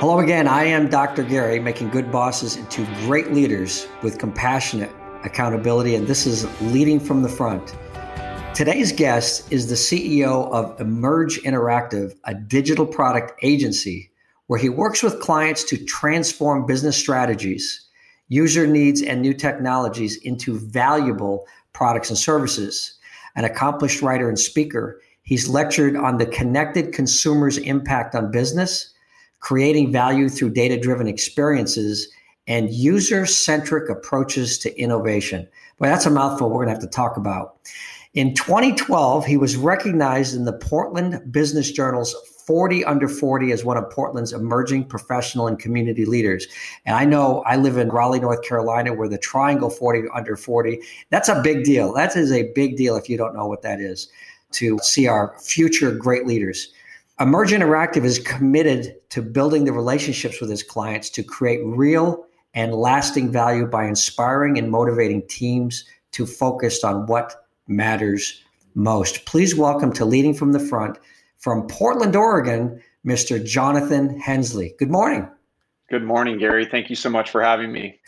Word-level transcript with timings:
Hello 0.00 0.20
again. 0.20 0.46
I 0.46 0.62
am 0.62 0.88
Dr. 0.88 1.24
Gary, 1.24 1.58
making 1.58 1.90
good 1.90 2.12
bosses 2.12 2.54
into 2.54 2.84
great 3.04 3.32
leaders 3.32 3.88
with 4.00 4.16
compassionate 4.16 4.92
accountability, 5.24 5.96
and 5.96 6.06
this 6.06 6.24
is 6.24 6.46
Leading 6.60 7.00
from 7.00 7.20
the 7.20 7.28
Front. 7.28 7.76
Today's 8.54 8.92
guest 8.92 9.52
is 9.52 9.66
the 9.66 9.74
CEO 9.74 10.48
of 10.52 10.80
Emerge 10.80 11.40
Interactive, 11.42 12.14
a 12.22 12.32
digital 12.32 12.86
product 12.86 13.32
agency 13.42 14.12
where 14.46 14.60
he 14.60 14.68
works 14.68 15.02
with 15.02 15.18
clients 15.18 15.64
to 15.64 15.84
transform 15.84 16.64
business 16.64 16.96
strategies, 16.96 17.88
user 18.28 18.68
needs, 18.68 19.02
and 19.02 19.20
new 19.20 19.34
technologies 19.34 20.16
into 20.18 20.60
valuable 20.60 21.44
products 21.72 22.08
and 22.08 22.18
services. 22.18 22.96
An 23.34 23.44
accomplished 23.44 24.00
writer 24.00 24.28
and 24.28 24.38
speaker, 24.38 25.00
he's 25.22 25.48
lectured 25.48 25.96
on 25.96 26.18
the 26.18 26.26
connected 26.26 26.92
consumer's 26.92 27.58
impact 27.58 28.14
on 28.14 28.30
business 28.30 28.94
creating 29.40 29.92
value 29.92 30.28
through 30.28 30.50
data 30.50 30.78
driven 30.78 31.06
experiences, 31.06 32.08
and 32.46 32.72
user 32.72 33.26
centric 33.26 33.90
approaches 33.90 34.58
to 34.58 34.80
innovation. 34.80 35.46
Boy, 35.78 35.86
that's 35.86 36.06
a 36.06 36.10
mouthful 36.10 36.48
we're 36.48 36.64
going 36.64 36.68
to 36.68 36.72
have 36.72 36.82
to 36.82 36.88
talk 36.88 37.16
about. 37.16 37.56
In 38.14 38.34
2012, 38.34 39.26
he 39.26 39.36
was 39.36 39.56
recognized 39.56 40.34
in 40.34 40.44
the 40.44 40.54
Portland 40.54 41.20
Business 41.30 41.70
Journal's 41.70 42.14
40 42.46 42.82
under 42.86 43.06
40 43.06 43.52
as 43.52 43.62
one 43.62 43.76
of 43.76 43.90
Portland's 43.90 44.32
emerging 44.32 44.86
professional 44.86 45.46
and 45.46 45.58
community 45.58 46.06
leaders. 46.06 46.46
And 46.86 46.96
I 46.96 47.04
know 47.04 47.42
I 47.42 47.56
live 47.56 47.76
in 47.76 47.90
Raleigh, 47.90 48.20
North 48.20 48.42
Carolina, 48.42 48.94
where 48.94 49.08
the 49.08 49.18
Triangle 49.18 49.68
40 49.68 50.08
under 50.14 50.34
40, 50.34 50.80
that's 51.10 51.28
a 51.28 51.42
big 51.42 51.64
deal. 51.64 51.92
That 51.92 52.16
is 52.16 52.32
a 52.32 52.50
big 52.54 52.78
deal 52.78 52.96
if 52.96 53.10
you 53.10 53.18
don't 53.18 53.36
know 53.36 53.46
what 53.46 53.60
that 53.62 53.80
is 53.80 54.08
to 54.52 54.78
see 54.78 55.06
our 55.06 55.38
future 55.38 55.94
great 55.94 56.26
leaders. 56.26 56.72
Emerge 57.20 57.50
Interactive 57.50 58.04
is 58.04 58.20
committed 58.20 58.94
to 59.10 59.20
building 59.20 59.64
the 59.64 59.72
relationships 59.72 60.40
with 60.40 60.52
its 60.52 60.62
clients 60.62 61.10
to 61.10 61.24
create 61.24 61.58
real 61.64 62.24
and 62.54 62.72
lasting 62.72 63.32
value 63.32 63.66
by 63.66 63.86
inspiring 63.86 64.56
and 64.56 64.70
motivating 64.70 65.26
teams 65.26 65.84
to 66.12 66.24
focus 66.24 66.84
on 66.84 67.06
what 67.06 67.34
matters 67.66 68.40
most. 68.76 69.24
Please 69.24 69.56
welcome 69.56 69.92
to 69.94 70.04
Leading 70.04 70.32
from 70.32 70.52
the 70.52 70.60
Front 70.60 70.96
from 71.38 71.66
Portland, 71.66 72.14
Oregon, 72.14 72.80
Mr. 73.04 73.44
Jonathan 73.44 74.16
Hensley. 74.20 74.76
Good 74.78 74.90
morning. 74.90 75.28
Good 75.90 76.04
morning, 76.04 76.38
Gary. 76.38 76.66
Thank 76.66 76.88
you 76.88 76.94
so 76.94 77.10
much 77.10 77.30
for 77.30 77.42
having 77.42 77.72
me. 77.72 77.98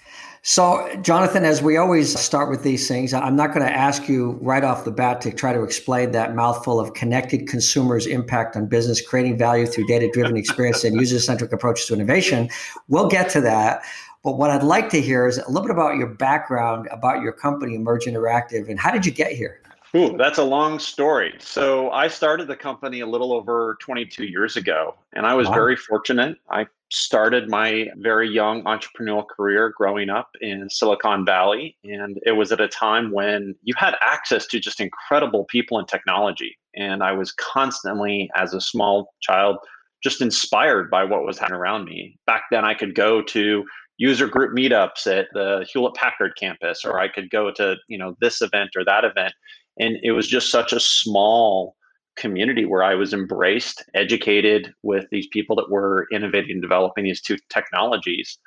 So, 0.42 0.88
Jonathan, 1.02 1.44
as 1.44 1.60
we 1.60 1.76
always 1.76 2.18
start 2.18 2.48
with 2.48 2.62
these 2.62 2.88
things, 2.88 3.12
I'm 3.12 3.36
not 3.36 3.52
going 3.52 3.66
to 3.66 3.70
ask 3.70 4.08
you 4.08 4.38
right 4.40 4.64
off 4.64 4.86
the 4.86 4.90
bat 4.90 5.20
to 5.22 5.32
try 5.32 5.52
to 5.52 5.62
explain 5.62 6.12
that 6.12 6.34
mouthful 6.34 6.80
of 6.80 6.94
connected 6.94 7.46
consumers' 7.46 8.06
impact 8.06 8.56
on 8.56 8.64
business, 8.64 9.06
creating 9.06 9.36
value 9.36 9.66
through 9.66 9.84
data 9.84 10.08
driven 10.10 10.38
experience 10.38 10.82
and 10.82 10.98
user 10.98 11.18
centric 11.18 11.52
approaches 11.52 11.86
to 11.86 11.94
innovation. 11.94 12.48
We'll 12.88 13.08
get 13.08 13.28
to 13.30 13.42
that. 13.42 13.82
But 14.24 14.38
what 14.38 14.50
I'd 14.50 14.62
like 14.62 14.88
to 14.90 15.00
hear 15.02 15.26
is 15.26 15.36
a 15.36 15.46
little 15.46 15.62
bit 15.62 15.72
about 15.72 15.96
your 15.96 16.08
background, 16.08 16.88
about 16.90 17.20
your 17.20 17.32
company, 17.32 17.74
Emerge 17.74 18.06
Interactive, 18.06 18.70
and 18.70 18.80
how 18.80 18.90
did 18.90 19.04
you 19.04 19.12
get 19.12 19.32
here? 19.32 19.60
Ooh, 19.96 20.16
that's 20.16 20.38
a 20.38 20.44
long 20.44 20.78
story. 20.78 21.34
So 21.40 21.90
I 21.90 22.08
started 22.08 22.46
the 22.46 22.56
company 22.56 23.00
a 23.00 23.06
little 23.06 23.32
over 23.32 23.76
22 23.80 24.24
years 24.24 24.56
ago, 24.56 24.94
and 25.12 25.26
I 25.26 25.34
was 25.34 25.48
wow. 25.48 25.54
very 25.54 25.76
fortunate. 25.76 26.38
I 26.48 26.66
started 26.92 27.48
my 27.48 27.86
very 27.98 28.28
young 28.28 28.64
entrepreneurial 28.64 29.24
career 29.26 29.72
growing 29.76 30.10
up 30.10 30.30
in 30.40 30.68
Silicon 30.68 31.24
Valley. 31.24 31.76
And 31.84 32.18
it 32.26 32.32
was 32.32 32.50
at 32.50 32.60
a 32.60 32.68
time 32.68 33.12
when 33.12 33.54
you 33.62 33.74
had 33.76 33.94
access 34.04 34.46
to 34.48 34.60
just 34.60 34.80
incredible 34.80 35.44
people 35.44 35.78
and 35.78 35.86
technology. 35.86 36.58
And 36.74 37.02
I 37.02 37.12
was 37.12 37.32
constantly, 37.32 38.28
as 38.34 38.54
a 38.54 38.60
small 38.60 39.14
child, 39.20 39.58
just 40.02 40.20
inspired 40.20 40.90
by 40.90 41.04
what 41.04 41.24
was 41.24 41.38
happening 41.38 41.60
around 41.60 41.84
me. 41.84 42.18
Back 42.26 42.44
then, 42.50 42.64
I 42.64 42.74
could 42.74 42.94
go 42.94 43.22
to 43.22 43.64
user 43.98 44.26
group 44.26 44.56
meetups 44.56 45.06
at 45.06 45.28
the 45.32 45.66
Hewlett 45.70 45.94
Packard 45.94 46.32
campus, 46.36 46.84
or 46.84 46.98
I 46.98 47.06
could 47.06 47.30
go 47.30 47.52
to 47.52 47.76
you 47.86 47.98
know 47.98 48.16
this 48.20 48.40
event 48.40 48.70
or 48.74 48.84
that 48.84 49.04
event, 49.04 49.34
and 49.80 49.96
it 50.02 50.12
was 50.12 50.28
just 50.28 50.50
such 50.50 50.72
a 50.72 50.80
small 50.80 51.76
community 52.16 52.66
where 52.66 52.82
I 52.82 52.94
was 52.94 53.12
embraced, 53.12 53.84
educated 53.94 54.72
with 54.82 55.06
these 55.10 55.26
people 55.28 55.56
that 55.56 55.70
were 55.70 56.06
innovating 56.12 56.52
and 56.52 56.62
developing 56.62 57.04
these 57.04 57.20
two 57.20 57.38
technologies. 57.48 58.38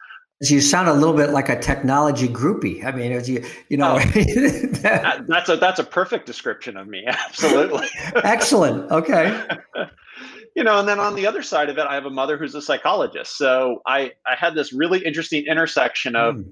You 0.41 0.61
sound 0.61 0.89
a 0.89 0.93
little 0.93 1.15
bit 1.15 1.29
like 1.29 1.49
a 1.49 1.57
technology 1.57 2.27
groupie. 2.27 2.83
I 2.83 2.91
mean, 2.91 3.13
as 3.13 3.29
you, 3.29 3.43
you 3.69 3.77
know, 3.77 3.95
oh, 3.95 3.99
that, 4.81 5.23
that's 5.27 5.49
a 5.49 5.55
that's 5.55 5.79
a 5.79 5.83
perfect 5.83 6.25
description 6.25 6.75
of 6.75 6.87
me. 6.87 7.03
Absolutely. 7.07 7.87
Excellent. 8.15 8.91
Okay. 8.91 9.41
you 10.55 10.63
know, 10.63 10.79
and 10.79 10.87
then 10.87 10.99
on 10.99 11.15
the 11.15 11.25
other 11.25 11.41
side 11.43 11.69
of 11.69 11.77
it, 11.77 11.85
I 11.87 11.95
have 11.95 12.05
a 12.05 12.09
mother 12.09 12.37
who's 12.37 12.55
a 12.55 12.61
psychologist. 12.61 13.37
So 13.37 13.81
I 13.87 14.11
I 14.27 14.35
had 14.37 14.53
this 14.53 14.73
really 14.73 15.03
interesting 15.05 15.45
intersection 15.45 16.15
of 16.15 16.35
mm. 16.35 16.45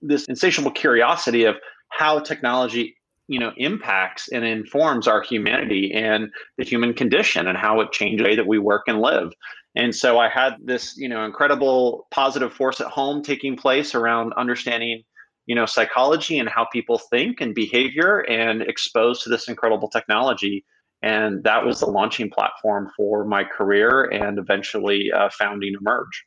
this 0.00 0.24
insatiable 0.26 0.70
curiosity 0.70 1.44
of 1.44 1.56
how 1.90 2.20
technology 2.20 2.96
you 3.28 3.38
know 3.38 3.52
impacts 3.56 4.28
and 4.28 4.44
informs 4.44 5.08
our 5.08 5.22
humanity 5.22 5.92
and 5.94 6.30
the 6.58 6.64
human 6.64 6.92
condition 6.92 7.46
and 7.46 7.56
how 7.56 7.80
it 7.80 7.92
changes 7.92 8.18
the 8.18 8.24
way 8.24 8.36
that 8.36 8.46
we 8.46 8.58
work 8.58 8.82
and 8.86 9.00
live. 9.00 9.32
And 9.76 9.94
so 9.94 10.18
i 10.18 10.28
had 10.28 10.56
this 10.64 10.96
you 10.96 11.08
know 11.08 11.24
incredible 11.24 12.06
positive 12.10 12.52
force 12.52 12.80
at 12.80 12.88
home 12.88 13.22
taking 13.22 13.56
place 13.56 13.94
around 13.94 14.32
understanding 14.34 15.02
you 15.46 15.54
know 15.54 15.66
psychology 15.66 16.38
and 16.38 16.48
how 16.48 16.66
people 16.66 16.98
think 16.98 17.40
and 17.40 17.54
behavior 17.54 18.20
and 18.20 18.62
exposed 18.62 19.22
to 19.22 19.30
this 19.30 19.48
incredible 19.48 19.88
technology. 19.88 20.64
And 21.02 21.44
that 21.44 21.66
was 21.66 21.80
the 21.80 21.86
launching 21.86 22.30
platform 22.30 22.90
for 22.96 23.26
my 23.26 23.44
career 23.44 24.04
and 24.04 24.38
eventually 24.38 25.12
uh, 25.12 25.28
founding 25.38 25.74
emerge. 25.78 26.24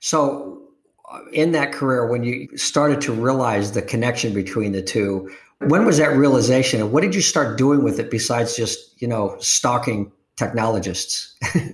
So 0.00 0.68
uh, 1.10 1.20
in 1.32 1.52
that 1.52 1.72
career 1.72 2.06
when 2.06 2.22
you 2.22 2.48
started 2.56 3.00
to 3.02 3.12
realize 3.12 3.72
the 3.72 3.80
connection 3.80 4.34
between 4.34 4.72
the 4.72 4.82
two 4.82 5.30
when 5.68 5.84
was 5.84 5.98
that 5.98 6.16
realization 6.16 6.80
and 6.80 6.92
what 6.92 7.02
did 7.02 7.14
you 7.14 7.20
start 7.20 7.58
doing 7.58 7.82
with 7.82 7.98
it 7.98 8.10
besides 8.10 8.56
just, 8.56 9.00
you 9.00 9.08
know, 9.08 9.36
stalking 9.40 10.12
technologists? 10.36 11.36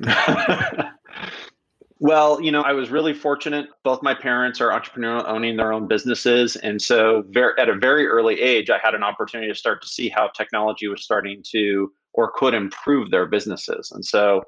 well, 2.01 2.41
you 2.41 2.53
know, 2.53 2.63
I 2.63 2.73
was 2.73 2.91
really 2.91 3.15
fortunate. 3.15 3.67
Both 3.85 4.03
my 4.03 4.15
parents 4.15 4.61
are 4.61 4.71
entrepreneurial, 4.71 5.25
owning 5.27 5.57
their 5.57 5.73
own 5.73 5.89
businesses. 5.89 6.57
And 6.57 6.81
so, 6.81 7.25
very, 7.31 7.55
at 7.59 7.69
a 7.69 7.75
very 7.75 8.07
early 8.07 8.41
age, 8.41 8.71
I 8.71 8.79
had 8.83 8.95
an 8.95 9.03
opportunity 9.03 9.51
to 9.51 9.59
start 9.59 9.83
to 9.83 9.89
see 9.89 10.09
how 10.09 10.29
technology 10.29 10.89
was 10.89 11.03
starting 11.03 11.43
to 11.51 11.93
or 12.13 12.33
could 12.35 12.55
improve 12.55 13.11
their 13.11 13.27
businesses. 13.27 13.91
And 13.93 14.05
so, 14.05 14.43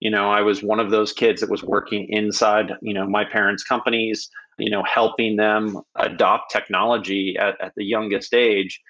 you 0.00 0.10
know, 0.10 0.30
I 0.30 0.42
was 0.42 0.62
one 0.62 0.80
of 0.80 0.90
those 0.90 1.12
kids 1.12 1.40
that 1.40 1.50
was 1.50 1.62
working 1.62 2.08
inside, 2.08 2.72
you 2.82 2.92
know, 2.92 3.06
my 3.06 3.24
parents' 3.24 3.64
companies 3.64 4.28
you 4.58 4.70
know, 4.70 4.82
helping 4.84 5.36
them 5.36 5.80
adopt 5.96 6.50
technology 6.50 7.36
at, 7.38 7.60
at 7.60 7.72
the 7.76 7.84
youngest 7.84 8.34
age. 8.34 8.80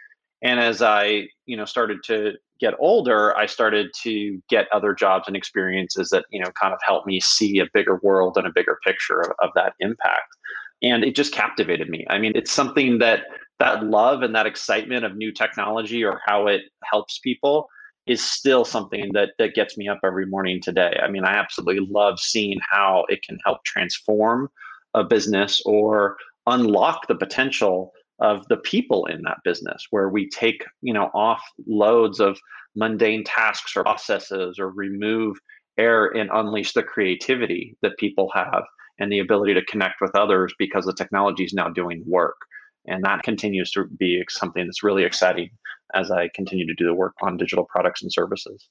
And 0.43 0.61
as 0.61 0.83
I, 0.83 1.29
you 1.47 1.57
know, 1.57 1.65
started 1.65 1.99
to 2.07 2.33
get 2.61 2.75
older, 2.79 3.37
I 3.37 3.47
started 3.47 3.91
to 4.03 4.41
get 4.49 4.69
other 4.73 4.95
jobs 4.95 5.27
and 5.27 5.37
experiences 5.37 6.11
that, 6.11 6.27
you 6.31 6.41
know, 6.41 6.51
kind 6.61 6.73
of 6.73 6.81
helped 6.85 7.07
me 7.07 7.21
see 7.21 7.59
a 7.59 7.67
bigger 7.73 7.99
world 8.03 8.37
and 8.37 8.47
a 8.47 8.53
bigger 8.55 8.79
picture 8.85 9.21
of, 9.21 9.33
of 9.43 9.51
that 9.55 9.75
impact. 9.81 10.29
And 10.83 11.05
it 11.05 11.17
just 11.17 11.33
captivated 11.33 11.89
me. 11.89 12.07
I 12.11 12.19
mean, 12.19 12.33
it's 12.35 12.53
something 12.53 12.99
that 12.99 13.21
that 13.61 13.85
love 13.85 14.23
and 14.23 14.35
that 14.35 14.47
excitement 14.47 15.05
of 15.05 15.17
new 15.17 15.33
technology 15.33 16.05
or 16.05 16.21
how 16.27 16.47
it 16.47 16.63
helps 16.83 17.19
people 17.21 17.69
is 18.07 18.23
still 18.23 18.65
something 18.65 19.11
that 19.15 19.31
that 19.39 19.55
gets 19.55 19.79
me 19.79 19.89
up 19.89 20.01
every 20.05 20.27
morning 20.27 20.61
today. 20.61 20.99
I 21.03 21.09
mean, 21.09 21.25
I 21.25 21.33
absolutely 21.35 21.87
love 21.91 22.21
seeing 22.21 22.59
how 22.69 23.07
it 23.09 23.23
can 23.23 23.39
help 23.45 23.65
transform 23.65 24.51
a 24.95 25.05
business 25.05 25.63
or 25.65 26.17
unlock 26.47 27.07
the 27.09 27.15
potential 27.15 27.93
of 28.21 28.47
the 28.49 28.57
people 28.59 29.07
in 29.07 29.23
that 29.23 29.39
business 29.45 29.87
where 29.91 30.09
we 30.09 30.29
take 30.29 30.65
you 30.83 30.95
know 30.95 31.11
off 31.15 31.43
loads 31.67 32.21
of 32.21 32.39
mundane 32.77 33.25
tasks 33.25 33.77
or 33.77 33.83
processes 33.83 34.59
or 34.59 34.71
remove 34.71 35.37
air 35.79 36.07
and 36.07 36.31
unleash 36.33 36.73
the 36.73 36.83
creativity 36.83 37.77
that 37.83 37.97
people 37.99 38.31
have 38.33 38.63
and 39.01 39.11
the 39.11 39.19
ability 39.19 39.55
to 39.55 39.65
connect 39.65 40.01
with 40.01 40.15
others 40.15 40.55
because 40.59 40.85
the 40.85 40.95
technology 40.95 41.45
is 41.45 41.53
now 41.53 41.69
doing 41.69 42.05
work. 42.07 42.37
And 42.87 43.03
that 43.05 43.25
continues 43.25 43.73
to 43.73 43.87
be 43.99 44.23
something 44.29 44.65
that's 44.65 44.85
really 44.85 45.03
exciting 45.03 45.51
as 45.95 46.11
i 46.11 46.29
continue 46.35 46.67
to 46.67 46.75
do 46.75 46.87
the 46.87 46.95
work 46.95 47.15
on 47.23 47.37
digital 47.37 47.65
products 47.65 48.03
and 48.03 48.13
services 48.13 48.69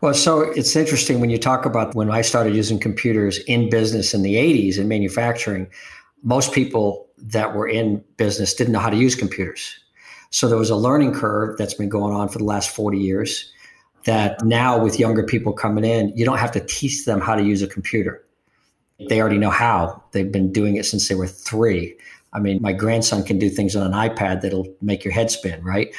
well, 0.00 0.14
so 0.14 0.40
it's 0.40 0.76
interesting 0.76 1.20
when 1.20 1.30
you 1.30 1.38
talk 1.38 1.64
about 1.64 1.94
when 1.94 2.10
I 2.10 2.20
started 2.20 2.54
using 2.54 2.78
computers 2.78 3.38
in 3.46 3.70
business 3.70 4.12
in 4.12 4.22
the 4.22 4.34
80s 4.34 4.78
in 4.78 4.88
manufacturing. 4.88 5.68
most 6.22 6.52
people 6.52 7.06
that 7.18 7.54
were 7.54 7.68
in 7.68 8.02
business 8.16 8.52
didn't 8.54 8.72
know 8.72 8.78
how 8.78 8.90
to 8.90 8.96
use 8.96 9.14
computers. 9.14 9.78
So 10.30 10.48
there 10.48 10.58
was 10.58 10.70
a 10.70 10.76
learning 10.76 11.14
curve 11.14 11.56
that's 11.56 11.74
been 11.74 11.88
going 11.88 12.14
on 12.14 12.28
for 12.28 12.38
the 12.38 12.44
last 12.44 12.70
40 12.70 12.98
years 12.98 13.52
that 14.04 14.42
now 14.44 14.78
with 14.78 14.98
younger 14.98 15.22
people 15.22 15.52
coming 15.52 15.84
in, 15.84 16.12
you 16.16 16.24
don't 16.24 16.38
have 16.38 16.52
to 16.52 16.60
teach 16.60 17.04
them 17.04 17.20
how 17.20 17.34
to 17.34 17.42
use 17.42 17.62
a 17.62 17.66
computer. 17.66 18.24
They 19.08 19.20
already 19.20 19.38
know 19.38 19.50
how. 19.50 20.02
They've 20.12 20.30
been 20.30 20.52
doing 20.52 20.76
it 20.76 20.86
since 20.86 21.08
they 21.08 21.14
were 21.14 21.26
three. 21.26 21.96
I 22.32 22.38
mean, 22.38 22.60
my 22.60 22.72
grandson 22.72 23.24
can 23.24 23.38
do 23.38 23.48
things 23.48 23.76
on 23.76 23.86
an 23.86 23.92
iPad 23.92 24.42
that'll 24.42 24.66
make 24.80 25.04
your 25.04 25.12
head 25.12 25.30
spin, 25.30 25.62
right? 25.62 25.94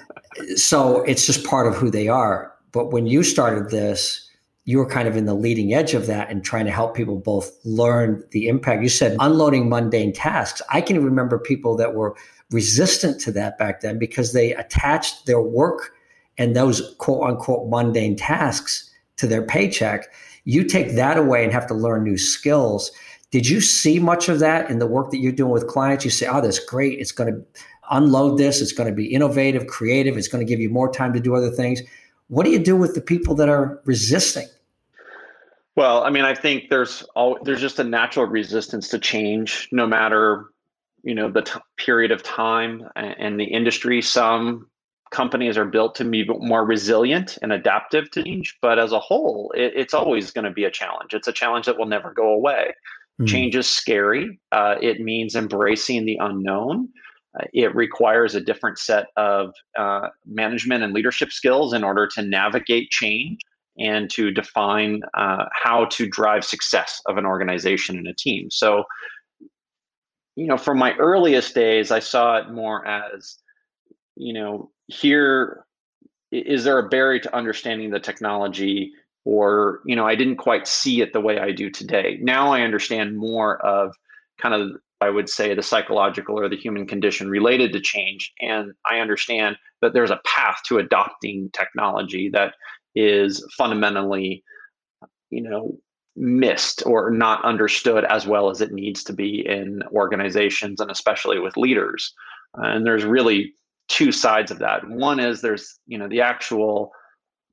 so 0.56 1.02
it's 1.02 1.26
just 1.26 1.44
part 1.44 1.66
of 1.66 1.74
who 1.74 1.90
they 1.90 2.08
are. 2.08 2.52
But 2.76 2.92
when 2.92 3.06
you 3.06 3.22
started 3.22 3.70
this, 3.70 4.28
you 4.66 4.76
were 4.76 4.86
kind 4.86 5.08
of 5.08 5.16
in 5.16 5.24
the 5.24 5.32
leading 5.32 5.72
edge 5.72 5.94
of 5.94 6.06
that 6.08 6.28
and 6.28 6.44
trying 6.44 6.66
to 6.66 6.70
help 6.70 6.94
people 6.94 7.16
both 7.16 7.50
learn 7.64 8.22
the 8.32 8.48
impact. 8.48 8.82
You 8.82 8.90
said 8.90 9.16
unloading 9.18 9.70
mundane 9.70 10.12
tasks. 10.12 10.60
I 10.68 10.82
can 10.82 11.02
remember 11.02 11.38
people 11.38 11.74
that 11.78 11.94
were 11.94 12.14
resistant 12.50 13.18
to 13.22 13.32
that 13.32 13.56
back 13.56 13.80
then 13.80 13.98
because 13.98 14.34
they 14.34 14.54
attached 14.54 15.24
their 15.24 15.40
work 15.40 15.94
and 16.36 16.54
those 16.54 16.94
quote 16.98 17.26
unquote 17.26 17.70
mundane 17.70 18.14
tasks 18.14 18.90
to 19.16 19.26
their 19.26 19.42
paycheck. 19.42 20.12
You 20.44 20.62
take 20.62 20.96
that 20.96 21.16
away 21.16 21.44
and 21.44 21.54
have 21.54 21.66
to 21.68 21.74
learn 21.74 22.04
new 22.04 22.18
skills. 22.18 22.92
Did 23.30 23.48
you 23.48 23.62
see 23.62 23.98
much 23.98 24.28
of 24.28 24.38
that 24.40 24.68
in 24.68 24.80
the 24.80 24.86
work 24.86 25.12
that 25.12 25.18
you're 25.18 25.32
doing 25.32 25.50
with 25.50 25.66
clients? 25.66 26.04
You 26.04 26.10
say, 26.10 26.26
oh, 26.26 26.42
that's 26.42 26.58
great. 26.58 26.98
It's 26.98 27.12
going 27.12 27.32
to 27.32 27.42
unload 27.90 28.36
this. 28.36 28.60
It's 28.60 28.72
going 28.72 28.90
to 28.90 28.94
be 28.94 29.06
innovative, 29.06 29.66
creative. 29.66 30.18
It's 30.18 30.28
going 30.28 30.46
to 30.46 30.48
give 30.48 30.60
you 30.60 30.68
more 30.68 30.92
time 30.92 31.14
to 31.14 31.20
do 31.20 31.34
other 31.34 31.50
things. 31.50 31.80
What 32.28 32.44
do 32.44 32.50
you 32.50 32.58
do 32.58 32.76
with 32.76 32.94
the 32.94 33.00
people 33.00 33.34
that 33.36 33.48
are 33.48 33.80
resisting? 33.84 34.48
Well, 35.76 36.04
I 36.04 36.10
mean, 36.10 36.24
I 36.24 36.34
think 36.34 36.70
there's 36.70 37.02
all 37.14 37.38
there's 37.42 37.60
just 37.60 37.78
a 37.78 37.84
natural 37.84 38.26
resistance 38.26 38.88
to 38.88 38.98
change, 38.98 39.68
no 39.72 39.86
matter 39.86 40.46
you 41.02 41.14
know 41.14 41.30
the 41.30 41.42
t- 41.42 41.60
period 41.76 42.10
of 42.10 42.22
time 42.22 42.88
and 42.96 43.38
the 43.38 43.44
industry. 43.44 44.00
Some 44.00 44.68
companies 45.10 45.56
are 45.56 45.64
built 45.66 45.94
to 45.96 46.04
be 46.04 46.24
more 46.24 46.64
resilient 46.64 47.38
and 47.42 47.52
adaptive 47.52 48.10
to 48.12 48.24
change, 48.24 48.58
but 48.60 48.78
as 48.78 48.92
a 48.92 48.98
whole, 48.98 49.52
it, 49.54 49.72
it's 49.76 49.94
always 49.94 50.30
going 50.30 50.46
to 50.46 50.50
be 50.50 50.64
a 50.64 50.70
challenge. 50.70 51.14
It's 51.14 51.28
a 51.28 51.32
challenge 51.32 51.66
that 51.66 51.78
will 51.78 51.86
never 51.86 52.12
go 52.12 52.30
away. 52.30 52.74
Mm-hmm. 53.20 53.26
Change 53.26 53.56
is 53.56 53.68
scary. 53.68 54.40
Uh, 54.52 54.76
it 54.80 55.00
means 55.00 55.36
embracing 55.36 56.06
the 56.06 56.18
unknown. 56.20 56.88
Uh, 57.38 57.44
it 57.52 57.74
requires 57.74 58.34
a 58.34 58.40
different 58.40 58.78
set 58.78 59.06
of 59.16 59.52
uh, 59.78 60.08
management 60.26 60.82
and 60.82 60.92
leadership 60.92 61.32
skills 61.32 61.72
in 61.72 61.84
order 61.84 62.06
to 62.06 62.22
navigate 62.22 62.90
change 62.90 63.38
and 63.78 64.08
to 64.10 64.30
define 64.30 65.02
uh, 65.14 65.44
how 65.52 65.84
to 65.86 66.08
drive 66.08 66.44
success 66.44 67.00
of 67.06 67.18
an 67.18 67.26
organization 67.26 67.98
and 67.98 68.08
a 68.08 68.14
team. 68.14 68.50
So, 68.50 68.84
you 70.34 70.46
know, 70.46 70.56
from 70.56 70.78
my 70.78 70.94
earliest 70.96 71.54
days, 71.54 71.90
I 71.90 71.98
saw 71.98 72.38
it 72.38 72.50
more 72.50 72.86
as, 72.86 73.36
you 74.16 74.32
know, 74.32 74.70
here 74.88 75.66
is 76.32 76.64
there 76.64 76.78
a 76.78 76.88
barrier 76.88 77.20
to 77.20 77.36
understanding 77.36 77.90
the 77.90 78.00
technology 78.00 78.92
or 79.24 79.80
you 79.84 79.94
know 79.94 80.06
i 80.06 80.14
didn't 80.14 80.36
quite 80.36 80.66
see 80.66 81.00
it 81.00 81.12
the 81.12 81.20
way 81.20 81.38
i 81.38 81.52
do 81.52 81.70
today 81.70 82.18
now 82.20 82.52
i 82.52 82.62
understand 82.62 83.16
more 83.16 83.64
of 83.64 83.94
kind 84.40 84.54
of 84.54 84.72
i 85.00 85.10
would 85.10 85.28
say 85.28 85.54
the 85.54 85.62
psychological 85.62 86.38
or 86.38 86.48
the 86.48 86.56
human 86.56 86.86
condition 86.86 87.28
related 87.28 87.72
to 87.72 87.80
change 87.80 88.32
and 88.40 88.72
i 88.84 88.98
understand 88.98 89.56
that 89.82 89.92
there's 89.92 90.10
a 90.10 90.20
path 90.24 90.60
to 90.66 90.78
adopting 90.78 91.50
technology 91.52 92.28
that 92.28 92.54
is 92.96 93.46
fundamentally, 93.56 94.42
you 95.30 95.42
know, 95.42 95.76
missed 96.16 96.82
or 96.86 97.10
not 97.10 97.44
understood 97.44 98.04
as 98.06 98.26
well 98.26 98.48
as 98.48 98.62
it 98.62 98.72
needs 98.72 99.04
to 99.04 99.12
be 99.12 99.46
in 99.46 99.82
organizations 99.92 100.80
and 100.80 100.90
especially 100.90 101.38
with 101.38 101.58
leaders. 101.58 102.12
And 102.54 102.86
there's 102.86 103.04
really 103.04 103.52
two 103.88 104.10
sides 104.10 104.50
of 104.50 104.58
that. 104.60 104.88
One 104.88 105.20
is 105.20 105.42
there's, 105.42 105.78
you 105.86 105.98
know, 105.98 106.08
the 106.08 106.22
actual 106.22 106.90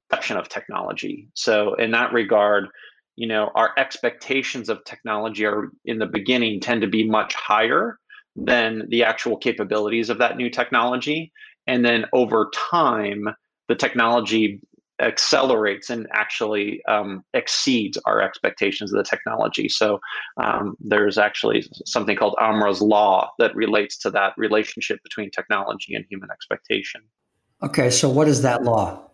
perception 0.10 0.38
of 0.38 0.48
technology. 0.48 1.28
So 1.34 1.74
in 1.76 1.92
that 1.92 2.14
regard, 2.14 2.70
you 3.16 3.28
know, 3.28 3.52
our 3.56 3.72
expectations 3.78 4.70
of 4.70 4.84
technology 4.86 5.46
are 5.46 5.70
in 5.86 6.00
the 6.00 6.06
beginning 6.06 6.60
tend 6.60 6.82
to 6.82 6.88
be 6.88 7.08
much 7.08 7.34
higher 7.34 8.00
than 8.36 8.84
the 8.90 9.04
actual 9.04 9.38
capabilities 9.38 10.10
of 10.10 10.18
that 10.18 10.38
new 10.38 10.50
technology. 10.50 11.32
And 11.68 11.86
then 11.86 12.06
over 12.14 12.50
time, 12.56 13.28
the 13.68 13.76
technology 13.76 14.62
accelerates 15.00 15.90
and 15.90 16.08
actually 16.12 16.84
um, 16.86 17.24
exceeds 17.34 17.98
our 18.06 18.22
expectations 18.22 18.92
of 18.94 18.98
the 18.98 19.04
technology. 19.04 19.68
So 19.68 20.00
um, 20.42 20.76
there's 20.80 21.18
actually 21.18 21.66
something 21.86 22.16
called 22.16 22.36
Amara's 22.40 22.82
law 22.82 23.32
that 23.40 23.56
relates 23.56 23.98
to 24.00 24.12
that 24.12 24.34
relationship 24.38 25.00
between 25.04 25.32
technology 25.32 25.94
and 25.96 26.06
human 26.10 26.30
expectation. 26.32 27.02
Okay, 27.62 27.90
so 27.90 28.10
what 28.10 28.28
is 28.28 28.42
that 28.42 28.64
law? 28.64 29.10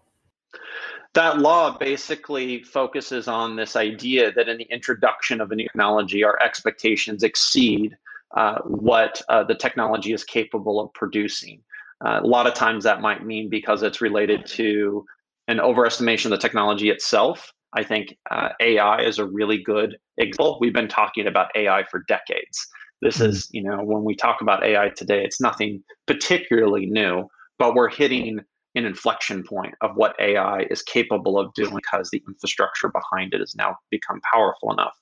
That 1.16 1.40
law 1.40 1.76
basically 1.78 2.62
focuses 2.62 3.28
on 3.28 3.56
this 3.56 3.76
idea 3.76 4.32
that 4.34 4.48
in 4.48 4.58
the 4.58 4.68
introduction 4.72 5.42
of 5.42 5.52
a 5.52 5.56
new 5.56 5.64
technology, 5.64 6.24
our 6.24 6.42
expectations 6.42 7.24
exceed 7.24 7.98
uh, 8.38 8.60
what 8.66 9.22
uh, 9.28 9.44
the 9.44 9.56
technology 9.56 10.14
is 10.14 10.24
capable 10.24 10.80
of 10.80 10.94
producing. 10.94 11.62
Uh, 12.06 12.20
a 12.24 12.28
lot 12.28 12.46
of 12.46 12.54
times 12.54 12.84
that 12.84 13.02
might 13.02 13.26
mean 13.26 13.50
because 13.50 13.82
it's 13.82 14.02
related 14.02 14.46
to 14.46 15.04
an 15.48 15.58
overestimation 15.58 16.26
of 16.26 16.32
the 16.32 16.38
technology 16.38 16.90
itself. 16.90 17.52
I 17.74 17.84
think 17.84 18.16
uh, 18.30 18.50
AI 18.60 19.02
is 19.02 19.18
a 19.18 19.26
really 19.26 19.58
good 19.62 19.98
example. 20.18 20.58
We've 20.62 20.74
been 20.74 20.88
talking 20.88 21.26
about 21.26 21.50
AI 21.56 21.86
for 21.90 22.04
decades. 22.08 22.68
This 23.02 23.18
mm-hmm. 23.18 23.30
is, 23.32 23.48
you 23.52 23.64
know, 23.64 23.84
when 23.84 24.04
we 24.04 24.16
talk 24.16 24.42
about 24.42 24.64
AI 24.64 24.90
today, 24.90 25.24
it's 25.24 25.42
nothing 25.42 25.84
particularly 26.06 26.86
new, 26.86 27.28
but 27.58 27.74
we're 27.74 27.90
hitting 27.90 28.42
an 28.80 28.86
inflection 28.86 29.44
point 29.44 29.76
of 29.82 29.92
what 29.96 30.16
AI 30.20 30.62
is 30.70 30.82
capable 30.82 31.38
of 31.38 31.54
doing 31.54 31.76
because 31.76 32.10
the 32.10 32.24
infrastructure 32.28 32.90
behind 32.90 33.34
it 33.34 33.42
has 33.42 33.54
now 33.56 33.76
become 33.92 34.22
powerful 34.34 34.72
enough. 34.72 34.96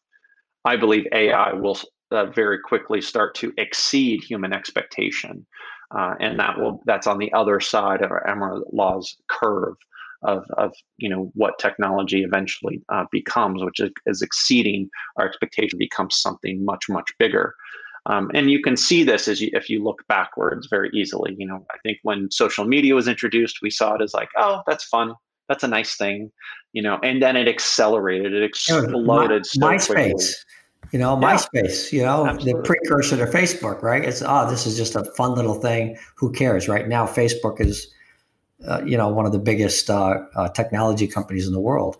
I 0.66 0.76
believe 0.76 1.06
AI 1.14 1.54
will 1.54 1.78
uh, 2.12 2.26
very 2.26 2.60
quickly 2.60 3.02
start 3.02 3.36
to 3.36 3.54
exceed 3.58 4.24
human 4.24 4.52
expectation, 4.52 5.46
uh, 5.96 6.16
and 6.20 6.40
that 6.40 6.58
will 6.58 6.82
that's 6.86 7.08
on 7.08 7.20
the 7.20 7.32
other 7.34 7.60
side 7.60 8.02
of 8.02 8.12
our 8.12 8.64
Law's 8.74 9.16
curve 9.30 9.76
of, 10.24 10.44
of 10.58 10.74
you 10.98 11.10
know 11.10 11.32
what 11.36 11.60
technology 11.60 12.24
eventually 12.24 12.82
uh, 12.90 13.06
becomes, 13.12 13.64
which 13.64 13.80
is, 13.80 13.92
is, 14.08 14.22
exceeding 14.22 14.90
our 15.18 15.28
expectation, 15.28 15.78
becomes 15.78 16.20
something 16.20 16.66
much 16.66 16.90
much 16.90 17.10
bigger. 17.20 17.54
Um, 18.07 18.31
and 18.33 18.50
you 18.50 18.62
can 18.62 18.75
see 18.77 19.04
this 19.04 19.27
as 19.27 19.42
you, 19.42 19.50
if 19.54 19.69
you 19.69 19.83
look 19.83 20.04
backwards 20.07 20.68
very 20.68 20.90
easily. 20.94 21.35
You 21.37 21.47
know, 21.47 21.66
I 21.71 21.78
think 21.83 21.99
when 22.04 22.31
social 22.31 22.66
media 22.66 22.95
was 22.95 23.07
introduced, 23.07 23.59
we 23.61 23.69
saw 23.69 23.95
it 23.95 24.02
as 24.02 24.14
like, 24.14 24.30
oh, 24.37 24.61
that's 24.66 24.85
fun, 24.85 25.14
that's 25.49 25.64
a 25.64 25.68
nice 25.68 25.95
thing, 25.95 26.31
you 26.73 26.81
know, 26.81 26.99
and 27.04 27.21
then 27.21 27.35
it 27.35 27.47
accelerated, 27.47 28.33
it 28.33 28.44
exploded. 28.44 29.45
My, 29.57 29.76
MySpace. 29.76 29.85
Quickly. 29.85 30.26
You 30.94 30.99
know, 30.99 31.19
yeah. 31.19 31.35
MySpace, 31.35 31.92
you 31.92 32.02
know, 32.02 32.26
Absolutely. 32.28 32.54
the 32.54 32.66
precursor 32.66 33.18
to 33.18 33.26
Facebook, 33.26 33.83
right? 33.83 34.06
It's, 34.06 34.23
oh, 34.26 34.49
this 34.49 34.66
is 34.66 34.78
just 34.78 34.95
a 34.95 35.04
fun 35.18 35.35
little 35.35 35.56
thing. 35.56 35.97
Who 36.16 36.31
cares? 36.31 36.69
Right 36.69 36.87
now, 36.87 37.06
Facebook 37.06 37.59
is 37.59 37.94
uh, 38.66 38.81
you 38.85 38.97
know, 38.97 39.07
one 39.09 39.26
of 39.26 39.31
the 39.31 39.40
biggest 39.40 39.90
uh, 39.90 40.19
uh, 40.35 40.49
technology 40.49 41.07
companies 41.07 41.45
in 41.45 41.54
the 41.54 41.59
world. 41.59 41.97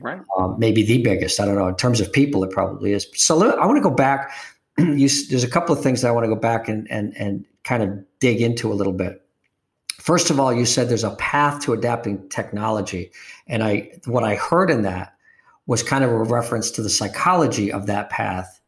Right. 0.00 0.20
Um, 0.38 0.56
maybe 0.58 0.82
the 0.82 1.02
biggest. 1.02 1.40
I 1.40 1.44
don't 1.44 1.56
know. 1.56 1.68
In 1.68 1.76
terms 1.76 2.00
of 2.00 2.12
people, 2.12 2.44
it 2.44 2.50
probably 2.50 2.92
is. 2.92 3.06
So 3.14 3.36
I 3.58 3.66
want 3.66 3.76
to 3.76 3.82
go 3.82 3.94
back. 3.94 4.32
you, 4.96 5.08
there's 5.28 5.44
a 5.44 5.50
couple 5.50 5.76
of 5.76 5.82
things 5.82 6.02
that 6.02 6.08
I 6.08 6.10
want 6.12 6.24
to 6.24 6.28
go 6.28 6.40
back 6.40 6.68
and, 6.68 6.90
and, 6.90 7.16
and 7.16 7.44
kind 7.64 7.82
of 7.82 8.04
dig 8.20 8.40
into 8.40 8.72
a 8.72 8.74
little 8.74 8.92
bit. 8.92 9.22
First 9.98 10.30
of 10.30 10.38
all, 10.38 10.52
you 10.52 10.64
said 10.64 10.88
there's 10.88 11.04
a 11.04 11.16
path 11.16 11.60
to 11.62 11.72
adapting 11.72 12.28
technology. 12.28 13.10
And 13.46 13.62
I 13.62 13.90
what 14.06 14.24
I 14.24 14.36
heard 14.36 14.70
in 14.70 14.82
that 14.82 15.14
was 15.66 15.82
kind 15.82 16.04
of 16.04 16.10
a 16.10 16.22
reference 16.22 16.70
to 16.72 16.82
the 16.82 16.88
psychology 16.88 17.70
of 17.70 17.86
that 17.86 18.08
path. 18.08 18.60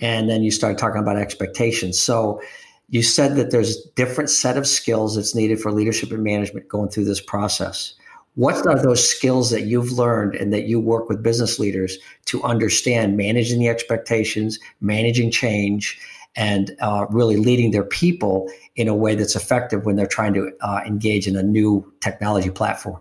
And 0.00 0.28
then 0.28 0.42
you 0.42 0.50
started 0.50 0.78
talking 0.78 1.00
about 1.00 1.16
expectations. 1.16 2.00
So 2.00 2.40
you 2.88 3.02
said 3.02 3.36
that 3.36 3.50
there's 3.50 3.82
different 3.96 4.30
set 4.30 4.56
of 4.56 4.66
skills 4.66 5.16
that's 5.16 5.34
needed 5.34 5.60
for 5.60 5.72
leadership 5.72 6.12
and 6.12 6.22
management 6.22 6.68
going 6.68 6.88
through 6.88 7.04
this 7.04 7.20
process. 7.20 7.94
What 8.36 8.66
are 8.66 8.80
those 8.80 9.08
skills 9.08 9.50
that 9.50 9.62
you've 9.62 9.92
learned 9.92 10.34
and 10.34 10.52
that 10.52 10.64
you 10.64 10.78
work 10.78 11.08
with 11.08 11.22
business 11.22 11.58
leaders 11.58 11.96
to 12.26 12.42
understand 12.42 13.16
managing 13.16 13.58
the 13.58 13.68
expectations, 13.68 14.58
managing 14.80 15.30
change, 15.30 15.98
and 16.36 16.76
uh, 16.80 17.06
really 17.08 17.36
leading 17.36 17.70
their 17.70 17.84
people 17.84 18.50
in 18.76 18.88
a 18.88 18.94
way 18.94 19.14
that's 19.14 19.36
effective 19.36 19.86
when 19.86 19.96
they're 19.96 20.06
trying 20.06 20.34
to 20.34 20.52
uh, 20.60 20.82
engage 20.86 21.26
in 21.26 21.34
a 21.34 21.42
new 21.42 21.90
technology 22.00 22.50
platform? 22.50 23.00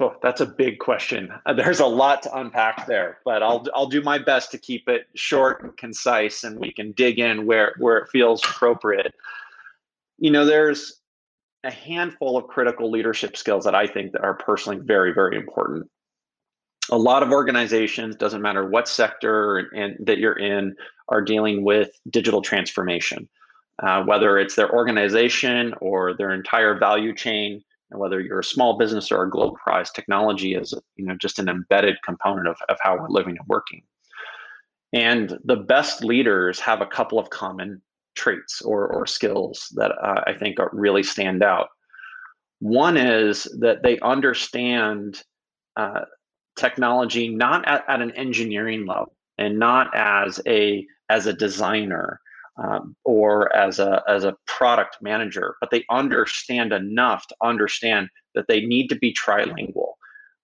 Oh, 0.00 0.16
that's 0.22 0.40
a 0.40 0.46
big 0.46 0.80
question. 0.80 1.30
Uh, 1.46 1.52
there's 1.52 1.78
a 1.78 1.86
lot 1.86 2.22
to 2.22 2.34
unpack 2.34 2.86
there, 2.86 3.18
but 3.24 3.42
I'll 3.42 3.66
I'll 3.74 3.86
do 3.86 4.00
my 4.00 4.18
best 4.18 4.50
to 4.52 4.58
keep 4.58 4.88
it 4.88 5.06
short 5.14 5.62
and 5.62 5.76
concise, 5.76 6.42
and 6.42 6.58
we 6.58 6.72
can 6.72 6.92
dig 6.92 7.18
in 7.18 7.44
where 7.44 7.74
where 7.78 7.98
it 7.98 8.08
feels 8.08 8.42
appropriate. 8.42 9.14
You 10.18 10.30
know, 10.30 10.46
there's 10.46 10.99
a 11.64 11.70
handful 11.70 12.36
of 12.36 12.46
critical 12.46 12.90
leadership 12.90 13.36
skills 13.36 13.64
that 13.64 13.74
I 13.74 13.86
think 13.86 14.12
that 14.12 14.22
are 14.22 14.34
personally 14.34 14.80
very 14.82 15.12
very 15.12 15.36
important. 15.36 15.88
a 16.90 16.98
lot 16.98 17.22
of 17.22 17.30
organizations 17.30 18.16
doesn't 18.16 18.42
matter 18.42 18.68
what 18.68 18.88
sector 18.88 19.58
and, 19.58 19.68
and 19.72 20.06
that 20.06 20.18
you're 20.18 20.38
in 20.38 20.74
are 21.08 21.22
dealing 21.22 21.64
with 21.64 21.90
digital 22.10 22.42
transformation 22.42 23.28
uh, 23.82 24.02
whether 24.04 24.38
it's 24.38 24.56
their 24.56 24.70
organization 24.72 25.74
or 25.80 26.14
their 26.16 26.32
entire 26.32 26.78
value 26.78 27.14
chain 27.14 27.62
and 27.90 28.00
whether 28.00 28.20
you're 28.20 28.40
a 28.40 28.44
small 28.44 28.78
business 28.78 29.10
or 29.10 29.22
a 29.22 29.30
global 29.30 29.56
prize 29.62 29.90
technology 29.90 30.54
is 30.54 30.74
you 30.96 31.06
know 31.06 31.16
just 31.16 31.38
an 31.38 31.48
embedded 31.48 31.96
component 32.04 32.48
of, 32.48 32.56
of 32.68 32.76
how 32.82 32.96
we're 32.96 33.08
living 33.08 33.36
and 33.38 33.46
working 33.48 33.82
and 34.92 35.38
the 35.44 35.56
best 35.56 36.02
leaders 36.02 36.58
have 36.58 36.80
a 36.80 36.86
couple 36.86 37.18
of 37.18 37.30
common 37.30 37.80
traits 38.20 38.60
or, 38.62 38.86
or 38.88 39.06
skills 39.06 39.68
that 39.76 39.92
uh, 40.02 40.22
i 40.26 40.32
think 40.32 40.60
are, 40.60 40.70
really 40.72 41.02
stand 41.02 41.42
out 41.42 41.68
one 42.60 42.96
is 42.96 43.44
that 43.58 43.82
they 43.82 43.98
understand 44.00 45.22
uh, 45.76 46.02
technology 46.56 47.28
not 47.28 47.66
at, 47.66 47.84
at 47.88 48.02
an 48.02 48.10
engineering 48.12 48.86
level 48.86 49.14
and 49.38 49.58
not 49.58 49.88
as 49.94 50.40
a 50.46 50.86
as 51.08 51.26
a 51.26 51.32
designer 51.32 52.20
um, 52.62 52.94
or 53.04 53.54
as 53.56 53.78
a 53.78 54.02
as 54.08 54.24
a 54.24 54.36
product 54.46 54.98
manager, 55.00 55.56
but 55.60 55.70
they 55.70 55.84
understand 55.90 56.72
enough 56.72 57.26
to 57.26 57.34
understand 57.42 58.08
that 58.34 58.46
they 58.48 58.60
need 58.60 58.88
to 58.88 58.96
be 58.96 59.14
trilingual. 59.14 59.89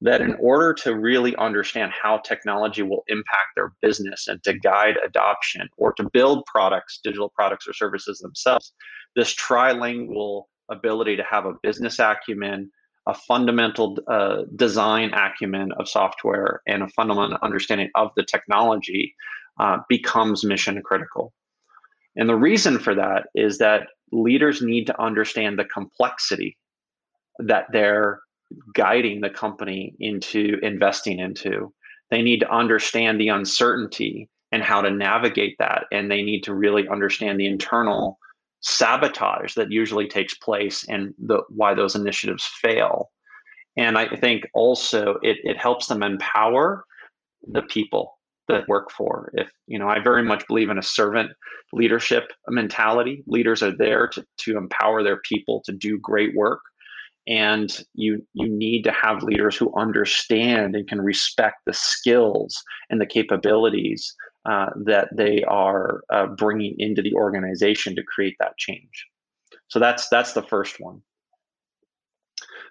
That 0.03 0.21
in 0.21 0.35
order 0.39 0.75
to 0.75 0.95
really 0.95 1.35
understand 1.37 1.91
how 1.91 2.19
technology 2.19 2.83
will 2.83 3.03
impact 3.09 3.55
their 3.57 3.73
business 3.81 4.29
and 4.29 4.43
to 4.45 4.53
guide 4.53 4.97
adoption 5.03 5.69
or 5.79 5.95
to 5.95 6.11
build 6.13 6.45
products, 6.45 7.01
digital 7.03 7.33
products 7.35 7.67
or 7.67 7.73
services 7.73 8.19
themselves, 8.19 8.75
this 9.15 9.35
trilingual 9.35 10.45
ability 10.71 11.17
to 11.17 11.25
have 11.25 11.47
a 11.47 11.55
business 11.63 11.99
acumen, 11.99 12.71
a 13.07 13.15
fundamental 13.15 13.97
uh, 14.09 14.43
design 14.55 15.15
acumen 15.15 15.73
of 15.79 15.89
software, 15.89 16.61
and 16.67 16.83
a 16.83 16.89
fundamental 16.89 17.39
understanding 17.43 17.89
of 17.95 18.11
the 18.17 18.25
technology 18.25 19.15
uh, 19.59 19.79
becomes 19.89 20.45
mission 20.45 20.83
critical. 20.83 21.33
And 22.17 22.29
the 22.29 22.37
reason 22.37 22.79
for 22.79 22.95
that 22.95 23.29
is 23.35 23.59
that 23.59 23.89
leaders 24.13 24.61
need 24.61 24.87
to 24.87 25.01
understand 25.01 25.59
the 25.59 25.65
complexity 25.65 26.59
that 27.39 27.67
they're 27.73 28.21
guiding 28.75 29.21
the 29.21 29.31
company 29.31 29.95
into 30.01 30.59
investing 30.63 31.19
into. 31.19 31.73
They 32.11 32.23
need 32.23 32.41
to 32.41 32.51
understand 32.51 33.21
the 33.21 33.29
uncertainty 33.29 34.29
and 34.53 34.63
how 34.63 34.81
to 34.81 34.91
navigate 34.91 35.57
that. 35.59 35.85
And 35.91 36.11
they 36.11 36.23
need 36.23 36.43
to 36.45 36.55
really 36.55 36.89
understand 36.89 37.41
the 37.41 37.47
internal 37.47 38.19
sabotage 38.61 39.55
that 39.55 39.71
usually 39.71 40.09
takes 40.09 40.35
place 40.35 40.85
and 40.89 41.15
the, 41.19 41.43
why 41.49 41.75
those 41.75 41.95
initiatives 41.95 42.49
fail. 42.61 43.11
And 43.77 43.99
I 43.99 44.09
think 44.17 44.49
also 44.55 45.17
it, 45.23 45.39
it 45.43 45.59
helps 45.59 45.89
them 45.89 46.03
empower 46.03 46.85
the 47.43 47.63
people 47.63 48.19
that 48.49 48.69
work 48.69 48.91
for. 48.91 49.31
If 49.35 49.49
you 49.67 49.79
know, 49.79 49.89
I 49.89 49.99
very 49.99 50.23
much 50.23 50.47
believe 50.47 50.71
in 50.71 50.79
a 50.79 50.83
servant 50.83 51.31
leadership 51.73 52.33
mentality. 52.49 53.23
Leaders 53.27 53.63
are 53.63 53.77
there 53.77 54.09
to, 54.09 54.25
to 54.39 54.57
empower 54.57 55.03
their 55.03 55.21
people 55.23 55.63
to 55.65 55.73
do 55.73 55.99
great 55.99 56.35
work. 56.35 56.61
And 57.29 57.85
you 57.95 58.25
you 58.35 58.49
need 58.49 58.83
to 58.85 58.93
have 58.93 59.23
leaders 59.23 59.57
who 59.57 59.75
understand 59.77 60.77
and 60.77 60.89
can 60.89 61.01
respect 61.01 61.57
the 61.67 61.73
skills 61.73 62.63
and 62.89 63.01
the 63.01 63.07
capabilities 63.07 64.15
uh, 64.49 64.71
that 64.85 65.09
they 65.17 65.43
are 65.45 66.03
uh, 66.11 66.27
bringing 66.27 66.77
into 66.79 67.03
the 67.03 67.15
organization 67.15 67.97
to 67.97 68.03
create 68.05 68.37
that 68.39 68.57
change. 68.59 69.07
So 69.69 69.81
that's 69.81 70.09
that's 70.09 70.35
the 70.35 70.43
first 70.43 70.77
one. 70.79 71.03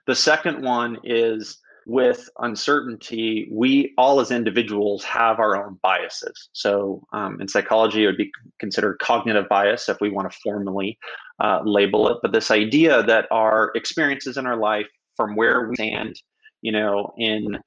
The 0.07 0.15
second 0.15 0.63
one 0.63 1.00
is 1.03 1.57
with 1.86 2.30
uncertainty, 2.39 3.48
we 3.51 3.94
all 3.98 4.20
as 4.20 4.32
individuals 4.32 5.04
have 5.04 5.39
our 5.39 5.56
own 5.56 5.77
biases. 5.84 6.50
So, 6.54 7.06
um, 7.13 7.39
in 7.39 7.48
psychology, 7.48 8.04
it 8.04 8.08
would 8.08 8.18
be 8.18 8.32
considered 8.60 8.98
cognitive 9.00 9.48
bias 9.50 9.88
if 9.88 9.98
we 10.01 10.10
want 10.10 10.32
to 10.32 10.38
formally 10.44 10.98
uh, 11.39 11.62
label 11.63 12.10
it. 12.10 12.18
But 12.22 12.32
this 12.32 12.50
idea 12.50 13.04
that 13.04 13.27
our 13.32 13.72
experiences 13.75 14.38
in 14.38 14.46
our 14.46 14.58
life, 14.58 14.88
from 15.15 15.36
where 15.36 15.68
we 15.70 15.75
stand, 15.75 16.15
you 16.62 16.72
know, 16.72 17.13
in 17.18 17.58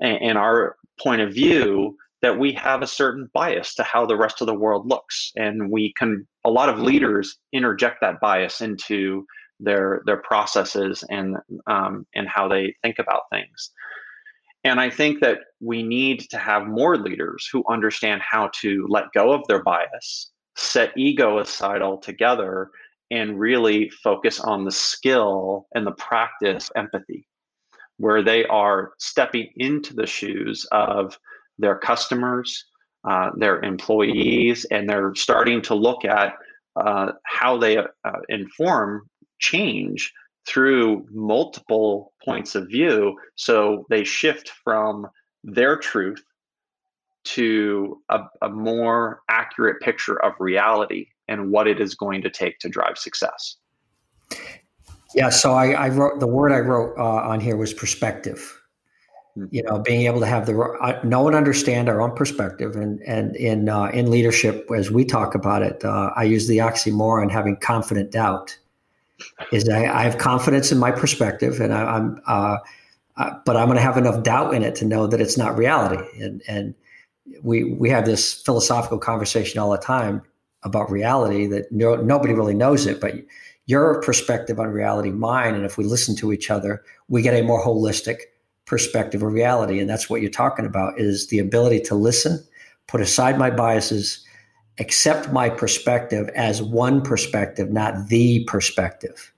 in 0.00 0.36
our 0.36 0.76
point 1.00 1.20
of 1.20 1.32
view, 1.32 1.96
that 2.22 2.38
we 2.38 2.52
have 2.52 2.82
a 2.82 2.86
certain 2.86 3.30
bias 3.32 3.74
to 3.74 3.82
how 3.82 4.04
the 4.04 4.16
rest 4.16 4.40
of 4.40 4.46
the 4.46 4.54
world 4.54 4.88
looks, 4.88 5.30
and 5.36 5.70
we 5.70 5.92
can. 5.96 6.26
A 6.44 6.50
lot 6.50 6.68
of 6.68 6.80
leaders 6.80 7.36
interject 7.52 7.98
that 8.00 8.20
bias 8.20 8.60
into 8.60 9.26
their 9.60 10.02
their 10.06 10.18
processes 10.18 11.04
and 11.10 11.36
um, 11.66 12.06
and 12.14 12.28
how 12.28 12.48
they 12.48 12.74
think 12.82 12.98
about 12.98 13.22
things. 13.32 13.70
And 14.64 14.78
I 14.78 14.90
think 14.90 15.20
that 15.20 15.38
we 15.60 15.82
need 15.82 16.28
to 16.30 16.38
have 16.38 16.66
more 16.66 16.98
leaders 16.98 17.48
who 17.50 17.64
understand 17.70 18.20
how 18.22 18.50
to 18.60 18.86
let 18.88 19.12
go 19.14 19.32
of 19.32 19.46
their 19.48 19.62
bias, 19.62 20.32
set 20.56 20.92
ego 20.96 21.38
aside 21.38 21.80
altogether, 21.80 22.70
and 23.10 23.40
really 23.40 23.88
focus 24.04 24.38
on 24.40 24.64
the 24.64 24.70
skill 24.70 25.66
and 25.74 25.86
the 25.86 25.92
practice 25.92 26.70
empathy, 26.76 27.26
where 27.96 28.22
they 28.22 28.44
are 28.46 28.92
stepping 28.98 29.50
into 29.56 29.94
the 29.94 30.06
shoes 30.06 30.66
of 30.72 31.18
their 31.58 31.78
customers, 31.78 32.66
uh, 33.08 33.30
their 33.36 33.62
employees, 33.62 34.66
and 34.70 34.88
they're 34.88 35.14
starting 35.14 35.62
to 35.62 35.74
look 35.74 36.04
at 36.04 36.34
uh, 36.76 37.12
how 37.24 37.56
they 37.56 37.78
uh, 37.78 37.84
inform 38.28 39.08
change 39.40 40.12
through 40.46 41.06
multiple 41.10 42.12
points 42.24 42.54
of 42.54 42.68
view. 42.68 43.16
So 43.34 43.86
they 43.90 44.04
shift 44.04 44.50
from 44.64 45.06
their 45.44 45.76
truth 45.76 46.22
to 47.22 48.00
a, 48.08 48.20
a, 48.42 48.48
more 48.48 49.20
accurate 49.28 49.80
picture 49.82 50.22
of 50.24 50.32
reality 50.38 51.08
and 51.28 51.50
what 51.50 51.66
it 51.66 51.78
is 51.80 51.94
going 51.94 52.22
to 52.22 52.30
take 52.30 52.58
to 52.60 52.68
drive 52.68 52.96
success. 52.96 53.56
Yeah, 55.14 55.28
so 55.28 55.52
I, 55.52 55.72
I 55.72 55.88
wrote 55.90 56.20
the 56.20 56.26
word 56.26 56.52
I 56.52 56.60
wrote 56.60 56.96
uh, 56.96 57.02
on 57.02 57.40
here 57.40 57.56
was 57.56 57.74
perspective. 57.74 58.58
Hmm. 59.34 59.46
You 59.50 59.62
know, 59.64 59.78
being 59.80 60.06
able 60.06 60.20
to 60.20 60.26
have 60.26 60.46
the 60.46 60.58
uh, 60.58 61.00
know 61.04 61.26
and 61.26 61.36
understand 61.36 61.88
our 61.88 62.00
own 62.00 62.14
perspective, 62.14 62.76
and 62.76 63.00
and 63.02 63.34
in 63.36 63.68
uh, 63.68 63.86
in 63.86 64.10
leadership, 64.10 64.68
as 64.74 64.90
we 64.90 65.04
talk 65.04 65.34
about 65.34 65.62
it, 65.62 65.84
uh, 65.84 66.12
I 66.14 66.24
use 66.24 66.46
the 66.46 66.58
oxymoron 66.58 67.30
having 67.30 67.56
confident 67.56 68.12
doubt 68.12 68.56
is 69.52 69.68
I, 69.68 69.84
I, 69.84 70.02
have 70.02 70.18
confidence 70.18 70.72
in 70.72 70.78
my 70.78 70.90
perspective, 70.90 71.60
and 71.60 71.72
I, 71.72 71.96
am 71.96 72.20
uh, 72.26 72.56
uh, 73.16 73.30
but 73.44 73.56
I'm 73.56 73.66
going 73.66 73.76
to 73.76 73.82
have 73.82 73.96
enough 73.96 74.22
doubt 74.22 74.54
in 74.54 74.62
it 74.62 74.74
to 74.76 74.84
know 74.84 75.06
that 75.06 75.20
it's 75.20 75.36
not 75.36 75.56
reality. 75.56 76.02
And 76.22 76.42
and 76.48 76.74
we 77.42 77.64
we 77.74 77.90
have 77.90 78.04
this 78.04 78.34
philosophical 78.42 78.98
conversation 78.98 79.60
all 79.60 79.70
the 79.70 79.78
time 79.78 80.22
about 80.62 80.90
reality 80.90 81.46
that 81.46 81.70
no, 81.72 81.96
nobody 81.96 82.34
really 82.34 82.54
knows 82.54 82.86
it, 82.86 83.00
but 83.00 83.14
your 83.66 84.00
perspective 84.02 84.58
on 84.58 84.68
reality, 84.68 85.10
mine, 85.10 85.54
and 85.54 85.64
if 85.64 85.78
we 85.78 85.84
listen 85.84 86.16
to 86.16 86.32
each 86.32 86.50
other, 86.50 86.82
we 87.08 87.22
get 87.22 87.34
a 87.34 87.42
more 87.42 87.64
holistic 87.64 88.22
perspective 88.66 89.22
of 89.22 89.32
reality. 89.32 89.80
And 89.80 89.88
that's 89.88 90.10
what 90.10 90.20
you're 90.20 90.30
talking 90.30 90.66
about 90.66 90.98
is 90.98 91.28
the 91.28 91.38
ability 91.38 91.80
to 91.82 91.94
listen, 91.94 92.44
put 92.88 93.00
aside 93.00 93.38
my 93.38 93.50
biases, 93.50 94.24
accept 94.80 95.30
my 95.30 95.48
perspective 95.48 96.28
as 96.34 96.62
one 96.62 97.02
perspective, 97.02 97.70
not 97.70 98.08
the 98.08 98.44
perspective. 98.44 99.32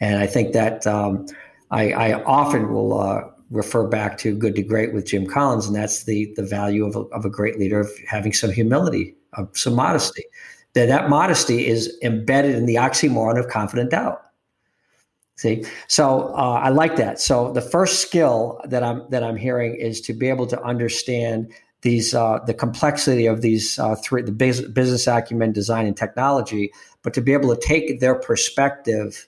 And 0.00 0.18
I 0.18 0.26
think 0.26 0.52
that 0.52 0.86
um, 0.86 1.26
I, 1.70 1.92
I, 1.92 2.22
often 2.24 2.72
will 2.72 2.98
uh, 2.98 3.22
refer 3.50 3.86
back 3.86 4.18
to 4.18 4.36
Good 4.36 4.56
to 4.56 4.62
Great 4.62 4.92
with 4.92 5.06
Jim 5.06 5.26
Collins, 5.26 5.66
and 5.66 5.76
that's 5.76 6.04
the 6.04 6.32
the 6.36 6.42
value 6.42 6.84
of 6.84 6.96
a, 6.96 7.00
of 7.14 7.24
a 7.24 7.30
great 7.30 7.58
leader 7.58 7.80
of 7.80 7.90
having 8.08 8.32
some 8.32 8.50
humility, 8.50 9.14
of 9.34 9.48
some 9.56 9.74
modesty. 9.74 10.24
That 10.72 10.86
that 10.86 11.08
modesty 11.08 11.66
is 11.66 11.96
embedded 12.02 12.56
in 12.56 12.66
the 12.66 12.76
oxymoron 12.76 13.38
of 13.38 13.48
confident 13.48 13.90
doubt. 13.90 14.22
See, 15.36 15.64
so 15.86 16.34
uh, 16.34 16.60
I 16.62 16.68
like 16.68 16.96
that. 16.96 17.20
So 17.20 17.52
the 17.52 17.62
first 17.62 18.00
skill 18.00 18.60
that 18.64 18.82
I'm 18.82 19.08
that 19.10 19.22
I'm 19.22 19.36
hearing 19.36 19.74
is 19.74 20.00
to 20.02 20.12
be 20.12 20.28
able 20.28 20.46
to 20.48 20.62
understand 20.62 21.52
these 21.82 22.14
uh, 22.14 22.38
the 22.46 22.54
complexity 22.54 23.26
of 23.26 23.42
these 23.42 23.78
uh, 23.78 23.94
three 23.96 24.22
the 24.22 24.32
business 24.32 25.06
acumen 25.06 25.52
design 25.52 25.86
and 25.86 25.96
technology 25.96 26.72
but 27.02 27.14
to 27.14 27.20
be 27.20 27.32
able 27.32 27.54
to 27.54 27.60
take 27.60 28.00
their 28.00 28.14
perspective 28.14 29.26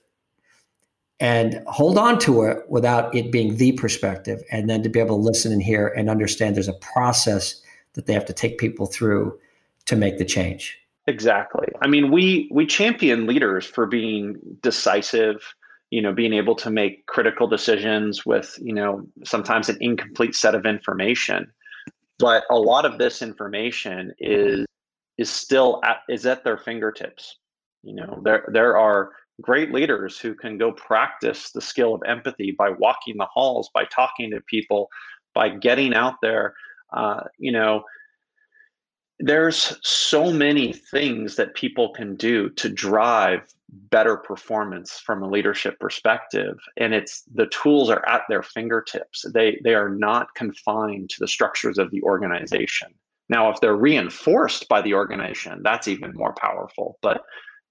and 1.19 1.63
hold 1.67 1.97
on 1.97 2.19
to 2.19 2.43
it 2.43 2.57
without 2.69 3.13
it 3.15 3.31
being 3.31 3.57
the 3.57 3.71
perspective 3.73 4.43
and 4.51 4.69
then 4.69 4.83
to 4.83 4.89
be 4.89 4.99
able 4.99 5.17
to 5.17 5.23
listen 5.23 5.51
and 5.51 5.63
hear 5.63 5.87
and 5.87 6.09
understand 6.09 6.55
there's 6.55 6.67
a 6.67 6.73
process 6.73 7.61
that 7.93 8.05
they 8.05 8.13
have 8.13 8.25
to 8.25 8.33
take 8.33 8.57
people 8.57 8.85
through 8.85 9.37
to 9.85 9.95
make 9.95 10.17
the 10.17 10.25
change. 10.25 10.77
Exactly. 11.07 11.67
I 11.81 11.87
mean 11.87 12.11
we 12.11 12.49
we 12.51 12.65
champion 12.65 13.27
leaders 13.27 13.65
for 13.65 13.85
being 13.85 14.37
decisive 14.61 15.55
you 15.89 16.01
know 16.01 16.13
being 16.13 16.33
able 16.33 16.55
to 16.55 16.69
make 16.69 17.05
critical 17.07 17.47
decisions 17.47 18.25
with 18.25 18.57
you 18.61 18.73
know 18.73 19.05
sometimes 19.23 19.69
an 19.69 19.77
incomplete 19.79 20.35
set 20.35 20.55
of 20.55 20.65
information 20.65 21.51
but 22.19 22.43
a 22.49 22.55
lot 22.55 22.85
of 22.85 22.97
this 22.97 23.21
information 23.21 24.13
is 24.19 24.65
is 25.17 25.29
still 25.29 25.79
at, 25.83 25.97
is 26.09 26.25
at 26.25 26.43
their 26.43 26.57
fingertips 26.57 27.37
you 27.83 27.93
know 27.93 28.21
there 28.23 28.49
there 28.51 28.77
are 28.77 29.11
great 29.41 29.71
leaders 29.71 30.19
who 30.19 30.35
can 30.35 30.57
go 30.57 30.71
practice 30.71 31.51
the 31.51 31.61
skill 31.61 31.95
of 31.95 32.01
empathy 32.05 32.51
by 32.51 32.69
walking 32.69 33.17
the 33.17 33.27
halls 33.33 33.69
by 33.73 33.83
talking 33.85 34.31
to 34.31 34.39
people 34.41 34.89
by 35.33 35.49
getting 35.49 35.93
out 35.93 36.15
there. 36.21 36.53
Uh, 36.91 37.21
you 37.37 37.51
know, 37.51 37.83
there's 39.19 39.77
so 39.81 40.31
many 40.31 40.73
things 40.73 41.35
that 41.35 41.55
people 41.55 41.93
can 41.93 42.15
do 42.15 42.49
to 42.51 42.69
drive 42.69 43.41
better 43.89 44.17
performance 44.17 44.99
from 44.99 45.23
a 45.23 45.29
leadership 45.29 45.79
perspective. 45.79 46.57
And 46.77 46.93
it's 46.93 47.23
the 47.33 47.47
tools 47.47 47.89
are 47.89 48.07
at 48.07 48.21
their 48.29 48.43
fingertips. 48.43 49.25
They 49.33 49.59
they 49.63 49.73
are 49.73 49.89
not 49.89 50.33
confined 50.35 51.09
to 51.11 51.15
the 51.19 51.27
structures 51.27 51.77
of 51.77 51.91
the 51.91 52.01
organization. 52.03 52.93
Now 53.29 53.49
if 53.49 53.59
they're 53.61 53.75
reinforced 53.75 54.67
by 54.69 54.81
the 54.81 54.93
organization 54.93 55.61
that's 55.63 55.87
even 55.87 56.13
more 56.13 56.33
powerful. 56.33 56.97
But 57.01 57.23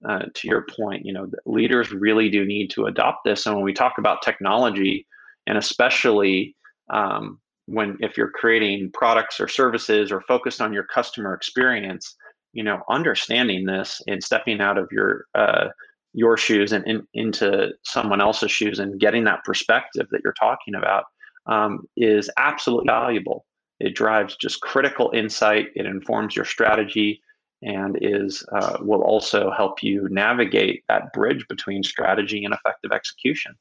uh, 0.07 0.25
to 0.33 0.47
your 0.47 0.65
point 0.77 1.05
you 1.05 1.13
know 1.13 1.27
leaders 1.45 1.91
really 1.91 2.29
do 2.29 2.45
need 2.45 2.69
to 2.71 2.85
adopt 2.85 3.23
this. 3.23 3.45
And 3.45 3.55
when 3.55 3.63
we 3.63 3.73
talk 3.73 3.93
about 3.97 4.21
technology 4.21 5.07
and 5.47 5.57
especially 5.57 6.55
um, 6.89 7.39
when 7.65 7.97
if 8.01 8.17
you're 8.17 8.31
creating 8.31 8.91
products 8.93 9.39
or 9.39 9.47
services 9.47 10.11
or 10.11 10.21
focused 10.21 10.61
on 10.61 10.73
your 10.73 10.83
customer 10.83 11.33
experience 11.33 12.15
you 12.51 12.63
know 12.63 12.81
understanding 12.89 13.65
this 13.65 14.01
and 14.07 14.23
stepping 14.23 14.61
out 14.61 14.77
of 14.77 14.87
your 14.91 15.25
uh, 15.35 15.67
your 16.13 16.37
shoes 16.37 16.71
and 16.71 16.85
in, 16.87 17.07
into 17.13 17.71
someone 17.83 18.21
else's 18.21 18.51
shoes 18.51 18.79
and 18.79 18.99
getting 18.99 19.23
that 19.23 19.43
perspective 19.43 20.07
that 20.11 20.21
you're 20.23 20.33
talking 20.33 20.75
about 20.75 21.05
um, 21.47 21.87
is 21.97 22.29
absolutely 22.37 22.85
valuable. 22.87 23.45
It 23.79 23.95
drives 23.95 24.35
just 24.37 24.61
critical 24.61 25.11
insight 25.13 25.67
it 25.75 25.85
informs 25.85 26.35
your 26.35 26.45
strategy 26.45 27.21
and 27.61 27.97
is 28.01 28.45
uh, 28.51 28.77
will 28.81 29.01
also 29.01 29.51
help 29.51 29.81
you 29.81 30.07
navigate 30.09 30.83
that 30.89 31.13
bridge 31.13 31.45
between 31.47 31.81
strategy 31.83 32.43
and 32.43 32.53
effective 32.53 32.91
execution. 32.91 33.55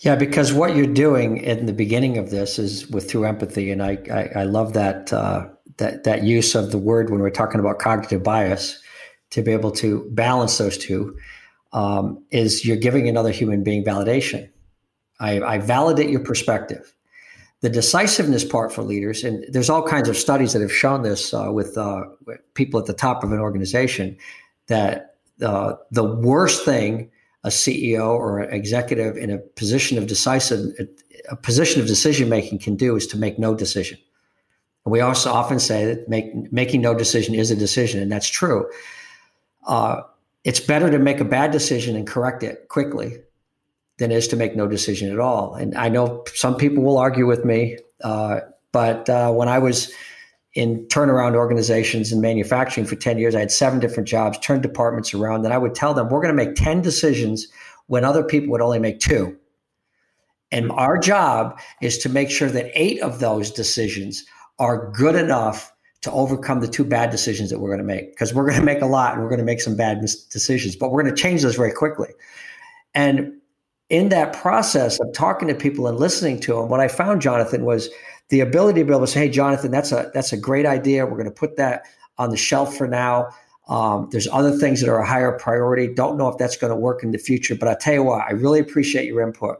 Yeah, 0.00 0.16
because 0.16 0.52
what 0.52 0.76
you're 0.76 0.86
doing 0.86 1.38
in 1.38 1.66
the 1.66 1.72
beginning 1.72 2.18
of 2.18 2.30
this 2.30 2.58
is 2.58 2.88
with 2.88 3.10
through 3.10 3.24
empathy, 3.24 3.70
and 3.70 3.82
I 3.82 3.98
I, 4.10 4.40
I 4.40 4.44
love 4.44 4.74
that 4.74 5.12
uh, 5.12 5.48
that 5.78 6.04
that 6.04 6.22
use 6.22 6.54
of 6.54 6.70
the 6.70 6.78
word 6.78 7.10
when 7.10 7.20
we're 7.20 7.30
talking 7.30 7.60
about 7.60 7.78
cognitive 7.78 8.22
bias 8.22 8.80
to 9.30 9.42
be 9.42 9.52
able 9.52 9.72
to 9.72 10.08
balance 10.12 10.58
those 10.58 10.78
two 10.78 11.16
um, 11.76 12.24
is 12.30 12.64
you're 12.64 12.76
giving 12.78 13.06
another 13.06 13.30
human 13.30 13.62
being 13.62 13.84
validation. 13.84 14.48
I, 15.20 15.40
I 15.42 15.58
validate 15.58 16.08
your 16.08 16.20
perspective. 16.20 16.94
The 17.60 17.68
decisiveness 17.68 18.44
part 18.44 18.72
for 18.72 18.82
leaders, 18.82 19.22
and 19.22 19.44
there's 19.50 19.68
all 19.68 19.82
kinds 19.82 20.08
of 20.08 20.16
studies 20.16 20.54
that 20.54 20.62
have 20.62 20.72
shown 20.72 21.02
this 21.02 21.34
uh, 21.34 21.50
with, 21.52 21.76
uh, 21.76 22.04
with 22.24 22.38
people 22.54 22.80
at 22.80 22.86
the 22.86 22.94
top 22.94 23.22
of 23.22 23.30
an 23.30 23.38
organization, 23.38 24.16
that 24.68 25.16
uh, 25.42 25.74
the 25.90 26.04
worst 26.04 26.64
thing 26.64 27.10
a 27.44 27.48
CEO 27.48 28.08
or 28.08 28.40
an 28.40 28.52
executive 28.52 29.16
in 29.16 29.30
a 29.30 29.38
position 29.38 29.98
of 29.98 30.06
decisive, 30.06 30.74
a 31.30 31.36
position 31.36 31.80
of 31.80 31.86
decision 31.86 32.28
making 32.28 32.58
can 32.58 32.74
do 32.74 32.96
is 32.96 33.06
to 33.06 33.16
make 33.16 33.38
no 33.38 33.54
decision. 33.54 33.98
And 34.84 34.92
we 34.92 35.00
also 35.00 35.30
often 35.30 35.60
say 35.60 35.84
that 35.84 36.08
make, 36.08 36.32
making 36.50 36.80
no 36.80 36.94
decision 36.94 37.34
is 37.34 37.50
a 37.50 37.56
decision, 37.56 38.02
and 38.02 38.10
that's 38.10 38.28
true. 38.28 38.68
Uh, 39.66 40.00
it's 40.46 40.60
better 40.60 40.90
to 40.90 40.98
make 40.98 41.18
a 41.18 41.24
bad 41.24 41.50
decision 41.50 41.96
and 41.96 42.06
correct 42.06 42.44
it 42.44 42.68
quickly 42.68 43.18
than 43.98 44.12
it 44.12 44.16
is 44.16 44.28
to 44.28 44.36
make 44.36 44.54
no 44.54 44.68
decision 44.68 45.10
at 45.10 45.18
all. 45.18 45.54
And 45.54 45.76
I 45.76 45.88
know 45.88 46.22
some 46.34 46.56
people 46.56 46.84
will 46.84 46.98
argue 46.98 47.26
with 47.26 47.44
me, 47.44 47.78
uh, 48.04 48.40
but 48.70 49.10
uh, 49.10 49.32
when 49.32 49.48
I 49.48 49.58
was 49.58 49.92
in 50.54 50.86
turnaround 50.86 51.34
organizations 51.34 52.12
in 52.12 52.20
manufacturing 52.22 52.86
for 52.86 52.96
10 52.96 53.18
years. 53.18 53.34
I 53.34 53.40
had 53.40 53.50
seven 53.50 53.78
different 53.78 54.08
jobs, 54.08 54.38
turned 54.38 54.62
departments 54.62 55.12
around. 55.12 55.44
And 55.44 55.52
I 55.52 55.58
would 55.58 55.74
tell 55.74 55.92
them, 55.92 56.08
we're 56.08 56.22
going 56.22 56.34
to 56.34 56.44
make 56.44 56.54
10 56.54 56.80
decisions 56.80 57.46
when 57.88 58.04
other 58.04 58.24
people 58.24 58.52
would 58.52 58.62
only 58.62 58.78
make 58.78 58.98
two. 58.98 59.36
And 60.50 60.72
our 60.72 60.96
job 60.96 61.60
is 61.82 61.98
to 61.98 62.08
make 62.08 62.30
sure 62.30 62.48
that 62.48 62.70
eight 62.72 63.02
of 63.02 63.20
those 63.20 63.50
decisions 63.50 64.24
are 64.58 64.90
good 64.92 65.14
enough 65.14 65.74
to 66.06 66.12
overcome 66.12 66.60
the 66.60 66.68
two 66.68 66.84
bad 66.84 67.10
decisions 67.10 67.50
that 67.50 67.58
we're 67.58 67.68
going 67.68 67.78
to 67.78 67.84
make. 67.84 68.10
Because 68.10 68.32
we're 68.32 68.46
going 68.46 68.58
to 68.58 68.64
make 68.64 68.80
a 68.80 68.86
lot 68.86 69.12
and 69.12 69.22
we're 69.22 69.28
going 69.28 69.38
to 69.38 69.44
make 69.44 69.60
some 69.60 69.76
bad 69.76 70.00
decisions, 70.00 70.74
but 70.74 70.90
we're 70.90 71.02
going 71.02 71.14
to 71.14 71.20
change 71.20 71.42
those 71.42 71.56
very 71.56 71.72
quickly. 71.72 72.08
And 72.94 73.34
in 73.90 74.08
that 74.08 74.32
process 74.32 74.98
of 75.00 75.12
talking 75.12 75.48
to 75.48 75.54
people 75.54 75.86
and 75.86 75.98
listening 75.98 76.40
to 76.40 76.54
them, 76.54 76.68
what 76.68 76.80
I 76.80 76.88
found, 76.88 77.20
Jonathan, 77.20 77.64
was 77.64 77.90
the 78.30 78.40
ability 78.40 78.80
to 78.80 78.84
be 78.84 78.90
able 78.90 79.00
to 79.00 79.06
say, 79.06 79.20
"Hey, 79.20 79.28
Jonathan, 79.28 79.70
that's 79.70 79.92
a 79.92 80.10
that's 80.14 80.32
a 80.32 80.36
great 80.36 80.66
idea. 80.66 81.04
We're 81.04 81.12
going 81.12 81.26
to 81.26 81.30
put 81.30 81.56
that 81.56 81.82
on 82.18 82.30
the 82.30 82.36
shelf 82.36 82.76
for 82.76 82.88
now. 82.88 83.28
Um, 83.68 84.08
there's 84.10 84.28
other 84.28 84.56
things 84.56 84.80
that 84.80 84.88
are 84.88 84.98
a 84.98 85.06
higher 85.06 85.32
priority. 85.38 85.92
Don't 85.92 86.16
know 86.16 86.28
if 86.28 86.38
that's 86.38 86.56
going 86.56 86.72
to 86.72 86.76
work 86.76 87.02
in 87.02 87.10
the 87.10 87.18
future, 87.18 87.54
but 87.54 87.68
I 87.68 87.74
tell 87.74 87.94
you 87.94 88.02
what, 88.04 88.22
I 88.22 88.30
really 88.30 88.60
appreciate 88.60 89.06
your 89.06 89.20
input. 89.20 89.58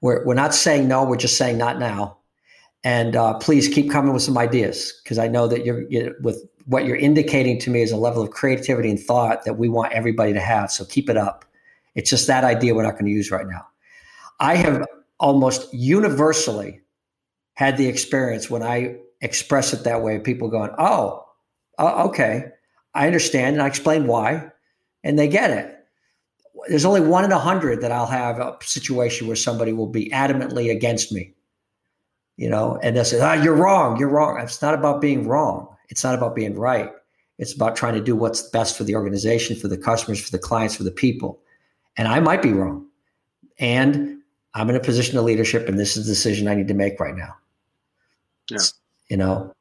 We're 0.00 0.24
we're 0.24 0.34
not 0.34 0.54
saying 0.54 0.88
no. 0.88 1.04
We're 1.04 1.16
just 1.16 1.36
saying 1.36 1.58
not 1.58 1.78
now. 1.78 2.18
And 2.86 3.16
uh, 3.16 3.34
please 3.38 3.66
keep 3.66 3.90
coming 3.90 4.12
with 4.12 4.22
some 4.22 4.38
ideas 4.38 4.94
because 5.02 5.18
I 5.18 5.26
know 5.26 5.48
that 5.48 5.66
you're, 5.66 5.90
you're 5.90 6.14
with 6.20 6.46
what 6.66 6.84
you're 6.84 6.94
indicating 6.94 7.58
to 7.58 7.70
me 7.70 7.82
is 7.82 7.90
a 7.90 7.96
level 7.96 8.22
of 8.22 8.30
creativity 8.30 8.88
and 8.88 9.00
thought 9.00 9.44
that 9.44 9.54
we 9.54 9.68
want 9.68 9.92
everybody 9.92 10.32
to 10.32 10.38
have. 10.38 10.70
So 10.70 10.84
keep 10.84 11.10
it 11.10 11.16
up. 11.16 11.44
It's 11.96 12.08
just 12.08 12.28
that 12.28 12.44
idea 12.44 12.76
we're 12.76 12.84
not 12.84 12.92
going 12.92 13.06
to 13.06 13.10
use 13.10 13.32
right 13.32 13.48
now. 13.48 13.66
I 14.38 14.54
have 14.54 14.86
almost 15.18 15.74
universally 15.74 16.80
had 17.54 17.76
the 17.76 17.88
experience 17.88 18.48
when 18.48 18.62
I 18.62 18.98
express 19.20 19.72
it 19.72 19.82
that 19.82 20.04
way, 20.04 20.20
people 20.20 20.48
going, 20.48 20.70
oh, 20.78 21.26
uh, 21.80 22.04
okay, 22.04 22.52
I 22.94 23.08
understand. 23.08 23.56
And 23.56 23.62
I 23.64 23.66
explain 23.66 24.06
why, 24.06 24.48
and 25.02 25.18
they 25.18 25.26
get 25.26 25.50
it. 25.50 25.74
There's 26.68 26.84
only 26.84 27.00
one 27.00 27.24
in 27.24 27.32
a 27.32 27.38
hundred 27.38 27.80
that 27.80 27.90
I'll 27.90 28.06
have 28.06 28.38
a 28.38 28.56
situation 28.62 29.26
where 29.26 29.34
somebody 29.34 29.72
will 29.72 29.88
be 29.88 30.08
adamantly 30.10 30.70
against 30.70 31.10
me, 31.10 31.32
you 32.36 32.50
know, 32.50 32.78
and 32.82 32.96
they'll 32.96 33.04
say, 33.04 33.20
ah, 33.20 33.34
you're 33.34 33.54
wrong, 33.54 33.98
you're 33.98 34.08
wrong. 34.08 34.38
It's 34.40 34.60
not 34.60 34.74
about 34.74 35.00
being 35.00 35.26
wrong. 35.26 35.68
It's 35.88 36.04
not 36.04 36.14
about 36.14 36.34
being 36.34 36.54
right. 36.54 36.90
It's 37.38 37.54
about 37.54 37.76
trying 37.76 37.94
to 37.94 38.02
do 38.02 38.16
what's 38.16 38.42
best 38.42 38.76
for 38.76 38.84
the 38.84 38.94
organization, 38.94 39.56
for 39.56 39.68
the 39.68 39.78
customers, 39.78 40.20
for 40.20 40.30
the 40.30 40.38
clients, 40.38 40.76
for 40.76 40.84
the 40.84 40.90
people. 40.90 41.40
And 41.96 42.08
I 42.08 42.20
might 42.20 42.42
be 42.42 42.52
wrong. 42.52 42.86
And 43.58 44.20
I'm 44.54 44.70
in 44.70 44.76
a 44.76 44.80
position 44.80 45.18
of 45.18 45.24
leadership, 45.24 45.68
and 45.68 45.78
this 45.78 45.96
is 45.96 46.06
the 46.06 46.12
decision 46.12 46.48
I 46.48 46.54
need 46.54 46.68
to 46.68 46.74
make 46.74 46.98
right 46.98 47.14
now. 47.14 47.34
Yeah. 48.50 48.58
You 49.08 49.16
know, 49.16 49.52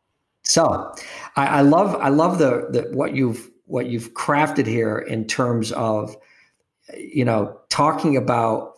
so 0.43 0.93
I, 1.35 1.47
I 1.47 1.61
love 1.61 1.95
I 1.95 2.09
love 2.09 2.39
the, 2.39 2.67
the 2.69 2.95
what 2.95 3.15
you've 3.15 3.49
what 3.65 3.87
you've 3.87 4.13
crafted 4.13 4.67
here 4.67 4.97
in 4.97 5.25
terms 5.25 5.71
of 5.73 6.15
you 6.95 7.25
know 7.25 7.59
talking 7.69 8.15
about 8.15 8.77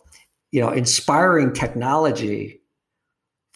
you 0.50 0.60
know 0.60 0.70
inspiring 0.70 1.52
technology 1.52 2.57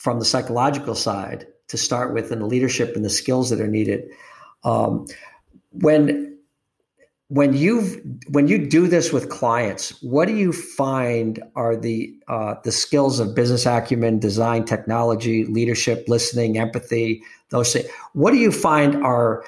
from 0.02 0.18
the 0.18 0.24
psychological 0.24 0.96
side 0.96 1.46
to 1.68 1.78
start 1.78 2.12
with 2.12 2.32
and 2.32 2.42
the 2.42 2.46
leadership 2.46 2.96
and 2.96 3.04
the 3.04 3.10
skills 3.10 3.50
that 3.50 3.60
are 3.60 3.68
needed 3.68 4.02
um, 4.64 5.06
when 5.70 6.28
when 7.28 7.54
you 7.54 7.80
when 8.28 8.46
you 8.46 8.58
do 8.68 8.86
this 8.86 9.10
with 9.10 9.30
clients, 9.30 9.90
what 10.02 10.28
do 10.28 10.34
you 10.34 10.52
find 10.52 11.42
are 11.56 11.76
the 11.76 12.14
uh, 12.28 12.56
the 12.62 12.72
skills 12.72 13.20
of 13.20 13.34
business 13.34 13.64
acumen, 13.64 14.18
design, 14.18 14.66
technology, 14.66 15.46
leadership, 15.46 16.04
listening, 16.08 16.58
empathy? 16.58 17.22
Those 17.48 17.72
things. 17.72 17.88
What 18.12 18.32
do 18.32 18.36
you 18.36 18.52
find 18.52 19.02
are 19.02 19.46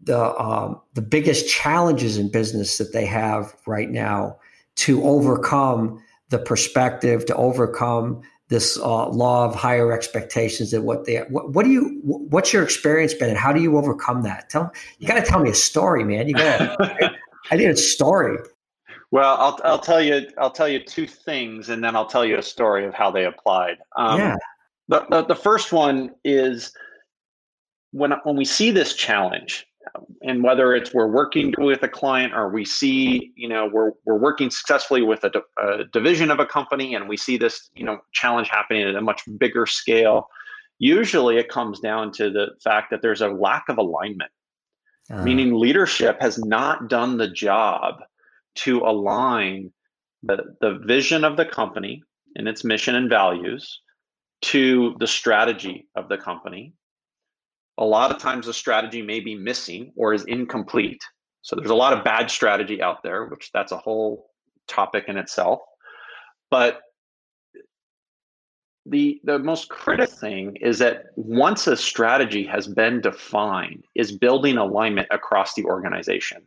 the 0.00 0.40
um, 0.40 0.80
the 0.94 1.02
biggest 1.02 1.48
challenges 1.48 2.16
in 2.16 2.30
business 2.30 2.78
that 2.78 2.92
they 2.92 3.06
have 3.06 3.56
right 3.66 3.90
now 3.90 4.38
to 4.76 5.02
overcome 5.02 6.00
the 6.28 6.38
perspective, 6.38 7.26
to 7.26 7.34
overcome 7.34 8.22
this 8.50 8.76
uh, 8.78 9.08
law 9.08 9.46
of 9.46 9.54
higher 9.54 9.92
expectations 9.92 10.72
and 10.72 10.84
what 10.84 11.06
they 11.06 11.18
what, 11.28 11.52
what 11.52 11.64
do 11.64 11.70
you 11.70 12.00
what's 12.02 12.52
your 12.52 12.62
experience 12.62 13.14
been 13.14 13.30
and 13.30 13.38
how 13.38 13.52
do 13.52 13.62
you 13.62 13.78
overcome 13.78 14.22
that? 14.24 14.50
Tell 14.50 14.70
you 14.98 15.08
got 15.08 15.14
to 15.14 15.22
tell 15.22 15.40
me 15.40 15.50
a 15.50 15.54
story 15.54 16.04
man. 16.04 16.28
You 16.28 16.34
got 16.34 16.76
i 17.50 17.56
need 17.56 17.70
a 17.70 17.76
story. 17.76 18.38
Well 19.12 19.36
I'll, 19.38 19.60
I'll 19.64 19.78
tell 19.78 20.02
you 20.02 20.28
i'll 20.36 20.50
tell 20.50 20.68
you 20.68 20.84
two 20.84 21.06
things 21.06 21.68
and 21.68 21.82
then 21.82 21.96
i'll 21.96 22.06
tell 22.06 22.24
you 22.24 22.36
a 22.36 22.42
story 22.42 22.84
of 22.84 22.92
how 22.92 23.10
they 23.10 23.24
applied. 23.24 23.78
Um, 23.96 24.18
yeah. 24.18 24.36
the, 24.88 25.06
the, 25.08 25.24
the 25.26 25.36
first 25.36 25.72
one 25.72 26.10
is 26.24 26.72
when 27.92 28.12
when 28.24 28.36
we 28.36 28.44
see 28.44 28.72
this 28.72 28.94
challenge 28.94 29.66
and 30.22 30.42
whether 30.42 30.74
it's 30.74 30.92
we're 30.92 31.06
working 31.06 31.52
with 31.58 31.82
a 31.82 31.88
client 31.88 32.32
or 32.34 32.48
we 32.48 32.64
see 32.64 33.32
you 33.36 33.48
know 33.48 33.68
we're 33.72 33.92
we're 34.04 34.18
working 34.18 34.50
successfully 34.50 35.02
with 35.02 35.24
a, 35.24 35.30
a, 35.62 35.84
division 35.92 36.30
of 36.30 36.38
a 36.38 36.46
company 36.46 36.94
and 36.94 37.08
we 37.08 37.16
see 37.16 37.36
this 37.36 37.70
you 37.74 37.84
know 37.84 37.98
challenge 38.12 38.48
happening 38.48 38.82
at 38.82 38.94
a 38.94 39.00
much 39.00 39.22
bigger 39.38 39.66
scale 39.66 40.28
usually 40.78 41.36
it 41.36 41.48
comes 41.48 41.80
down 41.80 42.12
to 42.12 42.30
the 42.30 42.48
fact 42.62 42.90
that 42.90 43.02
there's 43.02 43.20
a 43.20 43.28
lack 43.28 43.64
of 43.68 43.78
alignment 43.78 44.30
uh. 45.10 45.22
meaning 45.22 45.54
leadership 45.54 46.20
has 46.20 46.38
not 46.38 46.88
done 46.88 47.16
the 47.16 47.28
job 47.28 47.96
to 48.54 48.80
align 48.80 49.72
the, 50.22 50.56
the 50.60 50.78
vision 50.84 51.24
of 51.24 51.36
the 51.36 51.46
company 51.46 52.02
and 52.36 52.46
its 52.48 52.64
mission 52.64 52.94
and 52.94 53.08
values 53.08 53.80
to 54.42 54.94
the 54.98 55.06
strategy 55.06 55.88
of 55.96 56.08
the 56.08 56.18
company 56.18 56.74
a 57.80 57.84
lot 57.84 58.10
of 58.10 58.18
times 58.18 58.46
the 58.46 58.54
strategy 58.54 59.02
may 59.02 59.20
be 59.20 59.34
missing 59.34 59.92
or 59.96 60.12
is 60.12 60.24
incomplete. 60.26 61.02
So 61.42 61.56
there's 61.56 61.70
a 61.70 61.74
lot 61.74 61.94
of 61.94 62.04
bad 62.04 62.30
strategy 62.30 62.82
out 62.82 63.02
there, 63.02 63.24
which 63.24 63.50
that's 63.52 63.72
a 63.72 63.78
whole 63.78 64.30
topic 64.68 65.04
in 65.08 65.16
itself. 65.16 65.60
But 66.50 66.82
the 68.86 69.20
the 69.24 69.38
most 69.38 69.68
critical 69.68 70.14
thing 70.14 70.56
is 70.56 70.78
that 70.78 71.06
once 71.16 71.66
a 71.66 71.76
strategy 71.76 72.44
has 72.44 72.66
been 72.66 73.00
defined 73.00 73.84
is 73.94 74.12
building 74.12 74.56
alignment 74.56 75.06
across 75.10 75.54
the 75.54 75.64
organization 75.64 76.42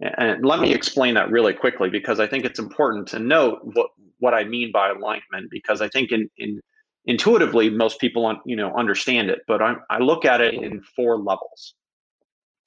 and 0.00 0.44
let 0.44 0.58
me 0.60 0.74
explain 0.74 1.14
that 1.14 1.30
really 1.30 1.52
quickly 1.52 1.88
because 1.88 2.18
i 2.18 2.26
think 2.26 2.44
it's 2.44 2.58
important 2.58 3.06
to 3.06 3.20
note 3.20 3.60
what 3.62 3.90
what 4.18 4.34
i 4.34 4.42
mean 4.42 4.72
by 4.72 4.90
alignment 4.90 5.48
because 5.48 5.80
i 5.80 5.88
think 5.88 6.10
in, 6.10 6.28
in 6.36 6.60
intuitively 7.06 7.70
most 7.70 8.00
people 8.00 8.36
you 8.44 8.56
know 8.56 8.74
understand 8.76 9.30
it 9.30 9.40
but 9.46 9.62
I, 9.62 9.76
I 9.88 9.98
look 9.98 10.24
at 10.24 10.40
it 10.40 10.54
in 10.54 10.82
four 10.82 11.16
levels. 11.16 11.74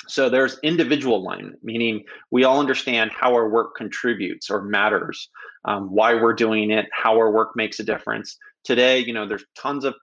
So 0.08 0.28
there's 0.28 0.58
individual 0.64 1.18
alignment 1.18 1.60
meaning 1.64 2.06
we 2.32 2.44
all 2.44 2.60
understand 2.60 3.12
how 3.12 3.34
our 3.34 3.50
work 3.50 3.76
contributes 3.76 4.50
or 4.50 4.62
matters 4.62 5.30
um, 5.66 5.90
why 5.92 6.16
we're 6.16 6.34
doing 6.34 6.72
it 6.72 6.86
how 6.92 7.18
our 7.18 7.32
work 7.32 7.56
makes 7.56 7.80
a 7.80 7.84
difference. 7.84 8.38
Today 8.64 9.00
you 9.00 9.14
know 9.14 9.28
there's 9.28 9.46
tons 9.58 9.84
of 9.84 9.96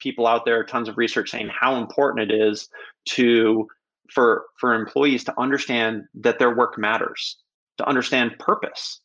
people 0.00 0.26
out 0.26 0.44
there 0.44 0.62
tons 0.64 0.88
of 0.88 0.98
research 0.98 1.30
saying 1.30 1.48
how 1.48 1.76
important 1.76 2.30
it 2.30 2.34
is 2.34 2.68
to 3.06 3.66
for 4.12 4.44
for 4.58 4.74
employees 4.74 5.24
to 5.24 5.40
understand 5.40 6.04
that 6.14 6.38
their 6.38 6.54
work 6.54 6.78
matters 6.78 7.38
to 7.78 7.88
understand 7.88 8.38
purpose. 8.38 9.00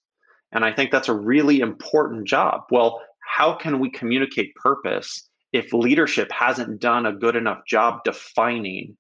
And 0.51 0.63
i 0.63 0.71
think 0.71 0.91
that's 0.91 1.09
a 1.09 1.15
really 1.15 1.61
important 1.61 2.27
job. 2.27 2.63
Well 2.69 3.01
how 3.27 3.53
can 3.53 3.79
we 3.79 3.89
communicate 3.89 4.55
purpose 4.55 5.29
if 5.51 5.71
leadership 5.73 6.31
hasn't 6.31 6.79
done 6.79 7.05
a 7.05 7.13
good 7.13 7.35
enough 7.35 7.65
job 7.67 8.03
defining 8.03 8.97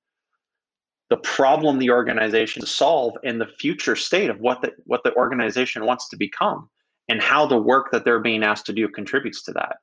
the 1.09 1.17
problem 1.17 1.79
the 1.79 1.89
organization 1.89 2.61
to 2.61 2.67
solve 2.67 3.13
and 3.23 3.39
the 3.39 3.47
future 3.59 3.95
state 3.95 4.29
of 4.29 4.39
what 4.39 4.61
the 4.61 4.71
what 4.85 5.03
the 5.03 5.15
organization 5.15 5.85
wants 5.85 6.09
to 6.09 6.17
become 6.17 6.69
and 7.09 7.21
how 7.21 7.45
the 7.45 7.57
work 7.57 7.91
that 7.91 8.05
they're 8.05 8.19
being 8.19 8.43
asked 8.43 8.65
to 8.65 8.73
do 8.73 8.87
contributes 8.87 9.43
to 9.43 9.51
that? 9.51 9.77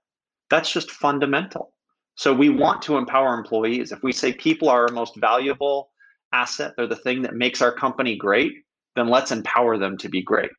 That's 0.49 0.73
just 0.73 0.91
fundamental. 0.91 1.73
So 2.17 2.33
we 2.33 2.49
want 2.49 2.83
to 2.83 2.97
empower 2.97 3.35
employees. 3.35 3.93
If 3.93 4.03
we 4.03 4.13
say 4.13 4.33
people 4.33 4.69
are 4.69 4.89
our 4.89 4.93
most 4.93 5.17
valuable 5.17 5.91
asset 6.33 6.75
they're 6.77 6.87
the 6.87 6.97
thing 6.97 7.23
that 7.23 7.35
makes 7.35 7.63
our 7.63 7.73
company 7.73 8.17
great 8.17 8.53
then 8.97 9.09
let's 9.09 9.33
empower 9.33 9.79
them 9.79 9.97
to 9.99 10.09
be 10.09 10.23
great 10.23 10.51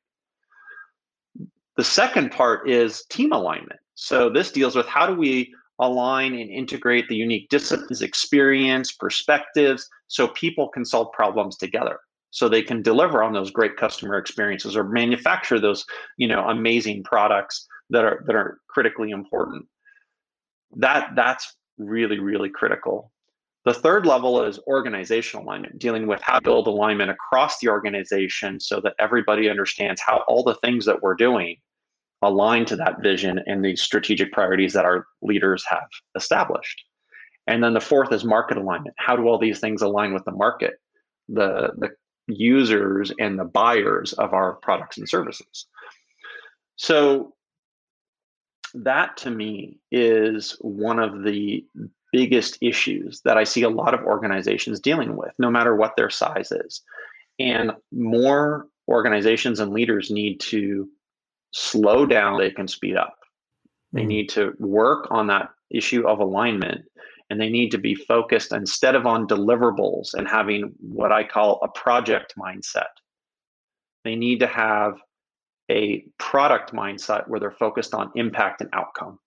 the 1.77 1.83
second 1.83 2.31
part 2.31 2.69
is 2.69 3.05
team 3.09 3.31
alignment. 3.31 3.79
So 3.95 4.29
this 4.29 4.51
deals 4.51 4.75
with 4.75 4.87
how 4.87 5.05
do 5.05 5.15
we 5.15 5.53
align 5.79 6.33
and 6.33 6.49
integrate 6.49 7.07
the 7.07 7.15
unique 7.15 7.49
disciplines 7.49 8.01
experience 8.01 8.91
perspectives 8.91 9.87
so 10.07 10.27
people 10.29 10.69
can 10.69 10.85
solve 10.85 11.11
problems 11.11 11.57
together 11.57 11.99
so 12.31 12.47
they 12.47 12.61
can 12.61 12.81
deliver 12.81 13.21
on 13.21 13.33
those 13.33 13.51
great 13.51 13.77
customer 13.77 14.17
experiences 14.17 14.75
or 14.75 14.85
manufacture 14.85 15.59
those 15.59 15.85
you 16.17 16.27
know 16.27 16.47
amazing 16.47 17.03
products 17.03 17.67
that 17.89 18.03
are 18.03 18.23
that 18.25 18.35
are 18.35 18.59
critically 18.69 19.11
important. 19.11 19.65
That 20.77 21.11
that's 21.15 21.55
really 21.77 22.19
really 22.19 22.49
critical 22.49 23.11
the 23.65 23.73
third 23.73 24.05
level 24.05 24.43
is 24.43 24.59
organizational 24.67 25.45
alignment 25.45 25.79
dealing 25.79 26.07
with 26.07 26.21
how 26.21 26.39
to 26.39 26.41
build 26.41 26.67
alignment 26.67 27.11
across 27.11 27.59
the 27.59 27.69
organization 27.69 28.59
so 28.59 28.81
that 28.81 28.93
everybody 28.99 29.49
understands 29.49 30.01
how 30.05 30.23
all 30.27 30.43
the 30.43 30.55
things 30.55 30.85
that 30.85 31.01
we're 31.01 31.15
doing 31.15 31.55
align 32.23 32.65
to 32.65 32.75
that 32.75 33.01
vision 33.01 33.39
and 33.47 33.63
the 33.63 33.75
strategic 33.75 34.31
priorities 34.31 34.73
that 34.73 34.85
our 34.85 35.05
leaders 35.21 35.63
have 35.67 35.87
established 36.15 36.83
and 37.47 37.63
then 37.63 37.73
the 37.73 37.81
fourth 37.81 38.11
is 38.11 38.23
market 38.23 38.57
alignment 38.57 38.95
how 38.97 39.15
do 39.15 39.27
all 39.27 39.39
these 39.39 39.59
things 39.59 39.81
align 39.81 40.13
with 40.13 40.23
the 40.25 40.31
market 40.31 40.73
the 41.29 41.69
the 41.77 41.89
users 42.27 43.11
and 43.19 43.37
the 43.37 43.45
buyers 43.45 44.13
of 44.13 44.33
our 44.33 44.53
products 44.55 44.97
and 44.97 45.07
services. 45.07 45.67
So 46.75 47.33
that 48.73 49.17
to 49.17 49.29
me 49.29 49.79
is 49.91 50.57
one 50.61 50.99
of 50.99 51.23
the 51.23 51.65
biggest 52.11 52.57
issues 52.61 53.21
that 53.25 53.37
I 53.37 53.43
see 53.43 53.63
a 53.63 53.69
lot 53.69 53.93
of 53.93 54.01
organizations 54.01 54.79
dealing 54.79 55.15
with, 55.15 55.31
no 55.39 55.49
matter 55.49 55.75
what 55.75 55.95
their 55.95 56.09
size 56.09 56.51
is. 56.51 56.81
And 57.39 57.71
more 57.91 58.67
organizations 58.87 59.59
and 59.59 59.71
leaders 59.71 60.11
need 60.11 60.39
to 60.41 60.89
slow 61.53 62.05
down, 62.05 62.37
they 62.37 62.51
can 62.51 62.67
speed 62.67 62.97
up. 62.97 63.15
They 63.93 64.01
mm-hmm. 64.01 64.07
need 64.07 64.29
to 64.29 64.53
work 64.59 65.07
on 65.09 65.27
that 65.27 65.49
issue 65.69 66.07
of 66.07 66.19
alignment 66.19 66.85
and 67.29 67.39
they 67.39 67.49
need 67.49 67.71
to 67.71 67.77
be 67.77 67.95
focused 67.95 68.51
instead 68.51 68.93
of 68.93 69.05
on 69.05 69.25
deliverables 69.25 70.13
and 70.13 70.27
having 70.27 70.73
what 70.81 71.13
I 71.13 71.23
call 71.23 71.61
a 71.63 71.69
project 71.69 72.33
mindset. 72.37 72.91
They 74.03 74.17
need 74.17 74.41
to 74.41 74.47
have 74.47 74.95
a 75.69 76.03
product 76.17 76.73
mindset 76.73 77.29
where 77.29 77.39
they're 77.39 77.51
focused 77.51 77.93
on 77.93 78.11
impact 78.15 78.59
and 78.59 78.69
outcome. 78.73 79.17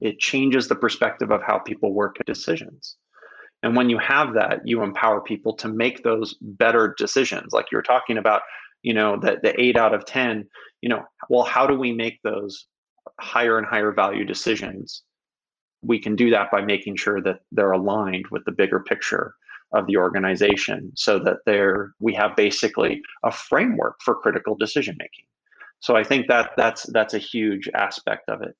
It 0.00 0.18
changes 0.18 0.68
the 0.68 0.74
perspective 0.74 1.30
of 1.30 1.42
how 1.42 1.58
people 1.58 1.92
work 1.92 2.16
at 2.20 2.26
decisions. 2.26 2.96
And 3.62 3.74
when 3.74 3.88
you 3.88 3.98
have 3.98 4.34
that, 4.34 4.60
you 4.64 4.82
empower 4.82 5.20
people 5.20 5.54
to 5.56 5.68
make 5.68 6.02
those 6.02 6.36
better 6.40 6.94
decisions. 6.98 7.52
Like 7.52 7.66
you're 7.72 7.82
talking 7.82 8.18
about, 8.18 8.42
you 8.82 8.92
know, 8.92 9.16
the, 9.18 9.38
the 9.42 9.58
eight 9.60 9.76
out 9.76 9.94
of 9.94 10.04
10, 10.04 10.46
you 10.82 10.88
know, 10.88 11.02
well, 11.30 11.44
how 11.44 11.66
do 11.66 11.74
we 11.74 11.92
make 11.92 12.20
those 12.22 12.66
higher 13.18 13.56
and 13.56 13.66
higher 13.66 13.92
value 13.92 14.24
decisions 14.24 15.02
we 15.82 15.98
can 15.98 16.16
do 16.16 16.30
that 16.30 16.50
by 16.50 16.60
making 16.62 16.96
sure 16.96 17.20
that 17.22 17.40
they're 17.52 17.72
aligned 17.72 18.26
with 18.30 18.44
the 18.44 18.52
bigger 18.52 18.80
picture 18.80 19.34
of 19.72 19.86
the 19.86 19.96
organization 19.96 20.92
so 20.94 21.18
that 21.18 21.38
they're 21.44 21.92
we 22.00 22.14
have 22.14 22.36
basically 22.36 23.02
a 23.24 23.32
framework 23.32 23.96
for 24.00 24.14
critical 24.14 24.56
decision 24.56 24.96
making 24.98 25.24
so 25.80 25.96
i 25.96 26.04
think 26.04 26.28
that 26.28 26.50
that's 26.56 26.84
that's 26.92 27.14
a 27.14 27.18
huge 27.18 27.68
aspect 27.74 28.28
of 28.28 28.42
it 28.42 28.56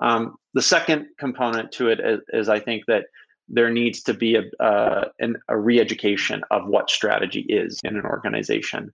um, 0.00 0.36
the 0.54 0.62
second 0.62 1.06
component 1.18 1.72
to 1.72 1.88
it 1.88 2.00
is, 2.00 2.20
is, 2.32 2.48
i 2.48 2.58
think 2.58 2.84
that 2.86 3.04
there 3.50 3.70
needs 3.70 4.02
to 4.02 4.12
be 4.12 4.36
a, 4.36 4.42
uh, 4.62 5.08
an, 5.20 5.36
a 5.48 5.56
re-education 5.56 6.42
of 6.50 6.66
what 6.66 6.90
strategy 6.90 7.46
is 7.48 7.78
in 7.84 7.96
an 7.96 8.04
organization 8.04 8.92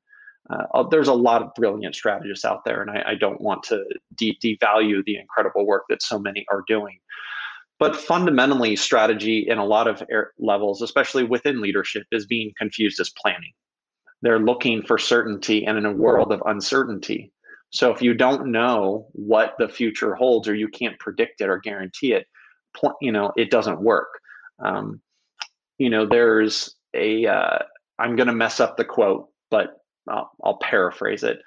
uh, 0.51 0.83
there's 0.91 1.09
a 1.09 1.15
lot 1.15 1.43
of 1.43 1.55
brilliant 1.55 1.95
strategists 1.95 2.45
out 2.45 2.65
there 2.65 2.83
and 2.83 2.91
i, 2.91 3.03
I 3.09 3.15
don't 3.15 3.41
want 3.41 3.63
to 3.65 3.85
de- 4.17 4.39
devalue 4.43 5.05
the 5.05 5.17
incredible 5.17 5.67
work 5.67 5.85
that 5.89 6.03
so 6.03 6.19
many 6.19 6.45
are 6.51 6.63
doing 6.67 6.99
but 7.81 7.97
fundamentally, 7.97 8.77
strategy 8.77 9.47
in 9.49 9.59
a 9.59 9.65
lot 9.65 9.89
of 9.89 10.03
levels, 10.39 10.81
especially 10.81 11.25
within 11.25 11.61
leadership, 11.61 12.07
is 12.13 12.25
being 12.25 12.53
confused 12.57 13.01
as 13.01 13.11
planning. 13.11 13.53
They're 14.23 14.39
looking 14.39 14.83
for 14.83 14.97
certainty 14.97 15.67
and 15.67 15.77
in 15.77 15.85
a 15.85 15.93
world 15.93 16.33
of 16.33 16.43
uncertainty. 16.47 17.33
So 17.75 17.91
if 17.91 18.01
you 18.01 18.15
don't 18.15 18.53
know 18.53 19.09
what 19.13 19.57
the 19.59 19.69
future 19.69 20.15
holds 20.15 20.47
or 20.47 20.55
you 20.55 20.69
can't 20.69 20.99
predict 21.01 21.41
it 21.41 21.49
or 21.49 21.59
guarantee 21.59 22.13
it, 22.13 22.29
you 23.01 23.11
know, 23.11 23.33
it 23.37 23.51
doesn't 23.51 23.83
work. 23.83 24.21
Um, 24.61 25.01
you 25.79 25.91
know, 25.91 26.07
there's 26.07 26.77
a. 26.95 27.27
am 27.27 28.15
going 28.15 28.29
to 28.29 28.33
mess 28.33 28.61
up 28.61 28.77
the 28.77 28.85
quote, 28.85 29.29
but 29.51 29.81
I'll, 30.09 30.31
I'll, 30.43 30.59
paraphrase 30.59 31.25
it. 31.25 31.41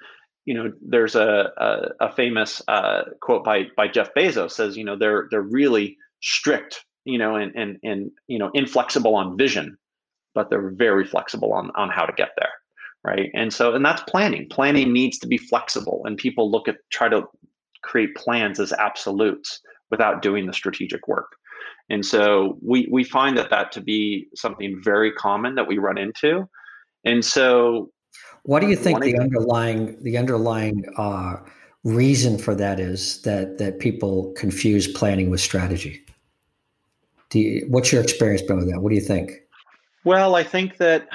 You 0.44 0.54
know, 0.54 0.72
there's 0.82 1.14
a 1.14 1.50
a, 1.56 2.08
a 2.08 2.12
famous 2.12 2.60
uh, 2.68 3.04
quote 3.22 3.42
by 3.42 3.64
by 3.74 3.88
Jeff 3.88 4.10
Bezos 4.14 4.52
says, 4.52 4.76
you 4.76 4.84
know, 4.84 4.98
they're 4.98 5.28
they're 5.30 5.40
really 5.40 5.96
strict, 6.22 6.84
you 7.06 7.16
know, 7.16 7.36
and 7.36 7.56
and 7.56 7.78
and 7.82 8.10
you 8.26 8.38
know, 8.38 8.50
inflexible 8.52 9.14
on 9.14 9.38
vision, 9.38 9.78
but 10.34 10.50
they're 10.50 10.72
very 10.72 11.06
flexible 11.06 11.54
on 11.54 11.70
on 11.74 11.88
how 11.88 12.04
to 12.04 12.12
get 12.12 12.30
there, 12.36 12.52
right? 13.04 13.30
And 13.34 13.52
so, 13.52 13.74
and 13.74 13.84
that's 13.84 14.02
planning. 14.02 14.46
Planning 14.50 14.92
needs 14.92 15.18
to 15.18 15.26
be 15.26 15.38
flexible, 15.38 16.02
and 16.04 16.16
people 16.16 16.50
look 16.50 16.68
at 16.68 16.76
try 16.90 17.08
to 17.08 17.22
create 17.82 18.14
plans 18.16 18.60
as 18.60 18.72
absolutes 18.72 19.60
without 19.90 20.22
doing 20.22 20.46
the 20.46 20.52
strategic 20.52 21.06
work. 21.08 21.36
And 21.90 22.04
so 22.04 22.58
we 22.62 22.88
we 22.90 23.04
find 23.04 23.36
that 23.38 23.50
that 23.50 23.72
to 23.72 23.80
be 23.80 24.28
something 24.34 24.80
very 24.82 25.12
common 25.12 25.54
that 25.54 25.66
we 25.66 25.78
run 25.78 25.96
into. 25.96 26.48
And 27.04 27.24
so, 27.24 27.90
what 28.42 28.60
do 28.60 28.68
you 28.68 28.76
think 28.76 29.02
the 29.02 29.18
underlying 29.18 30.02
the 30.02 30.18
underlying 30.18 30.84
uh, 30.96 31.36
reason 31.84 32.38
for 32.38 32.54
that 32.54 32.78
is 32.78 33.22
that 33.22 33.58
that 33.58 33.78
people 33.78 34.32
confuse 34.36 34.86
planning 34.86 35.30
with 35.30 35.40
strategy? 35.40 36.04
Do 37.30 37.40
you, 37.40 37.66
what's 37.68 37.92
your 37.92 38.02
experience 38.02 38.42
been 38.42 38.56
with 38.56 38.70
that? 38.70 38.80
What 38.80 38.90
do 38.90 38.94
you 38.94 39.02
think? 39.02 39.32
Well, 40.04 40.34
I 40.34 40.44
think 40.44 40.78
that 40.78 41.08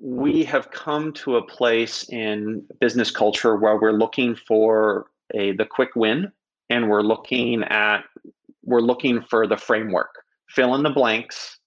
we 0.00 0.44
have 0.44 0.70
come 0.70 1.12
to 1.12 1.36
a 1.36 1.42
place 1.42 2.08
in 2.08 2.64
business 2.80 3.10
culture 3.10 3.56
where 3.56 3.76
we're 3.76 3.92
looking 3.92 4.34
for 4.34 5.06
a 5.34 5.52
the 5.52 5.66
quick 5.66 5.90
win 5.94 6.32
and 6.70 6.88
we're 6.88 7.02
looking 7.02 7.62
at 7.64 8.04
we're 8.64 8.80
looking 8.80 9.22
for 9.22 9.46
the 9.46 9.56
framework. 9.56 10.14
Fill 10.48 10.74
in 10.74 10.82
the 10.82 10.90
blanks 10.90 11.58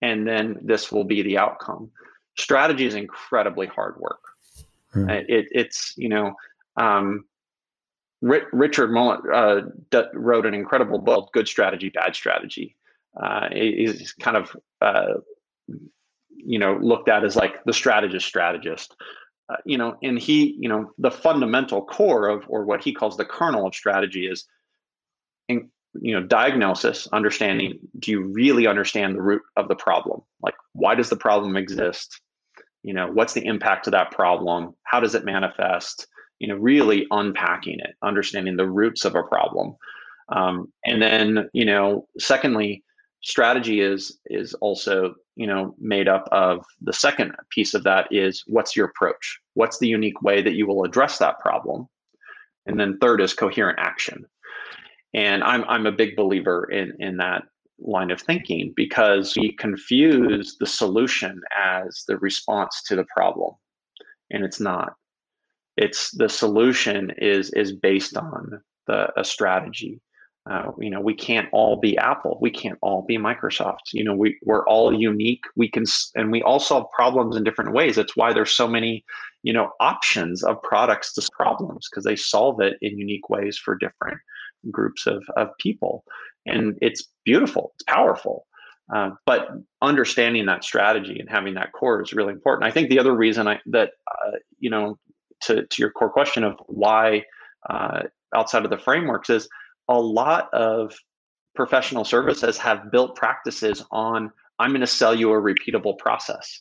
and 0.00 0.26
then 0.26 0.58
this 0.62 0.90
will 0.90 1.04
be 1.04 1.22
the 1.22 1.36
outcome. 1.36 1.90
Strategy 2.36 2.86
is 2.86 2.94
incredibly 2.94 3.66
hard 3.66 3.96
work. 3.98 4.20
Hmm. 4.92 5.10
it, 5.10 5.48
it's 5.50 5.92
you 5.96 6.08
know 6.08 6.34
um, 6.76 7.24
Richard 8.22 8.90
Rumelt 8.90 9.20
uh, 9.32 10.02
wrote 10.14 10.46
an 10.46 10.54
incredible 10.54 10.98
book 10.98 11.30
good 11.32 11.48
strategy 11.48 11.90
bad 11.90 12.16
strategy. 12.16 12.76
Uh, 13.22 13.48
is 13.52 14.12
kind 14.14 14.36
of 14.36 14.56
uh, 14.80 15.14
you 16.36 16.58
know 16.58 16.78
looked 16.80 17.08
at 17.08 17.24
as 17.24 17.36
like 17.36 17.62
the 17.64 17.72
strategist 17.72 18.26
strategist 18.26 18.94
uh, 19.48 19.56
you 19.64 19.76
know 19.76 19.96
and 20.02 20.18
he 20.18 20.56
you 20.58 20.68
know 20.68 20.90
the 20.98 21.10
fundamental 21.10 21.84
core 21.84 22.28
of 22.28 22.44
or 22.48 22.64
what 22.64 22.82
he 22.82 22.92
calls 22.92 23.16
the 23.16 23.24
kernel 23.24 23.66
of 23.66 23.74
strategy 23.74 24.26
is 24.26 24.46
in 25.48 25.68
you 26.00 26.14
know 26.14 26.26
diagnosis 26.26 27.06
understanding 27.12 27.78
do 27.98 28.10
you 28.10 28.22
really 28.22 28.66
understand 28.66 29.14
the 29.14 29.22
root 29.22 29.42
of 29.56 29.68
the 29.68 29.76
problem? 29.76 30.20
Like 30.42 30.54
why 30.72 30.94
does 30.94 31.10
the 31.10 31.16
problem 31.16 31.56
exist? 31.56 32.20
You 32.82 32.94
know 32.94 33.10
what's 33.12 33.34
the 33.34 33.44
impact 33.44 33.86
of 33.86 33.92
that 33.92 34.10
problem? 34.10 34.74
How 34.84 35.00
does 35.00 35.14
it 35.14 35.24
manifest? 35.24 36.06
You 36.38 36.48
know 36.48 36.56
really 36.56 37.06
unpacking 37.10 37.80
it 37.80 37.94
understanding 38.02 38.56
the 38.56 38.68
roots 38.68 39.04
of 39.04 39.14
a 39.14 39.22
problem. 39.22 39.76
Um, 40.30 40.72
and 40.84 41.02
then 41.02 41.50
you 41.52 41.64
know 41.64 42.08
secondly 42.18 42.82
strategy 43.22 43.80
is 43.80 44.18
is 44.26 44.54
also 44.54 45.14
you 45.36 45.46
know 45.46 45.74
made 45.78 46.08
up 46.08 46.28
of 46.32 46.64
the 46.80 46.92
second 46.92 47.32
piece 47.50 47.74
of 47.74 47.82
that 47.84 48.06
is 48.10 48.44
what's 48.46 48.76
your 48.76 48.86
approach 48.86 49.38
what's 49.54 49.78
the 49.78 49.88
unique 49.88 50.22
way 50.22 50.42
that 50.42 50.54
you 50.54 50.66
will 50.66 50.84
address 50.84 51.18
that 51.18 51.40
problem 51.40 51.86
and 52.66 52.78
then 52.78 52.98
third 52.98 53.20
is 53.20 53.34
coherent 53.34 53.78
action 53.80 54.24
and 55.14 55.44
I'm 55.44 55.64
I'm 55.64 55.86
a 55.86 55.92
big 55.92 56.16
believer 56.16 56.68
in 56.70 56.92
in 56.98 57.16
that 57.18 57.44
line 57.78 58.10
of 58.10 58.20
thinking 58.20 58.72
because 58.76 59.34
we 59.36 59.52
confuse 59.52 60.56
the 60.58 60.66
solution 60.66 61.40
as 61.56 62.04
the 62.06 62.18
response 62.18 62.82
to 62.86 62.96
the 62.96 63.06
problem, 63.16 63.54
and 64.30 64.44
it's 64.44 64.60
not. 64.60 64.94
It's 65.76 66.10
the 66.12 66.28
solution 66.28 67.12
is 67.18 67.50
is 67.52 67.72
based 67.72 68.16
on 68.16 68.60
the 68.86 69.08
a 69.18 69.24
strategy. 69.24 70.00
Uh, 70.50 70.72
you 70.78 70.90
know, 70.90 71.00
we 71.00 71.14
can't 71.14 71.48
all 71.52 71.80
be 71.80 71.96
Apple. 71.96 72.38
We 72.42 72.50
can't 72.50 72.78
all 72.82 73.02
be 73.08 73.16
Microsoft. 73.16 73.92
You 73.94 74.04
know, 74.04 74.14
we 74.14 74.36
we're 74.42 74.66
all 74.66 74.92
unique. 74.92 75.44
We 75.56 75.70
can 75.70 75.84
and 76.14 76.30
we 76.30 76.42
all 76.42 76.60
solve 76.60 76.86
problems 76.94 77.34
in 77.34 77.44
different 77.44 77.72
ways. 77.72 77.96
That's 77.96 78.14
why 78.14 78.34
there's 78.34 78.54
so 78.54 78.68
many, 78.68 79.04
you 79.42 79.54
know, 79.54 79.70
options 79.80 80.42
of 80.42 80.60
products 80.62 81.14
to 81.14 81.26
problems 81.32 81.88
because 81.90 82.04
they 82.04 82.16
solve 82.16 82.60
it 82.60 82.76
in 82.82 82.98
unique 82.98 83.30
ways 83.30 83.56
for 83.56 83.74
different 83.76 84.18
groups 84.70 85.06
of, 85.06 85.24
of 85.36 85.48
people. 85.58 86.04
And 86.46 86.76
it's 86.80 87.08
beautiful, 87.24 87.72
it's 87.76 87.84
powerful. 87.84 88.46
Uh, 88.94 89.10
but 89.24 89.48
understanding 89.80 90.44
that 90.44 90.62
strategy 90.62 91.18
and 91.18 91.28
having 91.30 91.54
that 91.54 91.72
core 91.72 92.02
is 92.02 92.12
really 92.12 92.34
important. 92.34 92.68
I 92.68 92.70
think 92.70 92.90
the 92.90 92.98
other 92.98 93.16
reason 93.16 93.48
I, 93.48 93.58
that, 93.66 93.92
uh, 94.26 94.32
you 94.58 94.68
know, 94.68 94.98
to, 95.44 95.66
to 95.66 95.76
your 95.78 95.90
core 95.90 96.10
question 96.10 96.44
of 96.44 96.56
why 96.66 97.22
uh, 97.70 98.02
outside 98.34 98.64
of 98.64 98.70
the 98.70 98.78
frameworks 98.78 99.30
is 99.30 99.48
a 99.88 99.98
lot 99.98 100.52
of 100.52 100.94
professional 101.54 102.04
services 102.04 102.58
have 102.58 102.90
built 102.90 103.16
practices 103.16 103.84
on 103.90 104.30
I'm 104.58 104.70
going 104.70 104.80
to 104.80 104.86
sell 104.86 105.14
you 105.14 105.32
a 105.32 105.40
repeatable 105.40 105.98
process. 105.98 106.60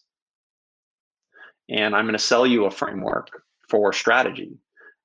And 1.69 1.95
I'm 1.95 2.05
going 2.05 2.13
to 2.13 2.19
sell 2.19 2.45
you 2.45 2.65
a 2.65 2.71
framework 2.71 3.29
for 3.69 3.93
strategy 3.93 4.57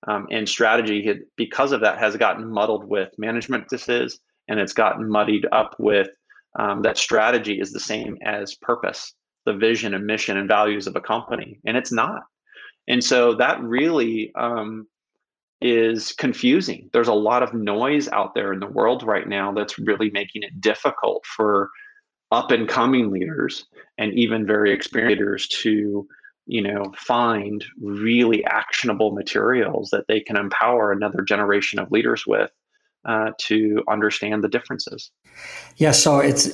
um, 0.07 0.27
and 0.31 0.49
strategy 0.49 1.21
because 1.37 1.73
of 1.73 1.81
that 1.81 1.99
has 1.99 2.17
gotten 2.17 2.51
muddled 2.51 2.85
with 2.85 3.11
management 3.19 3.69
decisions 3.69 4.21
and 4.49 4.59
it's 4.59 4.73
gotten 4.73 5.09
muddied 5.09 5.47
up 5.53 5.75
with 5.79 6.09
um, 6.59 6.83
that 6.83 6.97
strategy 6.97 7.61
is 7.61 7.73
the 7.73 7.81
same 7.81 8.17
as 8.25 8.55
purpose 8.55 9.15
the 9.45 9.53
vision 9.55 9.95
and 9.95 10.07
mission 10.07 10.37
and 10.37 10.49
values 10.49 10.87
of 10.87 10.97
a 10.97 11.01
company 11.01 11.59
and 11.65 11.77
it's 11.77 11.93
not 11.93 12.23
and 12.87 13.03
so 13.03 13.35
that 13.35 13.61
really 13.63 14.33
um, 14.35 14.87
is 15.61 16.13
confusing. 16.13 16.89
There's 16.93 17.09
a 17.09 17.15
lot 17.15 17.43
of 17.43 17.53
noise 17.55 18.09
out 18.09 18.35
there 18.35 18.53
in 18.53 18.61
the 18.61 18.67
world 18.67 19.03
right 19.03 19.27
now 19.27 19.53
that's 19.53 19.79
really 19.79 20.11
making 20.11 20.43
it 20.43 20.61
difficult 20.61 21.25
for 21.27 21.71
up 22.31 22.51
and 22.51 22.69
coming 22.69 23.11
leaders 23.11 23.67
and 23.97 24.13
even 24.15 24.47
very 24.47 24.73
experienced 24.73 25.19
leaders 25.19 25.49
to 25.49 26.07
you 26.47 26.63
know 26.63 26.93
find 26.97 27.65
really 27.81 28.45
actionable 28.45 29.13
materials 29.13 29.91
that 29.91 30.05
they 30.09 30.21
can 30.21 30.37
empower 30.37 30.93
another 30.93 31.23
generation 31.23 31.79
of 31.79 31.91
leaders 31.91 32.27
with 32.27 32.51
uh, 33.05 33.31
to 33.39 33.83
understand 33.89 34.45
the 34.45 34.49
differences. 34.49 35.11
Yeah 35.77 35.93
so 35.93 36.19
it's 36.19 36.49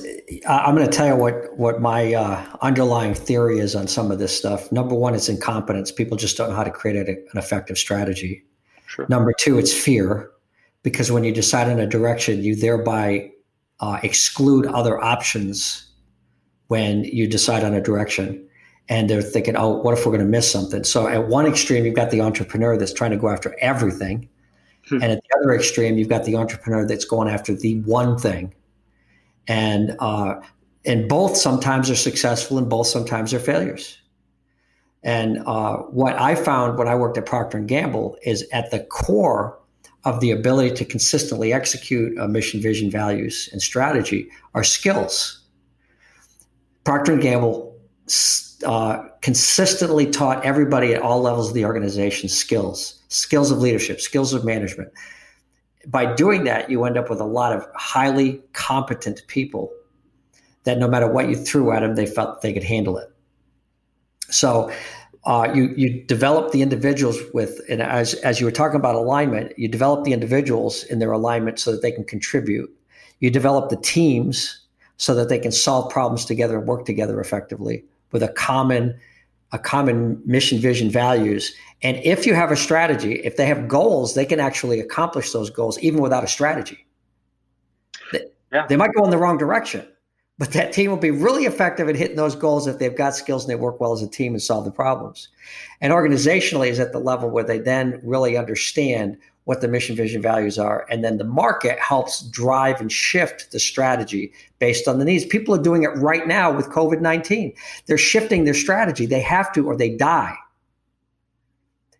i'm 0.47 0.75
going 0.75 0.89
to 0.89 0.91
tell 0.91 1.07
you 1.07 1.15
what 1.15 1.57
what 1.57 1.81
my 1.81 2.13
uh, 2.13 2.45
underlying 2.61 3.13
theory 3.13 3.59
is 3.59 3.75
on 3.75 3.87
some 3.87 4.11
of 4.11 4.19
this 4.19 4.35
stuff. 4.35 4.71
Number 4.71 4.95
one 4.95 5.13
it's 5.13 5.29
incompetence. 5.29 5.91
People 5.91 6.17
just 6.17 6.37
don't 6.37 6.49
know 6.49 6.55
how 6.55 6.63
to 6.63 6.71
create 6.71 7.07
an 7.07 7.25
effective 7.35 7.77
strategy 7.77 8.43
sure. 8.95 9.05
number 9.09 9.33
two 9.37 9.57
it's 9.59 9.73
fear 9.73 10.29
because 10.83 11.11
when 11.11 11.23
you 11.23 11.31
decide 11.31 11.67
on 11.69 11.79
a 11.79 11.87
direction 11.87 12.43
you 12.43 12.55
thereby 12.55 13.29
uh, 13.79 13.99
exclude 14.03 14.65
other 14.67 15.03
options 15.03 15.85
when 16.67 17.03
you 17.03 17.27
decide 17.27 17.63
on 17.63 17.73
a 17.73 17.81
direction 17.81 18.41
and 18.87 19.09
they're 19.09 19.21
thinking, 19.21 19.55
oh, 19.55 19.77
what 19.77 19.97
if 19.97 20.05
we're 20.05 20.11
going 20.11 20.19
to 20.19 20.29
miss 20.29 20.49
something? 20.49 20.83
So 20.83 21.07
at 21.07 21.27
one 21.27 21.45
extreme, 21.45 21.85
you've 21.85 21.95
got 21.95 22.11
the 22.11 22.21
entrepreneur 22.21 22.77
that's 22.77 22.93
trying 22.93 23.11
to 23.11 23.17
go 23.17 23.29
after 23.29 23.55
everything. 23.59 24.29
Hmm. 24.87 25.01
And 25.01 25.11
at 25.11 25.21
the 25.23 25.39
other 25.39 25.55
extreme, 25.55 25.97
you've 25.97 26.09
got 26.09 26.25
the 26.25 26.35
entrepreneur 26.35 26.85
that's 26.85 27.05
going 27.05 27.27
after 27.27 27.55
the 27.55 27.79
one 27.81 28.17
thing. 28.17 28.53
And 29.47 29.95
uh, 29.99 30.35
and 30.85 31.09
both 31.09 31.35
sometimes 31.35 31.89
are 31.89 31.95
successful 31.95 32.59
and 32.59 32.69
both 32.69 32.87
sometimes 32.87 33.33
are 33.33 33.39
failures. 33.39 33.99
And 35.05 35.43
uh, 35.45 35.77
what 35.77 36.19
I 36.19 36.33
found 36.33 36.79
when 36.79 36.87
I 36.87 36.95
worked 36.95 37.17
at 37.19 37.27
Procter 37.27 37.59
and 37.59 37.67
Gamble 37.67 38.17
is 38.23 38.43
at 38.51 38.71
the 38.71 38.79
core 38.79 39.57
of 40.03 40.19
the 40.19 40.31
ability 40.31 40.75
to 40.75 40.85
consistently 40.85 41.53
execute 41.53 42.17
a 42.17 42.27
mission, 42.27 42.59
vision, 42.59 42.89
values, 42.89 43.47
and 43.51 43.61
strategy 43.61 44.27
are 44.55 44.63
skills. 44.63 45.41
Procter 46.83 47.13
and 47.13 47.21
Gamble 47.21 47.79
uh, 48.65 49.03
consistently 49.21 50.07
taught 50.09 50.43
everybody 50.43 50.95
at 50.95 51.01
all 51.03 51.21
levels 51.21 51.49
of 51.49 51.53
the 51.53 51.65
organization 51.65 52.27
skills, 52.27 53.03
skills 53.07 53.51
of 53.51 53.59
leadership, 53.59 54.01
skills 54.01 54.33
of 54.33 54.43
management. 54.43 54.91
By 55.85 56.15
doing 56.15 56.45
that, 56.45 56.71
you 56.71 56.83
end 56.83 56.97
up 56.97 57.11
with 57.11 57.19
a 57.19 57.25
lot 57.25 57.53
of 57.53 57.67
highly 57.75 58.41
competent 58.53 59.21
people 59.27 59.71
that 60.63 60.79
no 60.79 60.87
matter 60.87 61.07
what 61.07 61.29
you 61.29 61.35
threw 61.35 61.71
at 61.71 61.81
them, 61.81 61.93
they 61.93 62.07
felt 62.07 62.41
they 62.41 62.53
could 62.53 62.63
handle 62.63 62.97
it. 62.97 63.14
So 64.29 64.71
uh, 65.25 65.51
you 65.53 65.73
you 65.75 66.03
develop 66.03 66.51
the 66.51 66.61
individuals 66.61 67.17
with, 67.33 67.59
and 67.69 67.81
as 67.81 68.13
as 68.15 68.39
you 68.39 68.45
were 68.45 68.51
talking 68.51 68.79
about 68.79 68.95
alignment, 68.95 69.57
you 69.57 69.67
develop 69.67 70.03
the 70.03 70.13
individuals 70.13 70.83
in 70.83 70.99
their 70.99 71.11
alignment 71.11 71.59
so 71.59 71.71
that 71.71 71.81
they 71.81 71.91
can 71.91 72.03
contribute. 72.03 72.69
You 73.19 73.31
develop 73.31 73.69
the 73.69 73.77
teams 73.77 74.65
so 74.97 75.15
that 75.15 75.29
they 75.29 75.39
can 75.39 75.51
solve 75.51 75.91
problems 75.91 76.25
together 76.25 76.57
and 76.57 76.67
work 76.67 76.85
together 76.85 77.19
effectively 77.19 77.83
with 78.11 78.23
a 78.23 78.29
common 78.29 78.97
a 79.51 79.59
common 79.59 80.21
mission 80.25 80.59
vision 80.59 80.89
values 80.89 81.53
and 81.81 81.97
if 81.97 82.25
you 82.25 82.33
have 82.33 82.51
a 82.51 82.55
strategy 82.55 83.15
if 83.23 83.37
they 83.37 83.45
have 83.45 83.67
goals 83.67 84.15
they 84.15 84.25
can 84.25 84.39
actually 84.39 84.79
accomplish 84.79 85.31
those 85.31 85.49
goals 85.49 85.77
even 85.79 86.01
without 86.01 86.23
a 86.23 86.27
strategy 86.27 86.85
yeah. 88.51 88.65
they 88.67 88.75
might 88.75 88.91
go 88.95 89.03
in 89.03 89.11
the 89.11 89.17
wrong 89.17 89.37
direction 89.37 89.85
but 90.37 90.51
that 90.51 90.73
team 90.73 90.89
will 90.89 90.97
be 90.97 91.11
really 91.11 91.45
effective 91.45 91.87
at 91.87 91.95
hitting 91.95 92.17
those 92.17 92.35
goals 92.35 92.67
if 92.67 92.77
they've 92.79 92.97
got 92.97 93.15
skills 93.15 93.43
and 93.43 93.51
they 93.51 93.55
work 93.55 93.79
well 93.79 93.93
as 93.93 94.01
a 94.01 94.07
team 94.07 94.33
and 94.33 94.41
solve 94.41 94.65
the 94.65 94.71
problems 94.71 95.29
and 95.81 95.93
organizationally 95.93 96.67
is 96.67 96.79
at 96.79 96.91
the 96.91 96.99
level 96.99 97.29
where 97.29 97.43
they 97.43 97.59
then 97.59 97.99
really 98.03 98.37
understand 98.37 99.17
what 99.45 99.61
the 99.61 99.67
mission, 99.67 99.95
vision, 99.95 100.21
values 100.21 100.59
are. 100.59 100.85
And 100.89 101.03
then 101.03 101.17
the 101.17 101.23
market 101.23 101.79
helps 101.79 102.21
drive 102.29 102.81
and 102.81 102.91
shift 102.91 103.51
the 103.51 103.59
strategy 103.59 104.33
based 104.59 104.87
on 104.87 104.99
the 104.99 105.05
needs. 105.05 105.23
People 105.23 105.53
are 105.53 105.61
doing 105.61 105.83
it 105.83 105.95
right 105.95 106.27
now 106.27 106.51
with 106.51 106.69
COVID 106.69 106.99
19. 106.99 107.53
They're 107.85 107.97
shifting 107.97 108.43
their 108.43 108.53
strategy. 108.53 109.05
They 109.05 109.21
have 109.21 109.53
to, 109.53 109.65
or 109.65 109.77
they 109.77 109.95
die. 109.95 110.35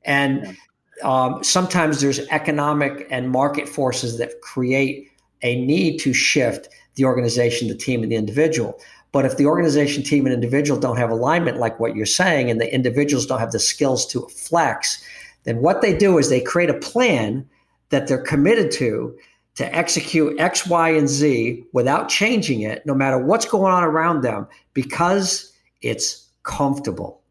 And 0.04 0.58
um, 1.04 1.44
sometimes 1.44 2.02
there's 2.02 2.20
economic 2.30 3.08
and 3.12 3.30
market 3.30 3.70
forces 3.70 4.18
that 4.18 4.42
create 4.42 5.12
a 5.44 5.64
need 5.64 6.00
to 6.00 6.14
shift 6.14 6.68
the 6.96 7.06
organization, 7.06 7.68
the 7.68 7.76
team, 7.76 8.04
and 8.04 8.12
the 8.12 8.16
individual. 8.16 8.80
But 9.12 9.26
if 9.26 9.38
the 9.38 9.46
organization, 9.46 10.04
team, 10.04 10.26
and 10.26 10.34
individual 10.34 10.80
don't 10.80 10.98
have 10.98 11.10
alignment, 11.10 11.58
like 11.58 11.80
what 11.80 11.96
you're 11.96 12.06
saying, 12.06 12.50
and 12.50 12.60
the 12.60 12.74
individuals 12.74 13.26
don't 13.26 13.40
have 13.40 13.52
the 13.52 13.60
skills 13.60 14.06
to 14.08 14.28
flex, 14.28 15.02
then 15.46 15.62
what 15.62 15.82
they 15.82 15.96
do 15.96 16.18
is 16.18 16.30
they 16.30 16.42
create 16.42 16.70
a 16.70 16.74
plan 16.74 17.48
that 17.90 18.08
they're 18.08 18.22
committed 18.22 18.72
to 18.72 19.16
to 19.56 19.74
execute 19.74 20.38
X, 20.38 20.68
Y, 20.68 20.90
and 20.90 21.08
Z 21.08 21.64
without 21.72 22.10
changing 22.10 22.62
it, 22.62 22.86
no 22.86 22.94
matter 22.94 23.18
what's 23.18 23.46
going 23.46 23.72
on 23.72 23.86
around 23.86 24.22
them, 24.22 24.48
because 24.74 25.54
it's 25.82 26.28
comfortable. 26.44 27.22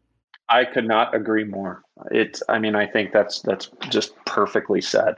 I 0.49 0.65
could 0.65 0.87
not 0.87 1.13
agree 1.15 1.43
more. 1.43 1.83
It's, 2.11 2.41
I 2.49 2.59
mean, 2.59 2.75
I 2.75 2.87
think 2.87 3.13
that's 3.13 3.41
that's 3.41 3.69
just 3.89 4.13
perfectly 4.25 4.81
said. 4.81 5.15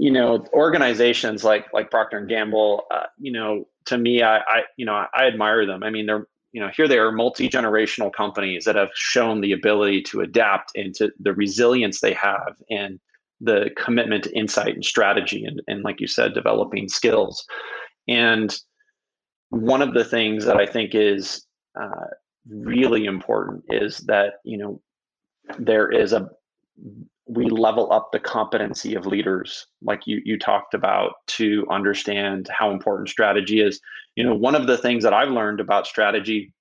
You 0.00 0.10
know, 0.10 0.46
organizations 0.54 1.44
like 1.44 1.66
like 1.74 1.90
Procter 1.90 2.18
and 2.18 2.28
Gamble, 2.28 2.84
uh, 2.90 3.06
you 3.18 3.32
know, 3.32 3.66
to 3.86 3.98
me, 3.98 4.22
I, 4.22 4.38
I, 4.38 4.62
you 4.76 4.86
know, 4.86 4.94
I 4.94 5.26
admire 5.26 5.66
them. 5.66 5.82
I 5.82 5.90
mean, 5.90 6.06
they're 6.06 6.26
you 6.52 6.60
know 6.60 6.68
here 6.74 6.88
they 6.88 6.98
are 6.98 7.12
multi-generational 7.12 8.12
companies 8.12 8.64
that 8.64 8.76
have 8.76 8.90
shown 8.94 9.40
the 9.40 9.52
ability 9.52 10.02
to 10.02 10.20
adapt 10.20 10.72
into 10.74 11.10
the 11.20 11.32
resilience 11.32 12.00
they 12.00 12.12
have 12.12 12.56
and 12.70 12.98
the 13.40 13.70
commitment 13.76 14.24
to 14.24 14.36
insight 14.36 14.74
and 14.74 14.84
strategy 14.84 15.44
and, 15.44 15.62
and 15.66 15.82
like 15.84 16.00
you 16.00 16.06
said 16.06 16.34
developing 16.34 16.88
skills 16.88 17.46
and 18.08 18.58
one 19.50 19.82
of 19.82 19.94
the 19.94 20.04
things 20.04 20.44
that 20.44 20.56
i 20.56 20.66
think 20.66 20.94
is 20.94 21.46
uh, 21.80 22.06
really 22.48 23.04
important 23.04 23.64
is 23.68 23.98
that 23.98 24.34
you 24.44 24.58
know 24.58 24.80
there 25.58 25.90
is 25.90 26.12
a 26.12 26.28
we 27.32 27.48
level 27.48 27.92
up 27.92 28.10
the 28.12 28.18
competency 28.18 28.94
of 28.94 29.06
leaders 29.06 29.66
like 29.82 30.06
you 30.06 30.20
you 30.24 30.38
talked 30.38 30.74
about 30.74 31.12
to 31.26 31.66
understand 31.70 32.48
how 32.50 32.70
important 32.70 33.08
strategy 33.08 33.60
is. 33.60 33.80
You 34.16 34.24
know 34.24 34.34
one 34.34 34.54
of 34.54 34.66
the 34.66 34.76
things 34.76 35.02
that 35.04 35.14
i've 35.14 35.30
learned 35.30 35.60
about 35.60 35.86
strategy 35.86 36.52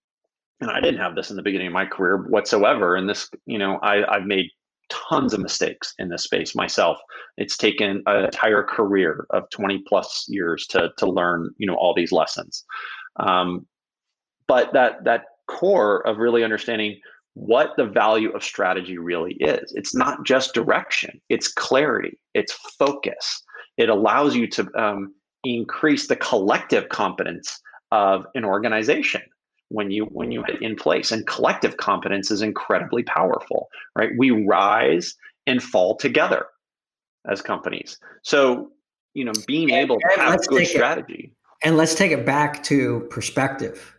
and 0.62 0.70
i 0.70 0.80
didn't 0.80 1.00
have 1.00 1.16
this 1.16 1.30
in 1.30 1.36
the 1.36 1.42
beginning 1.42 1.68
of 1.68 1.74
my 1.74 1.86
career 1.86 2.18
whatsoever 2.30 2.96
and 2.96 3.10
this 3.10 3.30
you 3.46 3.58
know 3.58 3.80
I, 3.82 4.06
i've 4.16 4.26
made 4.26 4.50
tons 4.90 5.34
of 5.34 5.40
mistakes 5.40 5.94
in 6.00 6.10
this 6.10 6.24
space 6.24 6.56
myself. 6.56 7.00
It's 7.38 7.58
taken 7.58 8.04
an 8.06 8.26
entire 8.26 8.64
career 8.64 9.26
of 9.30 9.50
20 9.52 9.84
plus 9.88 10.26
years 10.28 10.68
to 10.68 10.92
to 10.98 11.10
learn 11.10 11.52
you 11.58 11.68
know 11.68 11.76
all 11.76 11.94
these 11.94 12.12
lessons. 12.12 12.66
Um, 13.18 13.66
but 14.48 14.74
that 14.74 15.04
that 15.06 15.26
core 15.48 16.06
of 16.06 16.18
really 16.18 16.44
understanding 16.44 17.00
what 17.34 17.72
the 17.78 17.86
value 17.86 18.32
of 18.32 18.44
strategy 18.44 18.98
really 18.98 19.34
is. 19.36 19.72
It's 19.76 19.96
not 19.96 20.26
just 20.26 20.54
direction, 20.54 21.22
it's 21.30 21.48
clarity, 21.48 22.20
it's 22.34 22.54
focus. 22.78 23.44
It 23.78 23.90
allows 23.90 24.36
you 24.36 24.48
to 24.48 24.68
um, 24.76 25.14
increase 25.44 26.08
the 26.08 26.18
collective 26.18 26.90
competence 26.90 27.60
of 27.92 28.26
an 28.36 28.44
organization 28.44 29.22
when 29.70 29.92
you 29.92 30.06
when 30.06 30.32
you 30.32 30.44
in 30.62 30.76
place. 30.76 31.12
And 31.12 31.26
collective 31.28 31.78
competence 31.78 32.32
is 32.32 32.42
incredibly 32.42 33.04
powerful 33.04 33.70
right? 33.96 34.12
We 34.18 34.32
rise 34.32 35.16
and 35.48 35.62
fall 35.62 35.96
together 35.96 36.46
as 37.30 37.42
companies. 37.42 37.98
So 38.24 38.72
you 39.14 39.26
know 39.26 39.34
being 39.48 39.72
able 39.72 40.00
to 40.00 40.20
have 40.20 40.46
good 40.48 40.68
strategy 40.68 41.34
it, 41.34 41.68
and 41.68 41.78
let's 41.78 41.96
take 41.96 42.12
it 42.12 42.26
back 42.26 42.64
to 42.64 43.08
perspective 43.10 43.96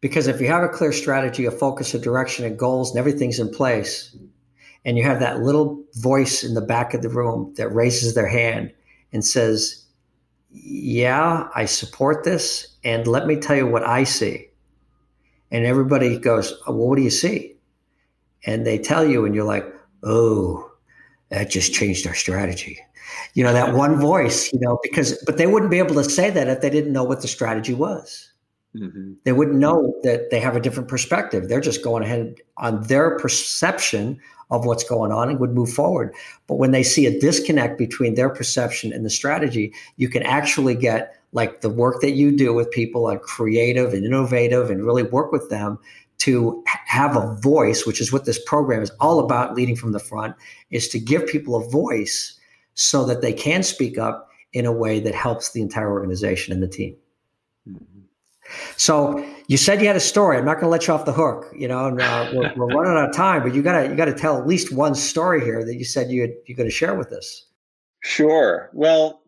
because 0.00 0.26
if 0.26 0.40
you 0.40 0.46
have 0.46 0.62
a 0.62 0.68
clear 0.68 0.92
strategy, 0.92 1.44
a 1.44 1.50
focus, 1.50 1.94
a 1.94 1.98
direction, 1.98 2.44
and 2.44 2.58
goals, 2.58 2.90
and 2.90 2.98
everything's 2.98 3.38
in 3.38 3.50
place, 3.50 4.16
and 4.84 4.96
you 4.96 5.04
have 5.04 5.20
that 5.20 5.40
little 5.40 5.82
voice 5.94 6.42
in 6.42 6.54
the 6.54 6.60
back 6.60 6.94
of 6.94 7.02
the 7.02 7.08
room 7.08 7.52
that 7.56 7.68
raises 7.68 8.14
their 8.14 8.28
hand 8.28 8.72
and 9.12 9.24
says, 9.24 9.84
Yeah, 10.50 11.48
I 11.54 11.66
support 11.66 12.24
this. 12.24 12.66
And 12.82 13.06
let 13.06 13.26
me 13.26 13.36
tell 13.36 13.56
you 13.56 13.66
what 13.66 13.86
I 13.86 14.04
see. 14.04 14.48
And 15.50 15.66
everybody 15.66 16.18
goes, 16.18 16.52
uh, 16.52 16.72
Well, 16.72 16.88
what 16.88 16.96
do 16.96 17.02
you 17.02 17.10
see? 17.10 17.56
And 18.46 18.66
they 18.66 18.78
tell 18.78 19.06
you, 19.06 19.26
and 19.26 19.34
you're 19.34 19.44
like, 19.44 19.66
Oh, 20.02 20.70
that 21.28 21.50
just 21.50 21.74
changed 21.74 22.06
our 22.06 22.14
strategy. 22.14 22.78
You 23.34 23.44
know, 23.44 23.52
that 23.52 23.74
one 23.74 24.00
voice, 24.00 24.50
you 24.52 24.60
know, 24.60 24.78
because, 24.82 25.22
but 25.26 25.36
they 25.36 25.46
wouldn't 25.46 25.70
be 25.70 25.78
able 25.78 25.94
to 25.96 26.04
say 26.04 26.30
that 26.30 26.48
if 26.48 26.62
they 26.62 26.70
didn't 26.70 26.92
know 26.92 27.04
what 27.04 27.20
the 27.20 27.28
strategy 27.28 27.74
was. 27.74 28.32
Mm-hmm. 28.76 29.14
They 29.24 29.32
wouldn't 29.32 29.58
know 29.58 29.94
that 30.02 30.30
they 30.30 30.38
have 30.40 30.54
a 30.54 30.60
different 30.60 30.88
perspective. 30.88 31.48
They're 31.48 31.60
just 31.60 31.82
going 31.82 32.02
ahead 32.02 32.36
on 32.56 32.82
their 32.84 33.18
perception 33.18 34.20
of 34.50 34.64
what's 34.64 34.84
going 34.84 35.12
on 35.12 35.28
and 35.28 35.38
would 35.38 35.52
move 35.52 35.72
forward. 35.72 36.14
But 36.46 36.56
when 36.56 36.70
they 36.70 36.82
see 36.82 37.06
a 37.06 37.20
disconnect 37.20 37.78
between 37.78 38.14
their 38.14 38.28
perception 38.28 38.92
and 38.92 39.04
the 39.04 39.10
strategy, 39.10 39.72
you 39.96 40.08
can 40.08 40.22
actually 40.22 40.74
get 40.74 41.14
like 41.32 41.60
the 41.60 41.68
work 41.68 42.00
that 42.00 42.12
you 42.12 42.36
do 42.36 42.52
with 42.52 42.70
people 42.70 43.02
like 43.02 43.22
creative 43.22 43.92
and 43.92 44.04
innovative 44.04 44.70
and 44.70 44.84
really 44.84 45.04
work 45.04 45.30
with 45.30 45.48
them 45.50 45.78
to 46.18 46.62
have 46.66 47.16
a 47.16 47.34
voice, 47.36 47.86
which 47.86 48.00
is 48.00 48.12
what 48.12 48.24
this 48.24 48.42
program 48.44 48.82
is 48.82 48.90
all 49.00 49.20
about 49.20 49.54
leading 49.54 49.76
from 49.76 49.92
the 49.92 49.98
front, 49.98 50.36
is 50.70 50.88
to 50.88 50.98
give 50.98 51.26
people 51.26 51.56
a 51.56 51.68
voice 51.70 52.38
so 52.74 53.04
that 53.04 53.22
they 53.22 53.32
can 53.32 53.62
speak 53.62 53.98
up 53.98 54.28
in 54.52 54.66
a 54.66 54.72
way 54.72 55.00
that 55.00 55.14
helps 55.14 55.52
the 55.52 55.62
entire 55.62 55.90
organization 55.90 56.52
and 56.52 56.62
the 56.62 56.68
team. 56.68 56.94
So 58.76 59.24
you 59.48 59.56
said 59.56 59.80
you 59.80 59.86
had 59.86 59.96
a 59.96 60.00
story. 60.00 60.36
I'm 60.36 60.44
not 60.44 60.54
going 60.54 60.64
to 60.64 60.70
let 60.70 60.86
you 60.86 60.94
off 60.94 61.04
the 61.04 61.12
hook. 61.12 61.46
You 61.56 61.68
know, 61.68 61.86
and, 61.86 62.00
uh, 62.00 62.30
we're, 62.32 62.52
we're, 62.56 62.66
running 62.74 62.96
out 62.96 63.08
of 63.08 63.14
time, 63.14 63.42
but 63.42 63.54
you 63.54 63.62
got 63.62 63.80
to 63.80 63.88
you 63.88 63.94
got 63.94 64.06
to 64.06 64.14
tell 64.14 64.38
at 64.38 64.46
least 64.46 64.72
one 64.72 64.94
story 64.94 65.42
here 65.44 65.64
that 65.64 65.76
you 65.76 65.84
said 65.84 66.10
you 66.10 66.34
you're 66.46 66.56
going 66.56 66.68
to 66.68 66.74
share 66.74 66.94
with 66.94 67.12
us. 67.12 67.46
Sure. 68.02 68.70
Well, 68.72 69.20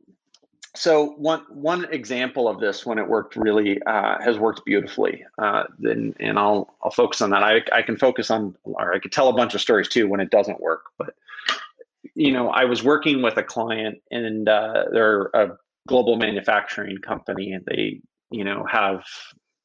so 0.75 1.15
one 1.19 1.45
one 1.51 1.85
example 1.93 2.49
of 2.49 2.59
this 2.59 2.87
when 2.87 2.99
it 2.99 3.07
worked 3.07 3.37
really 3.37 3.83
uh, 3.83 4.21
has 4.23 4.39
worked 4.39 4.65
beautifully. 4.65 5.25
Uh, 5.39 5.65
then 5.79 6.15
and 6.19 6.39
I'll 6.39 6.75
I'll 6.83 6.91
focus 6.91 7.21
on 7.21 7.31
that. 7.31 7.43
I 7.43 7.61
I 7.73 7.83
can 7.83 7.97
focus 7.97 8.31
on 8.31 8.57
or 8.65 8.95
I 8.95 8.99
could 8.99 9.13
tell 9.13 9.29
a 9.29 9.35
bunch 9.35 9.55
of 9.55 9.61
stories 9.61 9.89
too 9.89 10.09
when 10.09 10.21
it 10.21 10.31
doesn't 10.31 10.61
work. 10.61 10.85
But 10.97 11.15
you 12.15 12.33
know, 12.33 12.49
I 12.49 12.65
was 12.65 12.83
working 12.83 13.23
with 13.23 13.37
a 13.37 13.43
client 13.43 14.01
and 14.11 14.49
uh, 14.49 14.85
they're 14.93 15.31
a 15.35 15.57
global 15.87 16.17
manufacturing 16.17 16.99
company 16.99 17.53
and 17.53 17.65
they 17.67 18.01
you 18.33 18.45
know, 18.45 18.65
have 18.71 19.05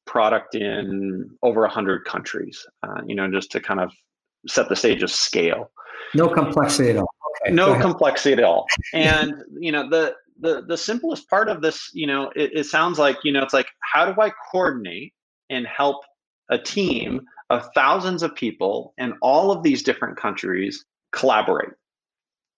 product 0.06 0.54
in 0.54 1.30
over 1.42 1.60
100 1.60 2.04
countries, 2.04 2.66
uh, 2.82 3.00
you 3.06 3.14
know, 3.14 3.30
just 3.30 3.52
to 3.52 3.60
kind 3.60 3.80
of 3.80 3.92
set 4.46 4.68
the 4.68 4.76
stage 4.76 5.02
of 5.02 5.10
scale. 5.10 5.70
No 6.14 6.28
complexity 6.28 6.90
at 6.90 6.96
all. 6.96 7.08
Okay, 7.44 7.54
no 7.54 7.78
complexity 7.78 8.32
at 8.32 8.42
all. 8.42 8.66
And, 8.94 9.34
you 9.60 9.70
know, 9.70 9.88
the, 9.88 10.14
the, 10.40 10.62
the 10.66 10.76
simplest 10.76 11.28
part 11.28 11.48
of 11.48 11.60
this, 11.60 11.90
you 11.92 12.06
know, 12.06 12.32
it, 12.34 12.50
it 12.54 12.64
sounds 12.64 12.98
like, 12.98 13.18
you 13.22 13.32
know, 13.32 13.42
it's 13.42 13.52
like, 13.52 13.68
how 13.80 14.10
do 14.10 14.20
I 14.20 14.32
coordinate 14.50 15.12
and 15.50 15.66
help 15.66 16.02
a 16.48 16.58
team 16.58 17.20
of 17.50 17.68
thousands 17.74 18.22
of 18.22 18.34
people 18.34 18.94
in 18.98 19.14
all 19.20 19.50
of 19.50 19.62
these 19.62 19.82
different 19.82 20.16
countries 20.16 20.84
collaborate? 21.12 21.70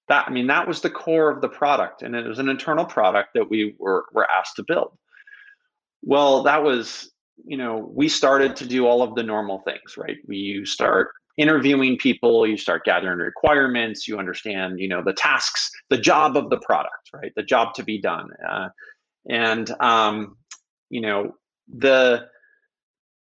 That, 0.09 0.27
I 0.29 0.31
mean, 0.31 0.47
that 0.49 0.69
was 0.69 0.81
the 0.81 0.91
core 0.91 1.31
of 1.31 1.41
the 1.41 1.49
product. 1.49 2.03
And 2.03 2.15
it 2.15 2.27
was 2.27 2.39
an 2.39 2.49
internal 2.49 2.85
product 2.85 3.31
that 3.35 3.51
we 3.51 3.75
were, 3.79 4.07
were 4.13 4.31
asked 4.31 4.57
to 4.57 4.65
build. 4.67 4.97
Well, 6.03 6.43
that 6.45 6.63
was, 6.63 7.11
you 7.45 7.57
know, 7.57 7.91
we 7.95 8.09
started 8.09 8.57
to 8.57 8.67
do 8.67 8.87
all 8.87 9.03
of 9.03 9.15
the 9.15 9.23
normal 9.23 9.61
things, 9.61 9.97
right? 9.97 10.17
We 10.27 10.37
you 10.37 10.65
start 10.65 11.11
interviewing 11.37 11.97
people, 11.97 12.47
you 12.47 12.57
start 12.57 12.85
gathering 12.85 13.19
requirements, 13.19 14.07
you 14.07 14.19
understand, 14.19 14.81
you 14.81 14.89
know, 14.89 15.03
the 15.03 15.13
tasks, 15.13 15.71
the 15.89 15.99
job 15.99 16.37
of 16.37 16.51
the 16.51 16.59
product, 16.59 17.11
right? 17.15 17.33
The 17.37 17.43
job 17.43 17.75
to 17.75 17.83
be 17.83 18.01
done. 18.01 18.29
Uh, 18.49 18.69
and 19.29 19.71
um, 19.81 20.37
you 20.91 21.01
know, 21.01 21.35
the 21.69 22.27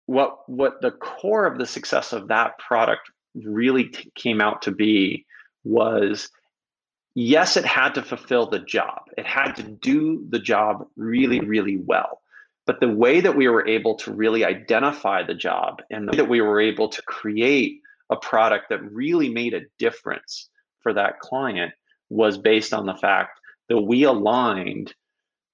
what 0.06 0.38
what 0.48 0.82
the 0.82 0.92
core 0.92 1.46
of 1.46 1.58
the 1.58 1.66
success 1.66 2.14
of 2.14 2.28
that 2.28 2.58
product 2.60 3.10
really 3.36 3.86
t- 3.86 4.12
came 4.16 4.42
out 4.42 4.62
to 4.62 4.72
be 4.72 5.26
was 5.64 6.30
yes 7.16 7.56
it 7.56 7.66
had 7.66 7.96
to 7.96 8.02
fulfill 8.04 8.50
the 8.50 8.60
job 8.60 9.02
it 9.18 9.26
had 9.26 9.54
to 9.54 9.64
do 9.64 10.26
the 10.30 10.40
job 10.40 10.86
really 10.98 11.40
really 11.40 11.78
well 11.78 12.20
but 12.66 12.80
the 12.80 12.90
way 12.90 13.20
that 13.22 13.36
we 13.36 13.48
were 13.48 13.68
able 13.68 13.96
to 13.96 14.14
really 14.14 14.46
identify 14.46 15.24
the 15.24 15.34
job 15.34 15.82
and 15.90 16.08
the 16.08 16.12
way 16.12 16.18
that 16.18 16.30
we 16.30 16.42
were 16.42 16.62
able 16.62 16.90
to 16.90 17.02
create 17.04 17.82
a 18.10 18.16
product 18.16 18.70
that 18.70 18.92
really 18.92 19.30
made 19.30 19.54
a 19.54 19.62
difference 19.80 20.50
for 20.82 20.94
that 20.94 21.20
client 21.20 21.74
was 22.10 22.38
based 22.38 22.74
on 22.74 22.86
the 22.86 22.96
fact 22.96 23.40
that 23.70 23.82
we 23.82 24.04
aligned 24.04 24.94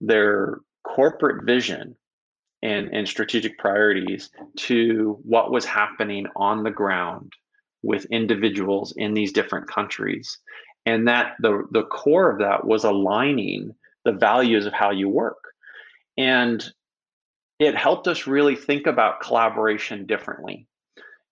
their 0.02 0.60
corporate 0.84 1.46
vision 1.46 1.96
and, 2.62 2.90
and 2.94 3.08
strategic 3.08 3.58
priorities 3.58 4.30
to 4.58 5.20
what 5.24 5.52
was 5.52 5.66
happening 5.66 6.28
on 6.36 6.64
the 6.64 6.72
ground 6.72 7.32
with 7.82 8.06
individuals 8.06 8.94
in 8.98 9.14
these 9.14 9.32
different 9.32 9.68
countries. 9.68 10.38
And 10.86 11.08
that 11.08 11.36
the, 11.40 11.66
the 11.72 11.84
core 11.84 12.30
of 12.30 12.40
that 12.40 12.66
was 12.66 12.84
aligning 12.84 13.74
the 14.04 14.12
values 14.12 14.66
of 14.66 14.74
how 14.74 14.92
you 14.92 15.08
work. 15.08 15.44
And 16.18 16.70
it 17.60 17.76
helped 17.76 18.08
us 18.08 18.26
really 18.26 18.56
think 18.56 18.88
about 18.88 19.20
collaboration 19.20 20.06
differently. 20.06 20.66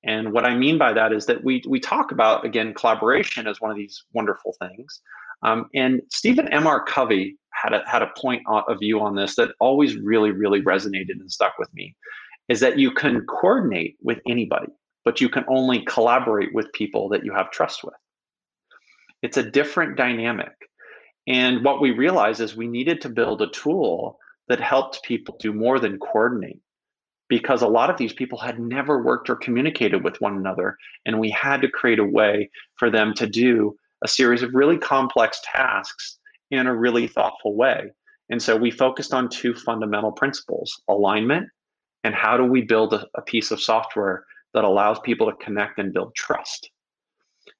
And 0.03 0.31
what 0.31 0.45
I 0.45 0.55
mean 0.55 0.77
by 0.77 0.93
that 0.93 1.11
is 1.11 1.25
that 1.25 1.43
we 1.43 1.63
we 1.67 1.79
talk 1.79 2.11
about 2.11 2.45
again 2.45 2.73
collaboration 2.73 3.47
as 3.47 3.59
one 3.59 3.71
of 3.71 3.77
these 3.77 4.03
wonderful 4.13 4.55
things. 4.59 5.01
Um, 5.43 5.69
and 5.73 6.01
Stephen 6.11 6.47
M. 6.49 6.67
R. 6.67 6.83
Covey 6.83 7.37
had 7.51 7.73
a 7.73 7.81
had 7.87 8.01
a 8.01 8.11
point 8.17 8.43
of 8.47 8.79
view 8.79 8.99
on 8.99 9.15
this 9.15 9.35
that 9.35 9.51
always 9.59 9.95
really 9.97 10.31
really 10.31 10.61
resonated 10.61 11.19
and 11.19 11.31
stuck 11.31 11.57
with 11.57 11.73
me, 11.73 11.95
is 12.49 12.59
that 12.59 12.77
you 12.77 12.91
can 12.91 13.25
coordinate 13.25 13.95
with 14.01 14.19
anybody, 14.27 14.71
but 15.03 15.19
you 15.19 15.29
can 15.29 15.45
only 15.47 15.83
collaborate 15.85 16.53
with 16.53 16.71
people 16.73 17.09
that 17.09 17.25
you 17.25 17.33
have 17.33 17.51
trust 17.51 17.83
with. 17.83 17.95
It's 19.23 19.37
a 19.37 19.49
different 19.49 19.97
dynamic. 19.97 20.53
And 21.27 21.65
what 21.65 21.81
we 21.81 21.91
realized 21.91 22.39
is 22.39 22.55
we 22.55 22.67
needed 22.67 23.01
to 23.01 23.09
build 23.09 23.41
a 23.41 23.49
tool 23.49 24.17
that 24.47 24.59
helped 24.59 25.03
people 25.03 25.35
do 25.39 25.53
more 25.53 25.79
than 25.79 25.99
coordinate 25.99 26.61
because 27.29 27.61
a 27.61 27.67
lot 27.67 27.89
of 27.89 27.97
these 27.97 28.13
people 28.13 28.37
had 28.37 28.59
never 28.59 29.03
worked 29.03 29.29
or 29.29 29.35
communicated 29.35 30.03
with 30.03 30.19
one 30.21 30.37
another. 30.37 30.77
And 31.05 31.19
we 31.19 31.29
had 31.29 31.61
to 31.61 31.69
create 31.69 31.99
a 31.99 32.05
way 32.05 32.49
for 32.75 32.89
them 32.89 33.13
to 33.15 33.27
do 33.27 33.75
a 34.03 34.07
series 34.07 34.43
of 34.43 34.53
really 34.53 34.77
complex 34.77 35.41
tasks 35.43 36.19
in 36.51 36.67
a 36.67 36.75
really 36.75 37.07
thoughtful 37.07 37.55
way. 37.55 37.91
And 38.29 38.41
so 38.41 38.55
we 38.55 38.71
focused 38.71 39.13
on 39.13 39.29
two 39.29 39.53
fundamental 39.53 40.11
principles 40.11 40.81
alignment 40.87 41.49
and 42.03 42.13
how 42.15 42.37
do 42.37 42.45
we 42.45 42.61
build 42.61 42.93
a, 42.93 43.05
a 43.15 43.21
piece 43.21 43.51
of 43.51 43.61
software 43.61 44.25
that 44.53 44.63
allows 44.63 44.99
people 44.99 45.29
to 45.29 45.43
connect 45.43 45.79
and 45.79 45.93
build 45.93 46.15
trust. 46.15 46.69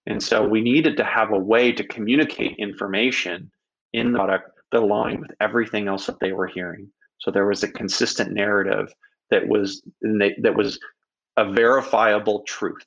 And 0.06 0.22
so 0.22 0.48
we 0.48 0.62
needed 0.62 0.96
to 0.98 1.04
have 1.04 1.32
a 1.32 1.38
way 1.38 1.72
to 1.72 1.84
communicate 1.84 2.56
information 2.58 3.52
in 3.94 4.12
the 4.12 4.18
product 4.18 4.57
that 4.72 4.82
aligned 4.82 5.22
with 5.22 5.32
everything 5.40 5.88
else 5.88 6.06
that 6.06 6.20
they 6.20 6.32
were 6.32 6.48
hearing. 6.48 6.90
So 7.20 7.32
there 7.32 7.48
was 7.48 7.64
a 7.64 7.72
consistent 7.72 8.32
narrative 8.34 8.94
that 9.32 9.48
was 9.48 9.82
that 10.02 10.54
was 10.56 10.80
a 11.38 11.52
verifiable 11.52 12.44
truth. 12.48 12.86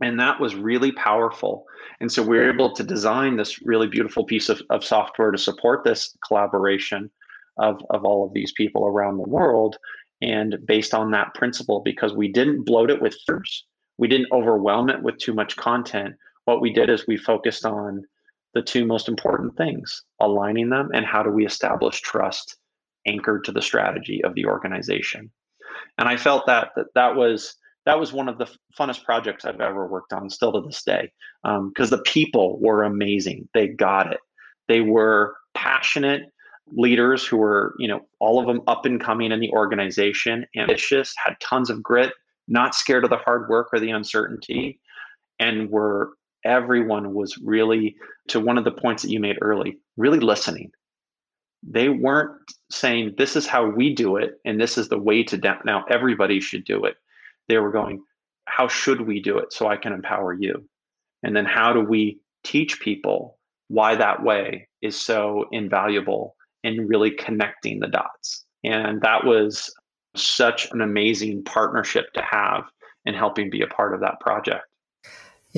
And 0.00 0.18
that 0.20 0.40
was 0.40 0.54
really 0.54 0.92
powerful. 0.92 1.64
And 2.00 2.10
so 2.10 2.22
we 2.22 2.38
were 2.38 2.52
able 2.52 2.72
to 2.74 2.84
design 2.84 3.36
this 3.36 3.60
really 3.62 3.88
beautiful 3.88 4.24
piece 4.24 4.48
of, 4.48 4.62
of 4.70 4.84
software 4.84 5.32
to 5.32 5.38
support 5.38 5.82
this 5.84 6.16
collaboration 6.26 7.10
of, 7.58 7.80
of 7.90 8.04
all 8.04 8.24
of 8.24 8.32
these 8.32 8.52
people 8.52 8.86
around 8.86 9.16
the 9.16 9.28
world. 9.28 9.76
And 10.22 10.56
based 10.66 10.94
on 10.94 11.10
that 11.10 11.34
principle, 11.34 11.80
because 11.84 12.14
we 12.14 12.30
didn't 12.30 12.64
bloat 12.64 12.90
it 12.90 13.02
with 13.02 13.14
features, 13.26 13.66
we 13.98 14.08
didn't 14.08 14.32
overwhelm 14.32 14.88
it 14.88 15.02
with 15.02 15.18
too 15.18 15.34
much 15.34 15.56
content. 15.56 16.14
What 16.44 16.60
we 16.60 16.72
did 16.72 16.88
is 16.88 17.06
we 17.06 17.16
focused 17.16 17.64
on 17.66 18.04
the 18.54 18.62
two 18.62 18.86
most 18.86 19.08
important 19.08 19.56
things 19.56 20.02
aligning 20.20 20.70
them 20.70 20.90
and 20.94 21.04
how 21.04 21.22
do 21.22 21.30
we 21.30 21.46
establish 21.46 22.00
trust 22.00 22.56
anchored 23.06 23.44
to 23.44 23.52
the 23.52 23.62
strategy 23.62 24.22
of 24.24 24.34
the 24.34 24.46
organization. 24.46 25.30
And 25.98 26.08
i 26.08 26.16
felt 26.16 26.46
that 26.46 26.70
that, 26.76 26.86
that 26.94 27.16
was 27.16 27.54
that 27.86 27.98
was 27.98 28.12
one 28.12 28.28
of 28.28 28.38
the 28.38 28.46
funnest 28.78 29.04
projects 29.04 29.44
i've 29.44 29.60
ever 29.60 29.86
worked 29.86 30.12
on 30.12 30.28
still 30.28 30.52
to 30.52 30.60
this 30.60 30.82
day 30.82 31.10
because 31.42 31.92
um, 31.92 31.98
the 31.98 32.02
people 32.04 32.58
were 32.60 32.82
amazing. 32.82 33.48
They 33.54 33.68
got 33.68 34.12
it. 34.12 34.20
They 34.66 34.80
were 34.80 35.36
passionate 35.54 36.22
leaders 36.72 37.26
who 37.26 37.36
were 37.38 37.74
you 37.78 37.88
know 37.88 38.00
all 38.20 38.38
of 38.38 38.46
them 38.46 38.60
up 38.66 38.84
and 38.84 39.00
coming 39.00 39.32
in 39.32 39.40
the 39.40 39.50
organization 39.50 40.44
ambitious 40.56 41.14
had 41.24 41.34
tons 41.40 41.70
of 41.70 41.82
grit 41.82 42.12
not 42.46 42.74
scared 42.74 43.04
of 43.04 43.10
the 43.10 43.16
hard 43.16 43.48
work 43.48 43.68
or 43.72 43.80
the 43.80 43.90
uncertainty 43.90 44.78
and 45.38 45.70
were 45.70 46.10
everyone 46.44 47.14
was 47.14 47.38
really 47.38 47.96
to 48.28 48.40
one 48.40 48.58
of 48.58 48.64
the 48.64 48.70
points 48.70 49.02
that 49.02 49.10
you 49.10 49.20
made 49.20 49.38
early 49.40 49.78
really 49.96 50.20
listening. 50.20 50.70
They 51.62 51.88
weren't 51.88 52.36
saying 52.70 53.14
this 53.18 53.34
is 53.36 53.46
how 53.46 53.66
we 53.66 53.94
do 53.94 54.16
it 54.16 54.34
and 54.44 54.60
this 54.60 54.78
is 54.78 54.88
the 54.88 54.98
way 54.98 55.24
to 55.24 55.36
do- 55.36 55.54
now 55.64 55.84
everybody 55.90 56.40
should 56.40 56.64
do 56.64 56.84
it. 56.84 56.96
They 57.48 57.58
were 57.58 57.72
going 57.72 58.02
how 58.46 58.66
should 58.66 59.02
we 59.02 59.20
do 59.20 59.38
it 59.38 59.52
so 59.52 59.68
i 59.68 59.76
can 59.76 59.92
empower 59.92 60.32
you? 60.32 60.66
And 61.22 61.36
then 61.36 61.44
how 61.44 61.72
do 61.72 61.80
we 61.80 62.18
teach 62.44 62.80
people 62.80 63.38
why 63.68 63.94
that 63.96 64.22
way 64.22 64.68
is 64.80 64.98
so 64.98 65.44
invaluable 65.52 66.34
in 66.64 66.86
really 66.86 67.10
connecting 67.10 67.78
the 67.78 67.88
dots? 67.88 68.44
And 68.64 69.02
that 69.02 69.24
was 69.24 69.72
such 70.16 70.70
an 70.72 70.80
amazing 70.80 71.44
partnership 71.44 72.12
to 72.14 72.22
have 72.22 72.64
in 73.04 73.14
helping 73.14 73.50
be 73.50 73.62
a 73.62 73.66
part 73.66 73.94
of 73.94 74.00
that 74.00 74.18
project 74.20 74.64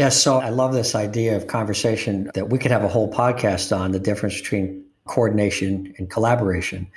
Yes, 0.01 0.22
so 0.22 0.38
I 0.38 0.48
love 0.48 0.72
this 0.72 0.94
idea 0.94 1.36
of 1.36 1.46
conversation 1.46 2.30
that 2.32 2.48
we 2.48 2.59
could 2.59 2.70
have 2.70 2.82
a 2.82 2.88
whole 2.88 3.12
podcast 3.12 3.76
on 3.76 3.92
the 3.92 3.98
difference 3.98 4.40
between 4.40 4.82
coordination 5.05 5.92
and 5.98 6.09
collaboration. 6.09 6.90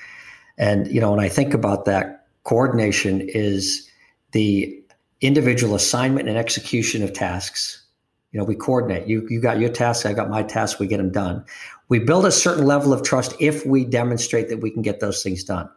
And 0.57 0.87
you 0.87 1.01
know, 1.01 1.11
when 1.11 1.19
I 1.19 1.27
think 1.27 1.53
about 1.53 1.83
that, 1.83 2.27
coordination 2.45 3.19
is 3.19 3.91
the 4.31 4.81
individual 5.19 5.75
assignment 5.75 6.29
and 6.29 6.37
execution 6.37 7.03
of 7.03 7.11
tasks. 7.11 7.83
You 8.31 8.39
know, 8.39 8.45
we 8.45 8.55
coordinate. 8.55 9.05
You 9.05 9.27
you 9.29 9.41
got 9.41 9.59
your 9.59 9.67
tasks, 9.67 10.05
I 10.05 10.13
got 10.13 10.29
my 10.29 10.41
tasks, 10.41 10.79
we 10.79 10.87
get 10.87 10.95
them 10.95 11.11
done. 11.11 11.43
We 11.89 11.99
build 11.99 12.25
a 12.25 12.31
certain 12.31 12.65
level 12.65 12.93
of 12.93 13.03
trust 13.03 13.35
if 13.37 13.65
we 13.65 13.83
demonstrate 13.83 14.47
that 14.47 14.61
we 14.61 14.71
can 14.71 14.81
get 14.81 15.01
those 15.01 15.21
things 15.21 15.43
done. 15.43 15.69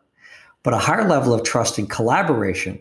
But 0.62 0.74
a 0.74 0.78
higher 0.78 1.08
level 1.08 1.34
of 1.34 1.42
trust 1.42 1.76
and 1.76 1.90
collaboration 1.90 2.80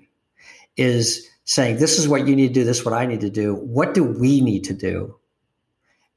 is 0.77 1.27
saying, 1.45 1.77
this 1.77 1.97
is 1.97 2.07
what 2.07 2.27
you 2.27 2.35
need 2.35 2.49
to 2.49 2.53
do, 2.53 2.63
this 2.63 2.79
is 2.79 2.85
what 2.85 2.93
I 2.93 3.05
need 3.05 3.21
to 3.21 3.29
do. 3.29 3.55
What 3.55 3.93
do 3.93 4.03
we 4.03 4.41
need 4.41 4.63
to 4.65 4.73
do? 4.73 5.15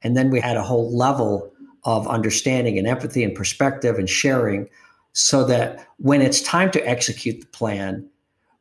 And 0.01 0.17
then 0.17 0.29
we 0.29 0.39
had 0.39 0.57
a 0.57 0.63
whole 0.63 0.95
level 0.95 1.51
of 1.83 2.07
understanding 2.07 2.77
and 2.77 2.87
empathy 2.87 3.23
and 3.23 3.33
perspective 3.33 3.97
and 3.97 4.09
sharing 4.09 4.67
so 5.13 5.45
that 5.45 5.87
when 5.97 6.21
it's 6.21 6.41
time 6.41 6.71
to 6.71 6.87
execute 6.87 7.41
the 7.41 7.47
plan, 7.47 8.07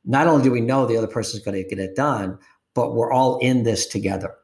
not 0.04 0.26
only 0.26 0.44
do 0.44 0.50
we 0.50 0.60
know 0.60 0.86
the 0.86 0.96
other 0.96 1.06
person 1.06 1.38
is 1.38 1.44
going 1.44 1.62
to 1.62 1.68
get 1.68 1.78
it 1.78 1.96
done, 1.96 2.38
but 2.74 2.94
we're 2.94 3.12
all 3.12 3.38
in 3.38 3.64
this 3.64 3.86
together. 3.86 4.34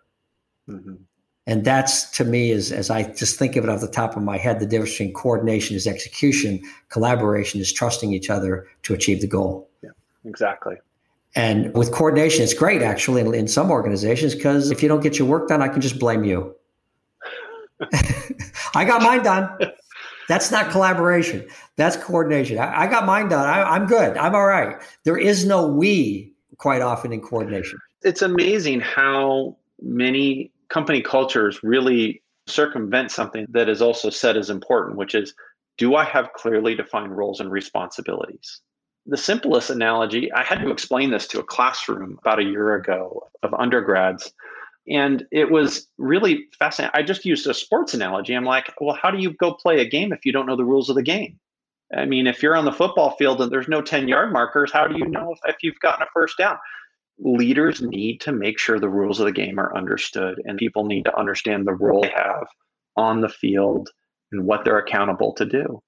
Mm-hmm. 0.69 0.95
And 1.47 1.65
that's 1.65 2.11
to 2.13 2.25
me 2.25 2.51
is 2.51 2.73
as 2.73 2.89
I 2.91 3.03
just 3.13 3.39
think 3.39 3.57
of 3.57 3.65
it 3.65 3.71
off 3.71 3.81
the 3.81 3.89
top 3.89 4.17
of 4.17 4.23
my 4.23 4.39
head, 4.39 4.61
the 4.61 4.67
difference 4.67 4.93
between 4.93 5.13
coordination 5.13 5.77
is 5.77 5.87
execution, 5.87 6.63
collaboration 6.89 7.61
is 7.61 7.73
trusting 7.73 8.13
each 8.13 8.31
other 8.31 8.67
to 8.83 8.95
achieve 8.95 9.21
the 9.21 9.27
goal. 9.27 9.69
Yeah, 9.83 9.91
exactly. 10.25 10.77
And 11.37 11.75
with 11.75 11.93
coordination, 11.93 12.45
it's 12.45 12.55
great 12.55 12.83
actually 12.83 13.21
in, 13.21 13.35
in 13.35 13.49
some 13.49 13.71
organizations 13.71 14.35
because 14.35 14.71
if 14.71 14.83
you 14.83 14.89
don't 14.89 15.03
get 15.03 15.19
your 15.19 15.27
work 15.27 15.49
done, 15.49 15.63
I 15.63 15.69
can 15.69 15.81
just 15.81 15.99
blame 15.99 16.25
you. 16.25 16.55
I 18.75 18.85
got 18.85 19.03
mine 19.03 19.23
done. 19.23 19.51
That's 20.29 20.51
not 20.51 20.71
collaboration. 20.71 21.47
That's 21.77 21.97
coordination. 21.97 22.59
I, 22.59 22.83
I 22.83 22.87
got 22.87 23.05
mine 23.05 23.29
done. 23.29 23.49
I, 23.49 23.77
am 23.77 23.87
good. 23.87 24.17
I'm 24.17 24.35
all 24.35 24.47
right. 24.47 24.77
There 25.05 25.19
is 25.19 25.45
no 25.45 25.67
we 25.67 26.33
quite 26.59 26.83
often 26.83 27.13
in 27.13 27.21
coordination. 27.21 27.79
It's 28.03 28.23
amazing 28.23 28.81
how 28.81 29.57
many 29.83 30.53
company 30.69 31.03
cultures 31.03 31.63
really 31.63 32.23
circumvent 32.47 33.11
something 33.11 33.47
that 33.51 33.69
is 33.69 33.83
also 33.83 34.11
said 34.11 34.37
as 34.37 34.51
important, 34.51 34.97
which 34.97 35.15
is 35.15 35.35
do 35.79 35.97
I 35.97 36.05
have 36.05 36.33
clearly 36.35 36.75
defined 36.75 37.17
roles 37.17 37.41
and 37.41 37.51
responsibilities? 37.51 38.61
The 39.07 39.17
simplest 39.17 39.71
analogy, 39.71 40.33
I 40.33 40.43
had 40.43 40.61
to 40.61 40.71
explain 40.71 41.11
this 41.11 41.27
to 41.29 41.41
a 41.41 41.45
classroom 41.45 42.19
about 42.23 42.39
a 42.39 42.45
year 42.45 42.75
ago 42.75 43.29
of 43.43 43.55
undergrads. 43.55 44.33
And 44.89 45.27
it 45.31 45.51
was 45.51 45.87
really 45.99 46.47
fascinating. 46.59 46.93
I 46.95 47.03
just 47.03 47.25
used 47.25 47.47
a 47.47 47.55
sports 47.55 47.95
analogy. 47.95 48.35
I'm 48.35 48.45
like, 48.45 48.73
well, 48.81 48.99
how 49.01 49.11
do 49.11 49.19
you 49.19 49.33
go 49.35 49.53
play 49.53 49.81
a 49.81 49.89
game 49.89 50.13
if 50.13 50.25
you 50.25 50.33
don't 50.33 50.47
know 50.47 50.57
the 50.57 50.65
rules 50.65 50.89
of 50.89 50.97
the 50.97 51.03
game? 51.03 51.39
I 51.97 52.07
mean, 52.07 52.27
if 52.27 52.43
you're 52.43 52.57
on 52.57 52.65
the 52.65 52.73
football 52.73 53.11
field 53.17 53.41
and 53.41 53.53
there's 53.53 53.69
no 53.69 53.83
10 53.83 54.09
yard 54.09 54.33
markers, 54.33 54.73
how 54.73 54.87
do 54.87 54.99
you 54.99 55.07
know 55.07 55.33
if, 55.33 55.39
if 55.47 55.57
you've 55.63 55.79
gotten 55.81 56.03
a 56.03 56.11
first 56.13 56.39
down? 56.39 56.59
Leaders 57.19 57.81
need 57.81 58.21
to 58.23 58.33
make 58.33 58.59
sure 58.59 58.81
the 58.81 58.89
rules 58.89 59.21
of 59.21 59.27
the 59.27 59.33
game 59.33 59.61
are 59.61 59.75
understood, 59.77 60.43
and 60.47 60.59
people 60.59 60.85
need 60.85 61.05
to 61.05 61.17
understand 61.17 61.67
the 61.67 61.75
role 61.75 62.03
they 62.03 62.09
have 62.09 62.47
on 62.97 63.21
the 63.21 63.29
field 63.29 63.91
and 64.33 64.45
what 64.47 64.65
they're 64.65 64.79
accountable 64.79 65.33
to 65.35 65.45
do. 65.45 65.81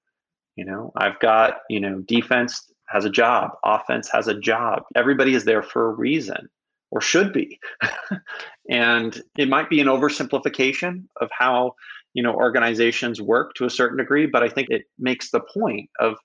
You 0.55 0.65
know, 0.65 0.91
I've 0.95 1.19
got, 1.19 1.57
you 1.69 1.79
know, 1.79 1.99
defense 1.99 2.71
has 2.87 3.05
a 3.05 3.09
job, 3.09 3.51
offense 3.63 4.09
has 4.09 4.27
a 4.27 4.39
job. 4.39 4.83
Everybody 4.95 5.33
is 5.33 5.45
there 5.45 5.63
for 5.63 5.89
a 5.89 5.93
reason 5.93 6.49
or 6.91 7.01
should 7.01 7.33
be. 7.33 7.59
and 8.69 9.21
it 9.37 9.49
might 9.49 9.69
be 9.69 9.81
an 9.81 9.87
oversimplification 9.87 11.03
of 11.19 11.29
how, 11.37 11.73
you 12.13 12.23
know, 12.23 12.33
organizations 12.33 13.21
work 13.21 13.53
to 13.55 13.65
a 13.65 13.69
certain 13.69 13.97
degree, 13.97 14.25
but 14.25 14.43
I 14.43 14.49
think 14.49 14.69
it 14.69 14.85
makes 14.97 15.31
the 15.31 15.41
point 15.41 15.89
of 15.99 16.15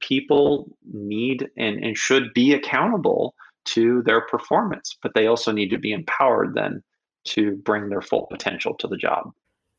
people 0.00 0.76
need 0.92 1.48
and, 1.56 1.82
and 1.82 1.96
should 1.96 2.32
be 2.34 2.52
accountable 2.52 3.34
to 3.66 4.02
their 4.02 4.22
performance, 4.22 4.96
but 5.02 5.12
they 5.14 5.26
also 5.26 5.52
need 5.52 5.70
to 5.70 5.78
be 5.78 5.92
empowered 5.92 6.54
then 6.54 6.82
to 7.24 7.56
bring 7.56 7.88
their 7.88 8.00
full 8.00 8.26
potential 8.30 8.74
to 8.74 8.88
the 8.88 8.96
job. 8.96 9.30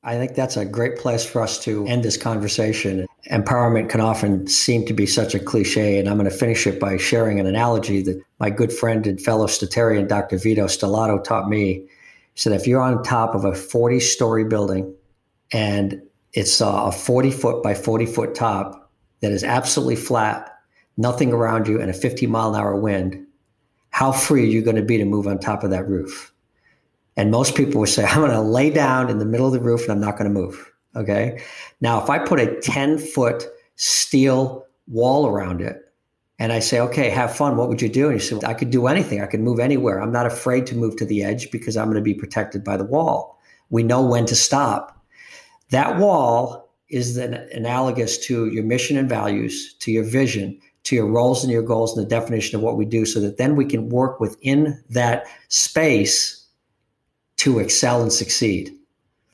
I 0.04 0.16
think 0.16 0.34
that's 0.34 0.58
a 0.58 0.66
great 0.66 0.98
place 0.98 1.24
for 1.24 1.42
us 1.44 1.64
to 1.66 1.86
end 1.86 2.04
this 2.04 2.18
conversation. 2.18 3.06
Empowerment 3.30 3.90
can 3.90 4.02
often 4.02 4.48
seem 4.48 4.84
to 4.88 4.94
be 4.94 5.06
such 5.06 5.36
a 5.36 5.40
cliche, 5.40 6.00
and 6.00 6.10
I'm 6.10 6.18
going 6.18 6.30
to 6.30 6.36
finish 6.36 6.66
it 6.66 6.80
by 6.80 6.98
sharing 6.98 7.40
an 7.40 7.46
analogy 7.46 8.02
that 8.04 8.20
my 8.40 8.50
good 8.50 8.74
friend 8.74 9.06
and 9.06 9.22
fellow 9.22 9.46
statarian, 9.46 10.08
Dr. 10.08 10.40
Vito 10.40 10.66
Stellato, 10.66 11.24
taught 11.24 11.50
me. 11.50 11.86
He 12.34 12.40
said, 12.40 12.54
if 12.54 12.66
you're 12.66 12.82
on 12.82 13.04
top 13.04 13.36
of 13.36 13.46
a 13.46 13.54
40 13.54 14.00
story 14.00 14.44
building 14.44 14.92
and 15.52 16.02
it's 16.34 16.62
a 16.62 16.92
40 16.92 17.30
foot 17.30 17.62
by 17.62 17.76
40 17.76 18.08
foot 18.08 18.34
top 18.34 18.92
that 19.20 19.32
is 19.32 19.44
absolutely 19.44 19.98
flat, 19.98 20.52
nothing 20.98 21.32
around 21.32 21.68
you, 21.68 21.80
and 21.80 21.92
a 21.92 21.94
50 21.94 22.26
mile 22.26 22.56
an 22.56 22.60
hour 22.60 22.76
wind, 22.76 23.28
how 23.92 24.12
free 24.12 24.44
are 24.44 24.46
you 24.48 24.64
going 24.64 24.78
to 24.78 24.82
be 24.82 24.98
to 24.98 25.06
move 25.06 25.28
on 25.28 25.38
top 25.38 25.64
of 25.64 25.70
that 25.70 25.88
roof? 25.88 26.31
And 27.18 27.32
most 27.32 27.56
people 27.56 27.80
would 27.82 27.90
say, 27.90 28.06
I'm 28.06 28.20
going 28.20 28.32
to 28.32 28.42
lay 28.42 28.70
down 28.70 29.10
in 29.10 29.20
the 29.20 29.26
middle 29.26 29.48
of 29.48 29.54
the 29.54 29.60
roof 29.60 29.84
and 29.84 29.92
I'm 29.92 30.00
not 30.00 30.18
going 30.18 30.34
to 30.34 30.40
move. 30.40 30.72
Okay. 30.96 31.42
Now, 31.80 32.02
if 32.02 32.10
I 32.10 32.20
put 32.20 32.40
a 32.40 32.60
10 32.60 32.98
foot 32.98 33.46
steel 33.76 34.66
wall 34.88 35.28
around 35.28 35.62
it 35.62 35.78
and 36.40 36.52
I 36.52 36.60
say, 36.60 36.80
okay, 36.80 37.10
have 37.10 37.36
fun, 37.36 37.56
what 37.56 37.70
would 37.70 37.82
you 37.82 37.90
do? 37.90 38.10
And 38.10 38.14
you 38.14 38.20
say, 38.20 38.40
I 38.46 38.54
could 38.54 38.72
do 38.72 38.88
anything. 38.88 39.22
I 39.22 39.28
could 39.28 39.40
move 39.40 39.60
anywhere. 39.60 40.02
I'm 40.02 40.12
not 40.12 40.26
afraid 40.26 40.66
to 40.68 40.76
move 40.76 40.98
to 40.98 41.06
the 41.06 41.24
edge 41.24 41.52
because 41.52 41.78
I'm 41.78 41.86
going 41.86 41.96
to 41.96 42.02
be 42.02 42.14
protected 42.14 42.64
by 42.64 42.78
the 42.78 42.84
wall. 42.84 43.40
We 43.70 43.84
know 43.84 44.02
when 44.02 44.26
to 44.26 44.36
stop. 44.36 44.98
That 45.70 45.98
wall 45.98 46.74
is 46.90 47.16
then 47.16 47.34
analogous 47.54 48.18
to 48.26 48.48
your 48.48 48.64
mission 48.64 48.98
and 48.98 49.08
values, 49.08 49.74
to 49.76 49.92
your 49.92 50.04
vision, 50.04 50.60
to 50.84 50.96
your 50.96 51.08
roles 51.08 51.44
and 51.44 51.52
your 51.52 51.62
goals 51.62 51.96
and 51.96 52.06
the 52.06 52.10
definition 52.10 52.58
of 52.58 52.62
what 52.62 52.76
we 52.76 52.86
do 52.86 53.06
so 53.06 53.20
that 53.22 53.38
then 53.38 53.56
we 53.56 53.66
can 53.66 53.90
work 53.90 54.20
within 54.20 54.84
that 54.90 55.26
space 55.48 56.41
to 57.42 57.58
excel 57.58 58.04
and 58.04 58.14
succeed. 58.14 58.72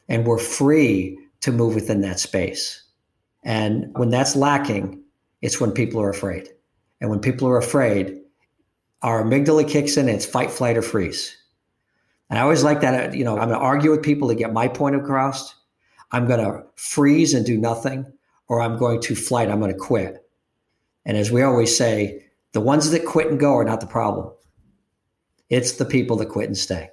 And 0.07 0.25
we're 0.25 0.37
free 0.37 1.19
to 1.41 1.51
move 1.51 1.75
within 1.75 1.99
that 2.01 2.21
space. 2.21 2.81
And 3.43 3.87
when 3.97 4.11
that's 4.11 4.33
lacking, 4.33 5.03
it's 5.41 5.59
when 5.59 5.71
people 5.73 6.01
are 6.01 6.09
afraid. 6.09 6.47
And 7.01 7.09
when 7.09 7.19
people 7.19 7.49
are 7.49 7.57
afraid, 7.57 8.21
our 9.01 9.21
amygdala 9.21 9.69
kicks 9.69 9.97
in 9.97 10.07
it's 10.07 10.25
fight, 10.25 10.51
flight, 10.51 10.77
or 10.77 10.81
freeze. 10.81 11.35
And 12.29 12.39
I 12.39 12.43
always 12.43 12.63
like 12.63 12.79
that. 12.79 13.13
You 13.13 13.25
know, 13.25 13.37
I'm 13.37 13.49
going 13.49 13.59
to 13.59 13.65
argue 13.65 13.91
with 13.91 14.03
people 14.03 14.29
to 14.29 14.35
get 14.35 14.53
my 14.53 14.69
point 14.69 14.95
across. 14.95 15.53
I'm 16.13 16.27
going 16.27 16.39
to 16.39 16.63
freeze 16.75 17.33
and 17.33 17.45
do 17.45 17.57
nothing, 17.57 18.05
or 18.47 18.61
I'm 18.61 18.77
going 18.77 19.01
to 19.01 19.15
flight. 19.15 19.49
I'm 19.49 19.59
going 19.59 19.73
to 19.73 19.77
quit. 19.77 20.25
And 21.05 21.17
as 21.17 21.29
we 21.29 21.41
always 21.41 21.75
say, 21.75 22.23
the 22.53 22.61
ones 22.61 22.89
that 22.91 23.05
quit 23.05 23.27
and 23.27 23.39
go 23.39 23.55
are 23.55 23.65
not 23.65 23.81
the 23.81 23.87
problem. 23.87 24.33
It's 25.49 25.73
the 25.73 25.85
people 25.85 26.15
that 26.17 26.29
quit 26.29 26.47
and 26.47 26.57
stay. 26.57 26.89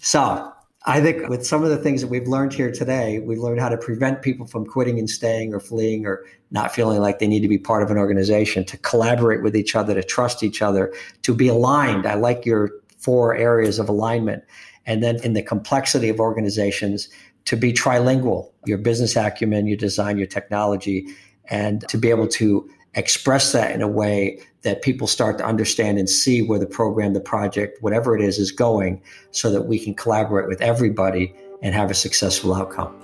So, 0.00 0.52
I 0.86 1.02
think 1.02 1.28
with 1.28 1.46
some 1.46 1.62
of 1.62 1.68
the 1.68 1.76
things 1.76 2.00
that 2.00 2.06
we've 2.08 2.26
learned 2.26 2.54
here 2.54 2.72
today, 2.72 3.18
we've 3.18 3.38
learned 3.38 3.60
how 3.60 3.68
to 3.68 3.76
prevent 3.76 4.22
people 4.22 4.46
from 4.46 4.64
quitting 4.64 4.98
and 4.98 5.10
staying 5.10 5.52
or 5.52 5.60
fleeing 5.60 6.06
or 6.06 6.24
not 6.50 6.74
feeling 6.74 7.00
like 7.00 7.18
they 7.18 7.26
need 7.26 7.40
to 7.40 7.48
be 7.48 7.58
part 7.58 7.82
of 7.82 7.90
an 7.90 7.98
organization, 7.98 8.64
to 8.64 8.78
collaborate 8.78 9.42
with 9.42 9.54
each 9.54 9.76
other, 9.76 9.92
to 9.92 10.02
trust 10.02 10.42
each 10.42 10.62
other, 10.62 10.90
to 11.20 11.34
be 11.34 11.48
aligned. 11.48 12.06
I 12.06 12.14
like 12.14 12.46
your 12.46 12.70
four 12.96 13.36
areas 13.36 13.78
of 13.78 13.90
alignment. 13.90 14.42
And 14.86 15.02
then 15.02 15.22
in 15.22 15.34
the 15.34 15.42
complexity 15.42 16.08
of 16.08 16.18
organizations, 16.18 17.10
to 17.44 17.56
be 17.56 17.70
trilingual, 17.70 18.50
your 18.64 18.78
business 18.78 19.16
acumen, 19.16 19.66
your 19.66 19.76
design, 19.76 20.16
your 20.16 20.26
technology, 20.26 21.06
and 21.50 21.86
to 21.88 21.98
be 21.98 22.08
able 22.08 22.28
to 22.28 22.66
express 22.94 23.52
that 23.52 23.72
in 23.72 23.82
a 23.82 23.88
way 23.88 24.40
that 24.62 24.82
people 24.82 25.06
start 25.06 25.38
to 25.38 25.44
understand 25.44 25.98
and 25.98 26.08
see 26.08 26.42
where 26.42 26.58
the 26.58 26.66
program, 26.66 27.14
the 27.14 27.20
project, 27.20 27.82
whatever 27.82 28.16
it 28.16 28.22
is, 28.22 28.38
is 28.38 28.52
going 28.52 29.02
so 29.30 29.50
that 29.50 29.62
we 29.62 29.78
can 29.78 29.94
collaborate 29.94 30.48
with 30.48 30.60
everybody 30.60 31.34
and 31.62 31.74
have 31.74 31.90
a 31.90 31.94
successful 31.94 32.54
outcome. 32.54 32.94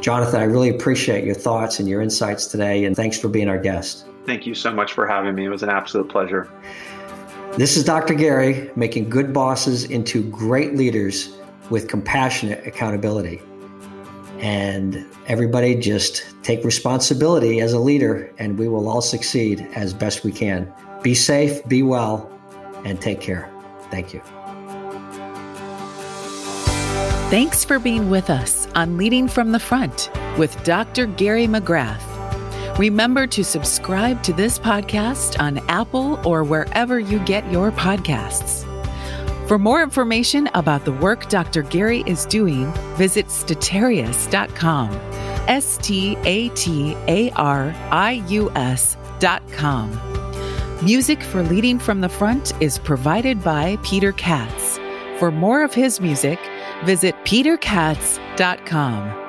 Jonathan, 0.00 0.40
I 0.40 0.44
really 0.44 0.68
appreciate 0.68 1.24
your 1.24 1.34
thoughts 1.34 1.78
and 1.78 1.88
your 1.88 2.02
insights 2.02 2.46
today, 2.46 2.84
and 2.84 2.94
thanks 2.94 3.18
for 3.18 3.28
being 3.28 3.48
our 3.48 3.58
guest. 3.58 4.06
Thank 4.26 4.46
you 4.46 4.54
so 4.54 4.72
much 4.72 4.92
for 4.92 5.06
having 5.06 5.34
me. 5.34 5.44
It 5.44 5.48
was 5.48 5.62
an 5.62 5.70
absolute 5.70 6.08
pleasure. 6.08 6.50
This 7.56 7.76
is 7.76 7.84
Dr. 7.84 8.14
Gary 8.14 8.70
making 8.76 9.08
good 9.08 9.32
bosses 9.32 9.84
into 9.84 10.22
great 10.24 10.74
leaders 10.74 11.36
with 11.70 11.88
compassionate 11.88 12.66
accountability. 12.66 13.40
And 14.40 15.06
everybody 15.26 15.74
just 15.74 16.26
take 16.42 16.62
responsibility 16.64 17.60
as 17.60 17.72
a 17.72 17.78
leader, 17.78 18.30
and 18.38 18.58
we 18.58 18.68
will 18.68 18.88
all 18.88 19.00
succeed 19.00 19.66
as 19.74 19.94
best 19.94 20.24
we 20.24 20.32
can. 20.32 20.70
Be 21.02 21.14
safe, 21.14 21.66
be 21.66 21.82
well, 21.82 22.30
and 22.84 23.00
take 23.00 23.20
care. 23.20 23.50
Thank 23.90 24.12
you. 24.12 24.20
Thanks 27.30 27.64
for 27.64 27.78
being 27.78 28.08
with 28.08 28.30
us 28.30 28.68
on 28.76 28.96
Leading 28.96 29.26
from 29.26 29.50
the 29.52 29.58
Front 29.58 30.10
with 30.38 30.62
Dr. 30.62 31.06
Gary 31.06 31.46
McGrath. 31.46 32.00
Remember 32.78 33.26
to 33.26 33.42
subscribe 33.42 34.22
to 34.22 34.32
this 34.32 34.58
podcast 34.58 35.40
on 35.40 35.58
Apple 35.68 36.20
or 36.26 36.44
wherever 36.44 37.00
you 37.00 37.18
get 37.20 37.50
your 37.50 37.72
podcasts. 37.72 38.64
For 39.48 39.58
more 39.58 39.82
information 39.82 40.48
about 40.54 40.84
the 40.84 40.92
work 40.92 41.28
Dr. 41.28 41.62
Gary 41.62 42.02
is 42.06 42.26
doing, 42.26 42.72
visit 42.96 43.26
statarius.com. 43.26 44.90
S 45.48 45.78
T 45.80 46.16
A 46.24 46.48
T 46.50 46.96
A 47.06 47.30
R 47.32 47.74
I 47.90 48.24
U 48.28 48.50
S.com. 48.56 50.15
Music 50.82 51.22
for 51.22 51.42
Leading 51.42 51.78
from 51.78 52.02
the 52.02 52.08
Front 52.08 52.52
is 52.60 52.78
provided 52.78 53.42
by 53.42 53.78
Peter 53.82 54.12
Katz. 54.12 54.78
For 55.18 55.30
more 55.30 55.64
of 55.64 55.72
his 55.72 56.02
music, 56.02 56.38
visit 56.84 57.14
peterkatz.com. 57.24 59.25